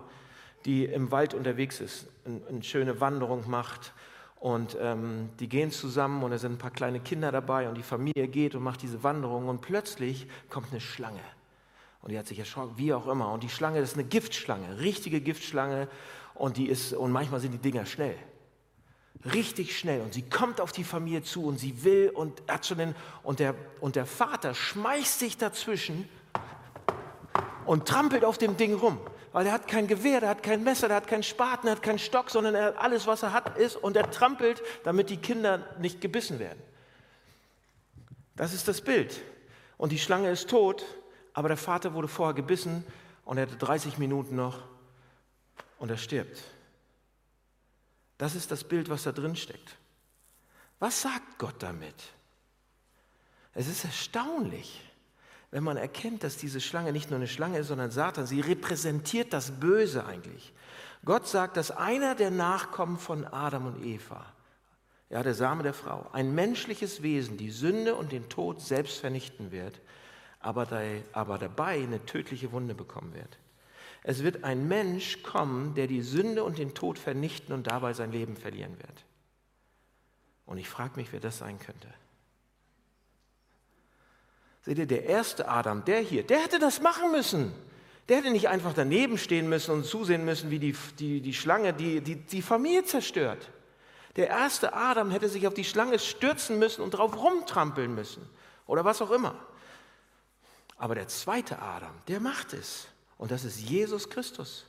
die 0.65 0.85
im 0.85 1.11
Wald 1.11 1.33
unterwegs 1.33 1.81
ist, 1.81 2.07
eine 2.25 2.63
schöne 2.63 2.99
Wanderung 2.99 3.49
macht. 3.49 3.93
Und 4.39 4.75
ähm, 4.79 5.29
die 5.39 5.47
gehen 5.47 5.71
zusammen 5.71 6.23
und 6.23 6.31
da 6.31 6.37
sind 6.37 6.53
ein 6.53 6.57
paar 6.57 6.71
kleine 6.71 6.99
Kinder 6.99 7.31
dabei 7.31 7.69
und 7.69 7.75
die 7.75 7.83
Familie 7.83 8.27
geht 8.27 8.55
und 8.55 8.63
macht 8.63 8.81
diese 8.81 9.03
Wanderung 9.03 9.47
und 9.47 9.61
plötzlich 9.61 10.27
kommt 10.49 10.71
eine 10.71 10.81
Schlange. 10.81 11.19
Und 12.01 12.11
die 12.11 12.17
hat 12.17 12.25
sich 12.25 12.39
erschrocken, 12.39 12.73
wie 12.77 12.91
auch 12.93 13.07
immer. 13.07 13.31
Und 13.31 13.43
die 13.43 13.49
Schlange 13.49 13.79
das 13.79 13.91
ist 13.91 13.97
eine 13.97 14.07
Giftschlange, 14.07 14.79
richtige 14.79 15.21
Giftschlange. 15.21 15.87
Und 16.33 16.57
die 16.57 16.69
ist, 16.69 16.93
und 16.93 17.11
manchmal 17.11 17.39
sind 17.39 17.53
die 17.53 17.59
Dinger 17.59 17.85
schnell 17.85 18.17
richtig 19.33 19.77
schnell 19.77 20.01
und 20.01 20.13
sie 20.13 20.23
kommt 20.23 20.59
auf 20.59 20.71
die 20.71 20.83
Familie 20.83 21.23
zu 21.23 21.45
und 21.45 21.59
sie 21.59 21.83
will 21.83 22.11
und 22.13 22.41
hat 22.47 22.65
schon 22.65 22.77
den, 22.77 22.95
und 23.23 23.39
der, 23.39 23.55
und 23.79 23.95
der 23.95 24.05
Vater 24.05 24.53
schmeißt 24.53 25.19
sich 25.19 25.37
dazwischen 25.37 26.09
und 27.65 27.87
trampelt 27.87 28.25
auf 28.25 28.37
dem 28.37 28.57
Ding 28.57 28.73
rum, 28.73 28.99
weil 29.31 29.45
er 29.45 29.53
hat 29.53 29.67
kein 29.67 29.87
Gewehr, 29.87 30.21
er 30.23 30.29
hat 30.29 30.43
kein 30.43 30.63
Messer, 30.63 30.89
er 30.89 30.95
hat 30.95 31.07
keinen 31.07 31.23
Spaten, 31.23 31.67
er 31.67 31.73
hat 31.73 31.83
keinen 31.83 31.99
Stock, 31.99 32.29
sondern 32.29 32.55
er, 32.55 32.81
alles, 32.81 33.05
was 33.05 33.23
er 33.23 33.33
hat, 33.33 33.57
ist 33.57 33.75
und 33.75 33.95
er 33.95 34.09
trampelt, 34.09 34.61
damit 34.83 35.09
die 35.09 35.17
Kinder 35.17 35.67
nicht 35.79 36.01
gebissen 36.01 36.39
werden. 36.39 36.61
Das 38.35 38.53
ist 38.53 38.67
das 38.67 38.81
Bild. 38.81 39.21
Und 39.77 39.91
die 39.91 39.99
Schlange 39.99 40.29
ist 40.31 40.49
tot, 40.49 40.83
aber 41.33 41.47
der 41.47 41.57
Vater 41.57 41.93
wurde 41.93 42.07
vorher 42.07 42.33
gebissen 42.33 42.83
und 43.25 43.37
er 43.37 43.43
hatte 43.43 43.57
30 43.57 43.97
Minuten 43.97 44.35
noch 44.35 44.63
und 45.79 45.89
er 45.91 45.97
stirbt. 45.97 46.41
Das 48.21 48.35
ist 48.35 48.51
das 48.51 48.63
Bild, 48.63 48.87
was 48.87 49.01
da 49.01 49.11
drin 49.11 49.35
steckt. 49.35 49.77
Was 50.77 51.01
sagt 51.01 51.39
Gott 51.39 51.55
damit? 51.57 51.95
Es 53.55 53.67
ist 53.67 53.83
erstaunlich. 53.83 54.87
wenn 55.49 55.63
man 55.63 55.75
erkennt, 55.75 56.23
dass 56.23 56.37
diese 56.37 56.61
Schlange 56.61 56.91
nicht 56.91 57.09
nur 57.09 57.17
eine 57.17 57.27
Schlange 57.27 57.57
ist, 57.57 57.69
sondern 57.69 57.89
Satan, 57.89 58.27
sie 58.27 58.39
repräsentiert 58.39 59.33
das 59.33 59.59
Böse 59.59 60.05
eigentlich. 60.05 60.53
Gott 61.03 61.27
sagt, 61.27 61.57
dass 61.57 61.71
einer 61.71 62.13
der 62.13 62.29
Nachkommen 62.29 62.99
von 62.99 63.25
Adam 63.25 63.65
und 63.65 63.83
Eva, 63.83 64.23
ja, 65.09 65.23
der 65.23 65.33
Same 65.33 65.63
der 65.63 65.73
Frau, 65.73 66.07
ein 66.13 66.35
menschliches 66.35 67.01
Wesen, 67.01 67.37
die 67.37 67.49
Sünde 67.49 67.95
und 67.95 68.11
den 68.11 68.29
Tod 68.29 68.61
selbst 68.61 68.99
vernichten 68.99 69.51
wird, 69.51 69.81
aber, 70.39 70.67
aber 71.11 71.39
dabei 71.39 71.81
eine 71.81 72.05
tödliche 72.05 72.51
Wunde 72.51 72.75
bekommen 72.75 73.15
wird. 73.15 73.39
Es 74.03 74.23
wird 74.23 74.43
ein 74.43 74.67
Mensch 74.67 75.21
kommen, 75.21 75.75
der 75.75 75.87
die 75.87 76.01
Sünde 76.01 76.43
und 76.43 76.57
den 76.57 76.73
Tod 76.73 76.97
vernichten 76.97 77.53
und 77.53 77.67
dabei 77.67 77.93
sein 77.93 78.11
Leben 78.11 78.35
verlieren 78.35 78.77
wird. 78.79 79.05
Und 80.45 80.57
ich 80.57 80.67
frage 80.67 80.95
mich, 80.95 81.11
wer 81.13 81.19
das 81.19 81.37
sein 81.37 81.59
könnte. 81.59 81.87
Seht 84.63 84.77
ihr, 84.77 84.87
der 84.87 85.05
erste 85.05 85.47
Adam, 85.47 85.85
der 85.85 85.99
hier, 85.99 86.23
der 86.23 86.39
hätte 86.39 86.59
das 86.59 86.81
machen 86.81 87.11
müssen. 87.11 87.53
Der 88.09 88.17
hätte 88.17 88.31
nicht 88.31 88.49
einfach 88.49 88.73
daneben 88.73 89.17
stehen 89.17 89.47
müssen 89.47 89.71
und 89.71 89.85
zusehen 89.85 90.25
müssen, 90.25 90.51
wie 90.51 90.59
die, 90.59 90.75
die, 90.99 91.21
die 91.21 91.33
Schlange 91.33 91.73
die, 91.73 92.01
die, 92.01 92.15
die 92.15 92.41
Familie 92.41 92.83
zerstört. 92.83 93.49
Der 94.17 94.27
erste 94.27 94.73
Adam 94.73 95.09
hätte 95.11 95.29
sich 95.29 95.47
auf 95.47 95.53
die 95.53 95.63
Schlange 95.63 95.97
stürzen 95.99 96.59
müssen 96.59 96.81
und 96.81 96.91
drauf 96.91 97.15
rumtrampeln 97.15 97.93
müssen 97.93 98.27
oder 98.67 98.83
was 98.83 99.01
auch 99.01 99.11
immer. 99.11 99.35
Aber 100.77 100.95
der 100.95 101.07
zweite 101.07 101.61
Adam, 101.61 101.93
der 102.07 102.19
macht 102.19 102.53
es. 102.53 102.87
Und 103.21 103.29
das 103.29 103.45
ist 103.45 103.59
Jesus 103.59 104.09
Christus. 104.09 104.65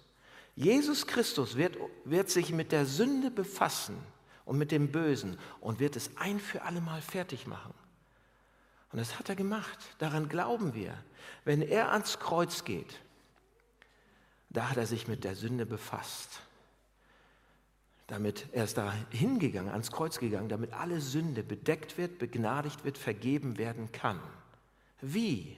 Jesus 0.57 1.07
Christus 1.07 1.57
wird, 1.57 1.79
wird 2.05 2.29
sich 2.29 2.53
mit 2.53 2.71
der 2.71 2.85
Sünde 2.85 3.31
befassen 3.31 3.97
und 4.45 4.59
mit 4.59 4.73
dem 4.73 4.93
Bösen 4.93 5.39
und 5.63 5.81
wird 5.81 5.97
es 5.97 6.11
ein 6.19 6.39
für 6.39 6.61
alle 6.61 6.83
Mal 6.83 7.01
fertig 7.01 7.47
machen. 7.47 7.73
Und 8.93 8.99
das 8.99 9.19
hat 9.19 9.31
er 9.31 9.37
gemacht. 9.37 9.79
Daran 9.97 10.29
glauben 10.29 10.75
wir. 10.75 11.03
Wenn 11.47 11.63
er 11.63 11.93
ans 11.93 12.19
Kreuz 12.19 12.65
geht, 12.65 13.01
da 14.51 14.69
hat 14.69 14.77
er 14.77 14.87
sich 14.87 15.09
mit 15.09 15.25
der 15.25 15.35
Sünde 15.35 15.65
befasst. 15.65 16.43
Damit 18.07 18.49
er 18.53 18.65
ist 18.65 18.77
da 18.77 18.93
hingegangen, 19.09 19.73
ans 19.73 19.91
Kreuz 19.91 20.19
gegangen, 20.19 20.51
damit 20.51 20.75
alle 20.75 21.01
Sünde 21.01 21.43
bedeckt 21.43 21.97
wird, 21.97 22.19
begnadigt 22.19 22.85
wird, 22.85 22.99
vergeben 22.99 23.57
werden 23.57 23.93
kann. 23.93 24.21
Wie? 25.01 25.57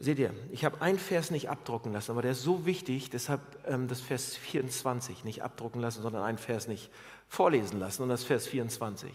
Seht 0.00 0.20
ihr, 0.20 0.32
ich 0.52 0.64
habe 0.64 0.80
einen 0.80 0.98
Vers 0.98 1.32
nicht 1.32 1.50
abdrucken 1.50 1.92
lassen, 1.92 2.12
aber 2.12 2.22
der 2.22 2.32
ist 2.32 2.42
so 2.42 2.66
wichtig, 2.66 3.10
deshalb 3.10 3.40
ähm, 3.66 3.88
das 3.88 4.00
Vers 4.00 4.36
24 4.36 5.24
nicht 5.24 5.42
abdrucken 5.42 5.80
lassen, 5.80 6.02
sondern 6.02 6.22
einen 6.22 6.38
Vers 6.38 6.68
nicht 6.68 6.90
vorlesen 7.26 7.80
lassen 7.80 8.04
und 8.04 8.08
das 8.08 8.22
Vers 8.22 8.46
24. 8.46 9.10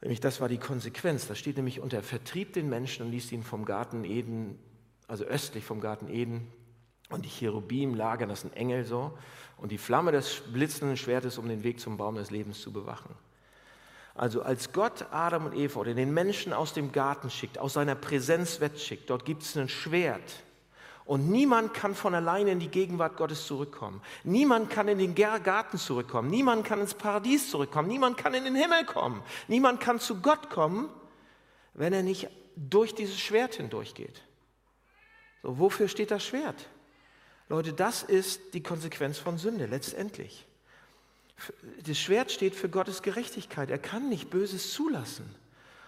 Nämlich 0.00 0.20
das 0.20 0.40
war 0.40 0.48
die 0.48 0.58
Konsequenz. 0.58 1.26
Da 1.26 1.34
steht 1.34 1.56
nämlich 1.56 1.80
unter 1.80 2.02
vertrieb 2.02 2.52
den 2.52 2.68
Menschen 2.68 3.06
und 3.06 3.12
ließ 3.12 3.32
ihn 3.32 3.42
vom 3.42 3.64
Garten 3.64 4.04
Eden, 4.04 4.58
also 5.08 5.24
östlich 5.24 5.64
vom 5.64 5.80
Garten 5.80 6.08
Eden, 6.08 6.46
und 7.10 7.24
die 7.24 7.28
Cherubim 7.28 7.94
lagern, 7.94 8.28
das 8.28 8.40
sind 8.40 8.56
Engel 8.56 8.84
so, 8.84 9.16
und 9.58 9.70
die 9.70 9.78
Flamme 9.78 10.12
des 10.12 10.40
blitzenden 10.52 10.96
Schwertes, 10.96 11.36
um 11.36 11.46
den 11.46 11.62
Weg 11.62 11.78
zum 11.78 11.96
Baum 11.96 12.14
des 12.14 12.30
Lebens 12.30 12.60
zu 12.60 12.72
bewachen. 12.72 13.14
Also 14.14 14.42
als 14.42 14.72
Gott 14.72 15.06
Adam 15.10 15.46
und 15.46 15.54
Eva 15.54 15.80
oder 15.80 15.94
den 15.94 16.12
Menschen 16.12 16.52
aus 16.52 16.74
dem 16.74 16.92
Garten 16.92 17.30
schickt, 17.30 17.58
aus 17.58 17.74
seiner 17.74 17.94
Präsenz 17.94 18.60
wegschickt, 18.60 19.08
dort 19.08 19.24
gibt 19.24 19.42
es 19.42 19.56
ein 19.56 19.68
Schwert. 19.68 20.42
Und 21.04 21.30
niemand 21.30 21.74
kann 21.74 21.94
von 21.94 22.14
alleine 22.14 22.52
in 22.52 22.60
die 22.60 22.68
Gegenwart 22.68 23.16
Gottes 23.16 23.46
zurückkommen. 23.46 24.00
Niemand 24.22 24.70
kann 24.70 24.86
in 24.86 24.98
den 24.98 25.14
Garten 25.14 25.76
zurückkommen. 25.76 26.30
Niemand 26.30 26.64
kann 26.64 26.80
ins 26.80 26.94
Paradies 26.94 27.50
zurückkommen. 27.50 27.88
Niemand 27.88 28.16
kann 28.16 28.34
in 28.34 28.44
den 28.44 28.54
Himmel 28.54 28.84
kommen. 28.84 29.22
Niemand 29.48 29.80
kann 29.80 29.98
zu 29.98 30.20
Gott 30.20 30.48
kommen, 30.48 30.88
wenn 31.74 31.92
er 31.92 32.02
nicht 32.02 32.28
durch 32.54 32.94
dieses 32.94 33.18
Schwert 33.18 33.54
hindurchgeht. 33.54 34.22
So, 35.42 35.58
wofür 35.58 35.88
steht 35.88 36.12
das 36.12 36.24
Schwert? 36.24 36.68
Leute, 37.48 37.72
das 37.72 38.04
ist 38.04 38.54
die 38.54 38.62
Konsequenz 38.62 39.18
von 39.18 39.38
Sünde 39.38 39.66
letztendlich. 39.66 40.46
Das 41.86 41.98
Schwert 41.98 42.30
steht 42.30 42.54
für 42.54 42.68
Gottes 42.68 43.02
Gerechtigkeit. 43.02 43.70
Er 43.70 43.78
kann 43.78 44.08
nicht 44.08 44.30
Böses 44.30 44.72
zulassen. 44.72 45.34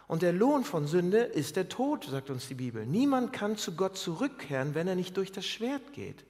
Und 0.07 0.22
der 0.22 0.32
Lohn 0.32 0.64
von 0.64 0.86
Sünde 0.86 1.18
ist 1.18 1.57
der 1.57 1.68
Tod, 1.68 2.05
sagt 2.05 2.30
uns 2.30 2.48
die 2.48 2.55
Bibel. 2.55 2.84
Niemand 2.84 3.32
kann 3.32 3.57
zu 3.57 3.74
Gott 3.74 3.96
zurückkehren, 3.96 4.74
wenn 4.74 4.88
er 4.88 4.96
nicht 4.96 5.16
durch 5.16 5.32
das 5.32 5.46
Schwert 5.46 5.92
geht. 5.92 6.24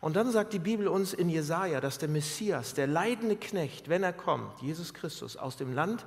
Und 0.00 0.14
dann 0.14 0.30
sagt 0.30 0.52
die 0.52 0.58
Bibel 0.58 0.88
uns 0.88 1.12
in 1.12 1.28
Jesaja, 1.28 1.80
dass 1.80 1.98
der 1.98 2.08
Messias, 2.08 2.74
der 2.74 2.86
leidende 2.86 3.36
Knecht, 3.36 3.88
wenn 3.88 4.02
er 4.02 4.12
kommt, 4.12 4.60
Jesus 4.62 4.94
Christus, 4.94 5.36
aus 5.36 5.56
dem 5.56 5.74
Land 5.74 6.06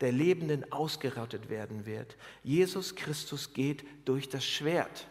der 0.00 0.12
Lebenden 0.12 0.70
ausgerottet 0.72 1.48
werden 1.48 1.86
wird. 1.86 2.16
Jesus 2.42 2.94
Christus 2.94 3.52
geht 3.54 3.84
durch 4.04 4.28
das 4.28 4.44
Schwert. 4.44 5.06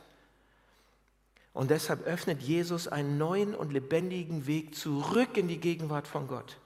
Und 1.53 1.71
deshalb 1.71 2.05
öffnet 2.05 2.41
Jesus 2.41 2.87
einen 2.87 3.17
neuen 3.17 3.55
und 3.55 3.73
lebendigen 3.73 4.45
Weg 4.45 4.75
zurück 4.75 5.35
in 5.37 5.47
die 5.47 5.59
Gegenwart 5.59 6.07
von 6.07 6.27
Gott. 6.27 6.57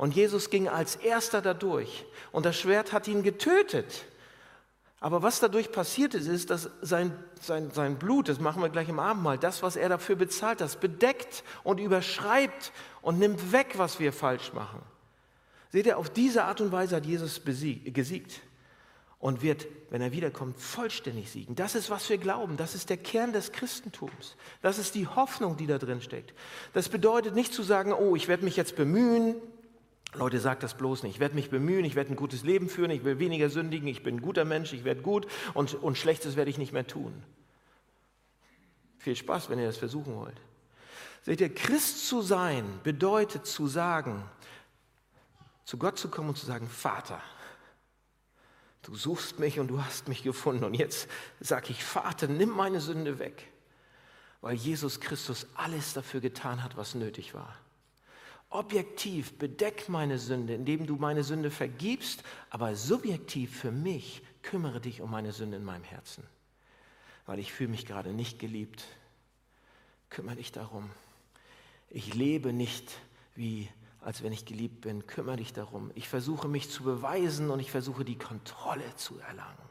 Und 0.00 0.16
Jesus 0.16 0.48
ging 0.48 0.66
als 0.66 0.96
erster 0.96 1.42
dadurch. 1.42 2.06
Und 2.32 2.46
das 2.46 2.58
Schwert 2.58 2.94
hat 2.94 3.06
ihn 3.06 3.22
getötet. 3.22 4.06
Aber 4.98 5.22
was 5.22 5.40
dadurch 5.40 5.72
passiert 5.72 6.14
ist, 6.14 6.26
ist, 6.26 6.48
dass 6.48 6.70
sein, 6.80 7.12
sein, 7.38 7.70
sein 7.70 7.98
Blut, 7.98 8.30
das 8.30 8.40
machen 8.40 8.62
wir 8.62 8.70
gleich 8.70 8.88
im 8.88 8.98
Abendmahl, 8.98 9.36
das, 9.36 9.62
was 9.62 9.76
er 9.76 9.90
dafür 9.90 10.16
bezahlt, 10.16 10.62
das 10.62 10.76
bedeckt 10.76 11.44
und 11.64 11.80
überschreibt 11.80 12.72
und 13.02 13.18
nimmt 13.18 13.52
weg, 13.52 13.74
was 13.76 14.00
wir 14.00 14.14
falsch 14.14 14.54
machen. 14.54 14.80
Seht 15.68 15.84
ihr, 15.84 15.98
auf 15.98 16.08
diese 16.08 16.44
Art 16.44 16.62
und 16.62 16.72
Weise 16.72 16.96
hat 16.96 17.04
Jesus 17.04 17.42
gesiegt 17.44 18.40
und 19.18 19.42
wird, 19.42 19.66
wenn 19.90 20.00
er 20.00 20.12
wiederkommt, 20.12 20.58
vollständig 20.58 21.30
siegen. 21.30 21.56
Das 21.56 21.74
ist, 21.74 21.90
was 21.90 22.08
wir 22.08 22.16
glauben. 22.16 22.56
Das 22.56 22.74
ist 22.74 22.88
der 22.88 22.96
Kern 22.96 23.34
des 23.34 23.52
Christentums. 23.52 24.36
Das 24.62 24.78
ist 24.78 24.94
die 24.94 25.06
Hoffnung, 25.06 25.58
die 25.58 25.66
da 25.66 25.76
drin 25.76 26.00
steckt. 26.00 26.32
Das 26.72 26.88
bedeutet 26.88 27.34
nicht 27.34 27.52
zu 27.52 27.62
sagen, 27.62 27.92
oh, 27.92 28.16
ich 28.16 28.28
werde 28.28 28.46
mich 28.46 28.56
jetzt 28.56 28.76
bemühen. 28.76 29.36
Leute, 30.14 30.40
sagt 30.40 30.62
das 30.62 30.74
bloß 30.76 31.04
nicht. 31.04 31.14
Ich 31.14 31.20
werde 31.20 31.36
mich 31.36 31.50
bemühen, 31.50 31.84
ich 31.84 31.94
werde 31.94 32.10
ein 32.10 32.16
gutes 32.16 32.42
Leben 32.42 32.68
führen, 32.68 32.90
ich 32.90 33.04
will 33.04 33.18
weniger 33.18 33.48
sündigen, 33.48 33.88
ich 33.88 34.02
bin 34.02 34.16
ein 34.16 34.22
guter 34.22 34.44
Mensch, 34.44 34.72
ich 34.72 34.84
werde 34.84 35.02
gut 35.02 35.26
und, 35.54 35.74
und 35.74 35.96
Schlechtes 35.96 36.36
werde 36.36 36.50
ich 36.50 36.58
nicht 36.58 36.72
mehr 36.72 36.86
tun. 36.86 37.22
Viel 38.98 39.16
Spaß, 39.16 39.48
wenn 39.48 39.58
ihr 39.58 39.66
das 39.66 39.78
versuchen 39.78 40.16
wollt. 40.16 40.40
Seht 41.22 41.40
ihr, 41.40 41.54
Christ 41.54 42.08
zu 42.08 42.22
sein 42.22 42.64
bedeutet 42.82 43.46
zu 43.46 43.66
sagen, 43.66 44.24
zu 45.64 45.78
Gott 45.78 45.98
zu 45.98 46.08
kommen 46.08 46.30
und 46.30 46.36
zu 46.36 46.46
sagen, 46.46 46.68
Vater, 46.68 47.22
Du 48.82 48.94
suchst 48.94 49.38
mich 49.38 49.60
und 49.60 49.68
du 49.68 49.82
hast 49.82 50.08
mich 50.08 50.22
gefunden. 50.22 50.64
Und 50.64 50.74
jetzt 50.74 51.08
sage 51.38 51.66
ich, 51.70 51.84
Vater, 51.84 52.28
nimm 52.28 52.50
meine 52.50 52.80
Sünde 52.80 53.18
weg, 53.18 53.46
weil 54.40 54.54
Jesus 54.54 55.00
Christus 55.00 55.46
alles 55.54 55.92
dafür 55.92 56.20
getan 56.20 56.64
hat, 56.64 56.76
was 56.76 56.94
nötig 56.94 57.34
war. 57.34 57.56
Objektiv 58.50 59.38
bedeck 59.38 59.88
meine 59.88 60.18
Sünde, 60.18 60.54
indem 60.54 60.86
du 60.86 60.96
meine 60.96 61.22
Sünde 61.22 61.50
vergibst, 61.50 62.24
aber 62.50 62.74
subjektiv 62.74 63.56
für 63.56 63.70
mich 63.70 64.22
kümmere 64.42 64.80
dich 64.80 65.00
um 65.00 65.10
meine 65.10 65.32
Sünde 65.32 65.56
in 65.56 65.64
meinem 65.64 65.84
Herzen, 65.84 66.24
weil 67.26 67.38
ich 67.38 67.52
fühle 67.52 67.70
mich 67.70 67.86
gerade 67.86 68.12
nicht 68.12 68.38
geliebt. 68.38 68.84
Kümmere 70.08 70.36
dich 70.36 70.50
darum. 70.50 70.90
Ich 71.88 72.14
lebe 72.14 72.52
nicht 72.52 72.90
wie 73.36 73.68
als 74.02 74.22
wenn 74.22 74.32
ich 74.32 74.44
geliebt 74.46 74.80
bin. 74.80 75.06
Kümmere 75.06 75.36
dich 75.36 75.52
darum. 75.52 75.90
Ich 75.94 76.08
versuche 76.08 76.48
mich 76.48 76.70
zu 76.70 76.82
beweisen 76.82 77.50
und 77.50 77.60
ich 77.60 77.70
versuche 77.70 78.04
die 78.04 78.18
Kontrolle 78.18 78.96
zu 78.96 79.18
erlangen. 79.18 79.69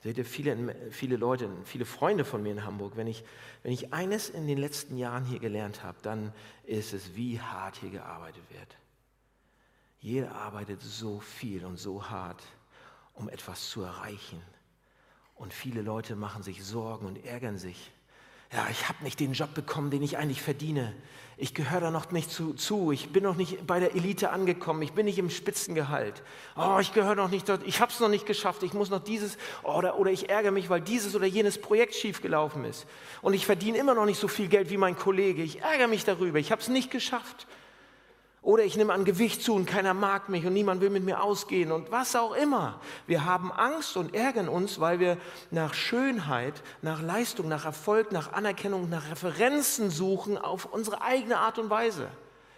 Seht 0.00 0.16
ihr, 0.16 0.24
viele, 0.24 0.76
viele 0.90 1.16
Leute, 1.16 1.50
viele 1.64 1.84
Freunde 1.84 2.24
von 2.24 2.42
mir 2.42 2.52
in 2.52 2.64
Hamburg, 2.64 2.96
wenn 2.96 3.08
ich, 3.08 3.24
wenn 3.62 3.72
ich 3.72 3.92
eines 3.92 4.30
in 4.30 4.46
den 4.46 4.58
letzten 4.58 4.96
Jahren 4.96 5.24
hier 5.24 5.40
gelernt 5.40 5.82
habe, 5.82 5.98
dann 6.02 6.32
ist 6.64 6.92
es, 6.92 7.16
wie 7.16 7.40
hart 7.40 7.76
hier 7.78 7.90
gearbeitet 7.90 8.44
wird. 8.50 8.76
Jeder 10.00 10.36
arbeitet 10.36 10.80
so 10.82 11.18
viel 11.18 11.64
und 11.64 11.78
so 11.78 12.08
hart, 12.10 12.42
um 13.14 13.28
etwas 13.28 13.68
zu 13.68 13.82
erreichen. 13.82 14.40
Und 15.34 15.52
viele 15.52 15.82
Leute 15.82 16.14
machen 16.14 16.44
sich 16.44 16.64
Sorgen 16.64 17.06
und 17.06 17.24
ärgern 17.24 17.58
sich, 17.58 17.90
ja, 18.52 18.66
ich 18.70 18.88
habe 18.88 19.04
nicht 19.04 19.20
den 19.20 19.32
Job 19.34 19.52
bekommen, 19.54 19.90
den 19.90 20.02
ich 20.02 20.16
eigentlich 20.16 20.40
verdiene. 20.40 20.94
Ich 21.40 21.54
gehöre 21.54 21.80
da 21.80 21.90
noch 21.90 22.10
nicht 22.10 22.30
zu, 22.30 22.54
zu. 22.54 22.90
Ich 22.90 23.10
bin 23.10 23.22
noch 23.22 23.36
nicht 23.36 23.64
bei 23.66 23.78
der 23.78 23.94
Elite 23.94 24.30
angekommen. 24.30 24.82
Ich 24.82 24.92
bin 24.92 25.04
nicht 25.04 25.18
im 25.18 25.30
Spitzengehalt. 25.30 26.22
Oh, 26.56 26.78
ich 26.80 26.92
gehöre 26.94 27.14
noch 27.14 27.30
nicht 27.30 27.48
dort. 27.48 27.62
Ich 27.64 27.80
habe 27.80 27.92
es 27.92 28.00
noch 28.00 28.08
nicht 28.08 28.26
geschafft. 28.26 28.64
Ich 28.64 28.72
muss 28.72 28.90
noch 28.90 29.04
dieses 29.04 29.36
oder, 29.62 29.98
oder 29.98 30.10
ich 30.10 30.30
ärgere 30.30 30.50
mich, 30.50 30.68
weil 30.68 30.80
dieses 30.80 31.14
oder 31.14 31.26
jenes 31.26 31.60
Projekt 31.60 31.94
schiefgelaufen 31.94 32.64
ist. 32.64 32.86
Und 33.22 33.34
ich 33.34 33.46
verdiene 33.46 33.78
immer 33.78 33.94
noch 33.94 34.06
nicht 34.06 34.18
so 34.18 34.26
viel 34.26 34.48
Geld 34.48 34.70
wie 34.70 34.78
mein 34.78 34.96
Kollege. 34.96 35.42
Ich 35.42 35.60
ärgere 35.60 35.86
mich 35.86 36.04
darüber. 36.04 36.38
Ich 36.38 36.50
habe 36.50 36.60
es 36.60 36.68
nicht 36.68 36.90
geschafft. 36.90 37.46
Oder 38.40 38.64
ich 38.64 38.76
nehme 38.76 38.92
an 38.92 39.04
Gewicht 39.04 39.42
zu 39.42 39.54
und 39.54 39.66
keiner 39.66 39.94
mag 39.94 40.28
mich 40.28 40.46
und 40.46 40.52
niemand 40.52 40.80
will 40.80 40.90
mit 40.90 41.04
mir 41.04 41.22
ausgehen 41.22 41.72
und 41.72 41.90
was 41.90 42.14
auch 42.14 42.34
immer. 42.34 42.80
Wir 43.06 43.24
haben 43.24 43.50
Angst 43.50 43.96
und 43.96 44.14
ärgern 44.14 44.48
uns, 44.48 44.78
weil 44.78 45.00
wir 45.00 45.18
nach 45.50 45.74
Schönheit, 45.74 46.62
nach 46.80 47.02
Leistung, 47.02 47.48
nach 47.48 47.64
Erfolg, 47.64 48.12
nach 48.12 48.32
Anerkennung, 48.32 48.88
nach 48.88 49.10
Referenzen 49.10 49.90
suchen 49.90 50.38
auf 50.38 50.66
unsere 50.66 51.02
eigene 51.02 51.38
Art 51.38 51.58
und 51.58 51.68
Weise. 51.68 52.08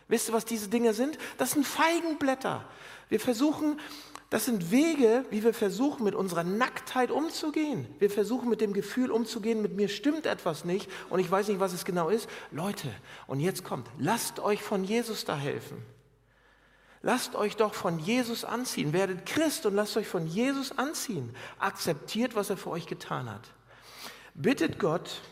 Wisst 0.07 0.29
ihr, 0.29 0.35
was 0.35 0.45
diese 0.45 0.69
Dinge 0.69 0.93
sind? 0.93 1.19
Das 1.39 1.53
sind 1.53 1.67
Feigenblätter. 1.67 2.65
Wir 3.09 3.21
versuchen, 3.21 3.81
das 4.31 4.45
sind 4.45 4.71
Wege, 4.71 5.25
wie 5.31 5.43
wir 5.43 5.53
versuchen, 5.53 6.05
mit 6.05 6.15
unserer 6.15 6.45
Nacktheit 6.45 7.11
umzugehen. 7.11 7.87
Wir 7.99 8.11
versuchen, 8.11 8.49
mit 8.49 8.61
dem 8.61 8.73
Gefühl 8.73 9.11
umzugehen, 9.11 9.61
mit 9.61 9.75
mir 9.75 9.89
stimmt 9.89 10.25
etwas 10.25 10.65
nicht 10.65 10.89
und 11.11 11.19
ich 11.19 11.29
weiß 11.29 11.49
nicht, 11.49 11.59
was 11.59 11.73
es 11.73 11.85
genau 11.85 12.09
ist. 12.09 12.31
Leute, 12.53 12.89
und 13.27 13.41
jetzt 13.41 13.65
kommt, 13.65 13.89
lasst 13.99 14.39
euch 14.39 14.63
von 14.63 14.85
Jesus 14.85 15.25
da 15.25 15.37
helfen. 15.37 15.83
Lasst 17.03 17.35
euch 17.35 17.57
doch 17.57 17.75
von 17.75 17.99
Jesus 17.99 18.45
anziehen. 18.45 18.93
Werdet 18.93 19.27
Christ 19.27 19.67
und 19.67 19.75
lasst 19.75 19.97
euch 19.97 20.07
von 20.07 20.27
Jesus 20.27 20.79
anziehen. 20.79 21.35
Akzeptiert, 21.59 22.37
was 22.37 22.51
er 22.51 22.57
für 22.57 22.71
euch 22.71 22.87
getan 22.87 23.29
hat. 23.29 23.51
Bittet 24.35 24.79
Gott, 24.79 25.23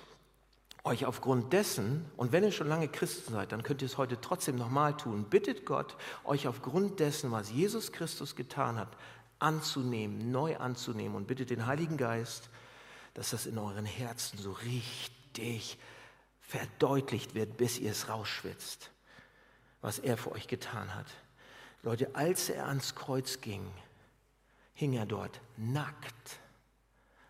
euch 0.89 1.07
aufgrund 1.07 1.53
dessen, 1.53 2.11
und 2.17 2.33
wenn 2.33 2.43
ihr 2.43 2.53
schon 2.53 2.69
lange 2.69 2.89
Christen 2.89 3.33
seid, 3.33 3.53
dann 3.53 3.63
könnt 3.63 3.83
ihr 3.83 3.87
es 3.87 3.99
heute 3.99 4.21
trotzdem 4.21 4.57
nochmal 4.57 4.97
tun, 4.97 5.25
bittet 5.25 5.65
Gott, 5.65 5.97
euch 6.25 6.49
aufgrund 6.49 7.01
dessen, 7.01 7.31
was 7.31 7.51
Jesus 7.51 7.93
Christus 7.93 8.35
getan 8.35 8.77
hat, 8.77 8.97
anzunehmen, 9.39 10.31
neu 10.31 10.57
anzunehmen 10.57 11.17
und 11.17 11.27
bittet 11.27 11.51
den 11.51 11.67
Heiligen 11.67 11.97
Geist, 11.97 12.51
dass 13.15 13.31
das 13.31 13.47
in 13.47 13.59
euren 13.59 13.85
Herzen 13.85 14.39
so 14.39 14.53
richtig 14.53 15.79
verdeutlicht 16.41 17.35
wird, 17.35 17.57
bis 17.57 17.79
ihr 17.79 17.91
es 17.91 18.09
rausschwitzt, 18.09 18.91
was 19.81 19.99
er 19.99 20.17
für 20.17 20.33
euch 20.33 20.49
getan 20.49 20.95
hat. 20.95 21.07
Leute, 21.83 22.15
als 22.15 22.49
er 22.49 22.67
ans 22.67 22.95
Kreuz 22.95 23.41
ging, 23.41 23.65
hing 24.75 24.95
er 24.95 25.07
dort 25.07 25.41
nackt. 25.57 26.39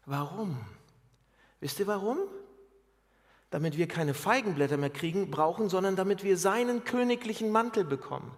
Warum? 0.07 0.65
Wisst 1.61 1.81
ihr 1.81 1.87
warum? 1.87 2.19
Damit 3.51 3.79
wir 3.79 3.89
keine 3.89 4.15
Feigenblätter 4.15 4.77
mehr 4.77 4.91
kriegen, 4.91 5.31
brauchen, 5.31 5.69
sondern 5.69 5.97
damit 5.97 6.23
wir 6.23 6.37
seinen 6.37 6.85
königlichen 6.85 7.51
Mantel 7.51 7.85
bekommen. 7.85 8.31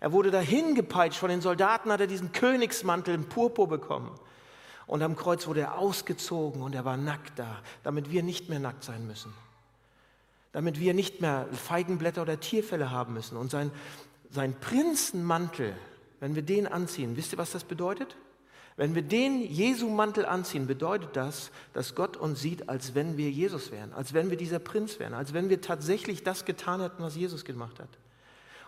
Er 0.00 0.12
wurde 0.12 0.30
dahin 0.30 0.74
gepeitscht 0.74 1.18
von 1.18 1.30
den 1.30 1.40
Soldaten, 1.40 1.90
hat 1.90 2.00
er 2.00 2.06
diesen 2.06 2.32
Königsmantel 2.32 3.14
im 3.14 3.28
Purpur 3.28 3.68
bekommen. 3.68 4.10
Und 4.86 5.02
am 5.02 5.16
Kreuz 5.16 5.46
wurde 5.46 5.60
er 5.60 5.78
ausgezogen 5.78 6.62
und 6.62 6.74
er 6.74 6.84
war 6.84 6.96
nackt 6.96 7.38
da, 7.38 7.62
damit 7.82 8.10
wir 8.10 8.22
nicht 8.22 8.48
mehr 8.48 8.58
nackt 8.58 8.84
sein 8.84 9.06
müssen. 9.06 9.34
Damit 10.52 10.80
wir 10.80 10.94
nicht 10.94 11.20
mehr 11.20 11.46
Feigenblätter 11.52 12.22
oder 12.22 12.40
Tierfälle 12.40 12.90
haben 12.90 13.12
müssen. 13.14 13.36
Und 13.36 13.50
sein, 13.50 13.70
sein 14.30 14.58
Prinzenmantel, 14.58 15.74
wenn 16.20 16.34
wir 16.34 16.42
den 16.42 16.66
anziehen, 16.66 17.16
wisst 17.16 17.32
ihr, 17.32 17.38
was 17.38 17.52
das 17.52 17.64
bedeutet? 17.64 18.16
Wenn 18.78 18.94
wir 18.94 19.02
den 19.02 19.42
Jesu-Mantel 19.42 20.24
anziehen, 20.24 20.68
bedeutet 20.68 21.16
das, 21.16 21.50
dass 21.72 21.96
Gott 21.96 22.16
uns 22.16 22.40
sieht, 22.40 22.68
als 22.68 22.94
wenn 22.94 23.16
wir 23.16 23.28
Jesus 23.28 23.72
wären, 23.72 23.92
als 23.92 24.14
wenn 24.14 24.30
wir 24.30 24.36
dieser 24.36 24.60
Prinz 24.60 25.00
wären, 25.00 25.14
als 25.14 25.32
wenn 25.32 25.48
wir 25.50 25.60
tatsächlich 25.60 26.22
das 26.22 26.44
getan 26.44 26.80
hätten, 26.80 27.02
was 27.02 27.16
Jesus 27.16 27.44
gemacht 27.44 27.80
hat. 27.80 27.88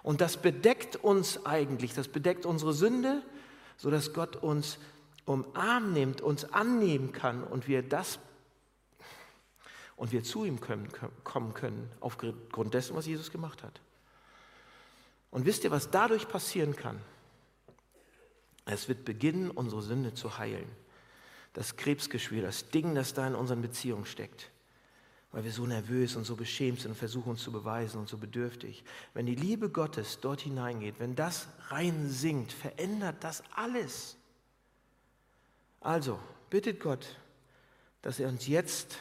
Und 0.03 0.21
das 0.21 0.37
bedeckt 0.37 0.97
uns 0.97 1.47
eigentlich, 1.47 1.95
das 1.95 2.09
bedeckt 2.09 2.45
unsere 2.45 2.73
Sünde, 2.73 3.23
sodass 3.77 4.13
Gott 4.13 4.35
uns 4.35 4.79
umarm 5.27 5.93
nimmt, 5.93 6.23
uns 6.23 6.53
annehmen 6.53 7.13
kann 7.13 7.45
und 7.45 7.69
wir 7.69 7.85
das 7.85 8.19
und 9.95 10.11
wir 10.11 10.25
zu 10.25 10.45
ihm 10.45 10.61
können, 10.61 10.89
kommen 11.23 11.55
können 11.55 11.89
aufgrund 12.01 12.75
dessen, 12.75 12.97
was 12.97 13.07
Jesus 13.07 13.31
gemacht 13.31 13.63
hat. 13.63 13.81
Und 15.31 15.47
wisst 15.47 15.63
ihr, 15.63 15.71
was 15.71 15.89
dadurch 15.89 16.27
passieren 16.27 16.75
kann? 16.75 16.99
Es 18.73 18.89
wird 18.89 19.05
beginnen, 19.05 19.51
unsere 19.51 19.83
Sünde 19.83 20.15
zu 20.15 20.39
heilen. 20.39 20.69
Das 21.55 21.77
Krebsgeschwür, 21.77 22.43
das 22.43 22.71
Ding, 22.71 22.95
das 22.95 23.15
da 23.15 23.27
in 23.27 23.35
unseren 23.35 23.63
Beziehungen 23.63 24.07
steckt. 24.07 24.51
Weil 25.33 25.45
wir 25.45 25.53
so 25.53 25.67
nervös 25.67 26.15
und 26.15 26.25
so 26.25 26.37
beschämt 26.37 26.81
sind 26.81 26.93
und 26.93 26.97
versuchen 26.97 27.31
uns 27.31 27.43
zu 27.43 27.51
beweisen 27.51 27.99
und 27.99 28.09
so 28.09 28.17
bedürftig. 28.17 28.85
Wenn 29.13 29.27
die 29.27 29.35
Liebe 29.35 29.71
Gottes 29.71 30.21
dort 30.21 30.43
hineingeht, 30.43 30.97
wenn 30.99 31.17
das 31.17 31.49
rein 31.69 32.09
sinkt, 32.09 32.53
verändert 32.53 33.17
das 33.21 33.43
alles. 33.55 34.17
Also, 35.81 36.21
bittet 36.49 36.79
Gott, 36.79 37.17
dass 38.03 38.21
er 38.21 38.29
uns 38.29 38.47
jetzt 38.47 38.99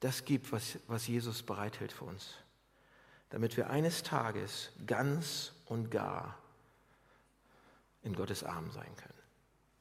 das 0.00 0.24
gibt, 0.24 0.50
was, 0.50 0.78
was 0.88 1.06
Jesus 1.06 1.42
bereithält 1.42 1.92
für 1.92 2.04
uns. 2.04 2.34
Damit 3.30 3.56
wir 3.56 3.70
eines 3.70 4.02
Tages 4.02 4.70
ganz 4.86 5.52
und 5.66 5.90
gar 5.90 6.41
in 8.02 8.14
Gottes 8.14 8.44
Arm 8.44 8.70
sein 8.70 8.94
können. 8.96 9.18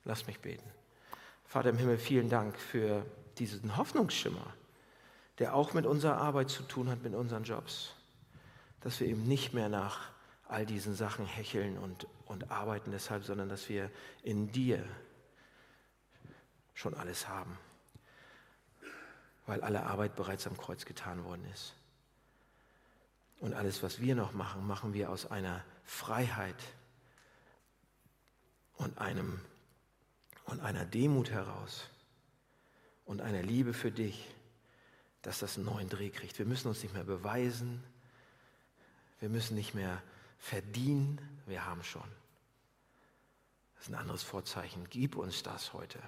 Lass 0.03 0.27
mich 0.27 0.39
beten. 0.39 0.69
Vater 1.45 1.69
im 1.69 1.77
Himmel, 1.77 1.97
vielen 1.97 2.29
Dank 2.29 2.57
für 2.57 3.05
diesen 3.37 3.77
Hoffnungsschimmer, 3.77 4.53
der 5.39 5.55
auch 5.55 5.73
mit 5.73 5.85
unserer 5.85 6.17
Arbeit 6.17 6.49
zu 6.49 6.63
tun 6.63 6.89
hat, 6.89 7.03
mit 7.03 7.13
unseren 7.13 7.43
Jobs. 7.43 7.93
Dass 8.81 8.99
wir 8.99 9.07
eben 9.07 9.27
nicht 9.27 9.53
mehr 9.53 9.69
nach 9.69 10.09
all 10.47 10.65
diesen 10.65 10.95
Sachen 10.95 11.25
hecheln 11.25 11.77
und, 11.77 12.07
und 12.25 12.51
arbeiten 12.51 12.91
deshalb, 12.91 13.23
sondern 13.23 13.49
dass 13.49 13.69
wir 13.69 13.89
in 14.23 14.51
dir 14.51 14.83
schon 16.73 16.93
alles 16.93 17.27
haben, 17.27 17.57
weil 19.45 19.61
alle 19.61 19.83
Arbeit 19.83 20.15
bereits 20.15 20.47
am 20.47 20.57
Kreuz 20.57 20.85
getan 20.85 21.23
worden 21.23 21.45
ist. 21.53 21.73
Und 23.39 23.53
alles, 23.53 23.81
was 23.81 23.99
wir 23.99 24.15
noch 24.15 24.33
machen, 24.33 24.65
machen 24.67 24.93
wir 24.93 25.09
aus 25.09 25.29
einer 25.29 25.63
Freiheit, 25.83 26.55
und, 28.81 28.97
einem, 28.97 29.39
und 30.45 30.59
einer 30.59 30.85
Demut 30.85 31.29
heraus 31.29 31.87
und 33.05 33.21
einer 33.21 33.43
Liebe 33.43 33.73
für 33.73 33.91
dich, 33.91 34.27
dass 35.21 35.39
das 35.39 35.57
einen 35.57 35.65
neuen 35.65 35.87
Dreh 35.87 36.09
kriegt. 36.09 36.39
Wir 36.39 36.47
müssen 36.47 36.67
uns 36.67 36.81
nicht 36.81 36.93
mehr 36.93 37.03
beweisen, 37.03 37.83
wir 39.19 39.29
müssen 39.29 39.55
nicht 39.55 39.75
mehr 39.75 40.01
verdienen, 40.39 41.21
wir 41.45 41.65
haben 41.65 41.83
schon. 41.83 42.09
Das 43.75 43.83
ist 43.83 43.93
ein 43.93 43.99
anderes 43.99 44.23
Vorzeichen. 44.23 44.87
Gib 44.89 45.15
uns 45.15 45.43
das 45.43 45.73
heute. 45.73 45.99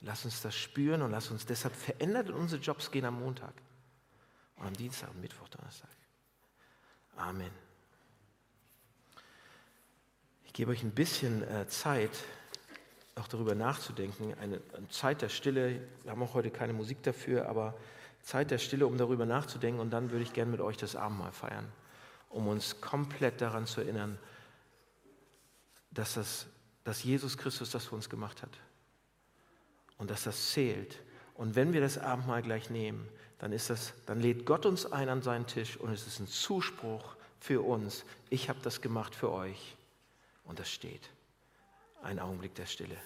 Lass 0.00 0.24
uns 0.24 0.42
das 0.42 0.56
spüren 0.56 1.02
und 1.02 1.12
lass 1.12 1.30
uns 1.30 1.46
deshalb 1.46 1.74
verändert 1.74 2.28
in 2.28 2.34
unsere 2.34 2.60
Jobs 2.60 2.90
gehen 2.90 3.04
am 3.04 3.20
Montag 3.20 3.52
und 4.56 4.66
am 4.66 4.74
Dienstag, 4.74 5.14
Mittwoch, 5.14 5.48
Donnerstag. 5.48 5.90
Amen. 7.16 7.69
Ich 10.50 10.54
gebe 10.54 10.72
euch 10.72 10.82
ein 10.82 10.90
bisschen 10.90 11.44
äh, 11.44 11.68
Zeit, 11.68 12.10
auch 13.14 13.28
darüber 13.28 13.54
nachzudenken. 13.54 14.34
Eine, 14.40 14.60
Zeit 14.88 15.22
der 15.22 15.28
Stille. 15.28 15.80
Wir 16.02 16.10
haben 16.10 16.20
auch 16.24 16.34
heute 16.34 16.50
keine 16.50 16.72
Musik 16.72 17.04
dafür, 17.04 17.48
aber 17.48 17.76
Zeit 18.20 18.50
der 18.50 18.58
Stille, 18.58 18.88
um 18.88 18.98
darüber 18.98 19.26
nachzudenken. 19.26 19.80
Und 19.80 19.90
dann 19.90 20.10
würde 20.10 20.24
ich 20.24 20.32
gerne 20.32 20.50
mit 20.50 20.60
euch 20.60 20.76
das 20.76 20.96
Abendmahl 20.96 21.30
feiern, 21.30 21.70
um 22.30 22.48
uns 22.48 22.80
komplett 22.80 23.40
daran 23.40 23.66
zu 23.66 23.82
erinnern, 23.82 24.18
dass, 25.92 26.14
das, 26.14 26.46
dass 26.82 27.04
Jesus 27.04 27.38
Christus 27.38 27.70
das 27.70 27.84
für 27.84 27.94
uns 27.94 28.10
gemacht 28.10 28.42
hat. 28.42 28.58
Und 29.98 30.10
dass 30.10 30.24
das 30.24 30.50
zählt. 30.50 30.98
Und 31.34 31.54
wenn 31.54 31.72
wir 31.72 31.80
das 31.80 31.96
Abendmahl 31.96 32.42
gleich 32.42 32.70
nehmen, 32.70 33.08
dann, 33.38 33.52
ist 33.52 33.70
das, 33.70 33.92
dann 34.04 34.18
lädt 34.18 34.46
Gott 34.46 34.66
uns 34.66 34.84
ein 34.84 35.10
an 35.10 35.22
seinen 35.22 35.46
Tisch 35.46 35.76
und 35.76 35.92
es 35.92 36.08
ist 36.08 36.18
ein 36.18 36.26
Zuspruch 36.26 37.14
für 37.38 37.64
uns. 37.64 38.04
Ich 38.30 38.48
habe 38.48 38.58
das 38.64 38.80
gemacht 38.80 39.14
für 39.14 39.30
euch. 39.30 39.76
Und 40.50 40.58
das 40.58 40.68
steht. 40.68 41.08
Ein 42.02 42.18
Augenblick 42.18 42.56
der 42.56 42.66
Stille. 42.66 42.96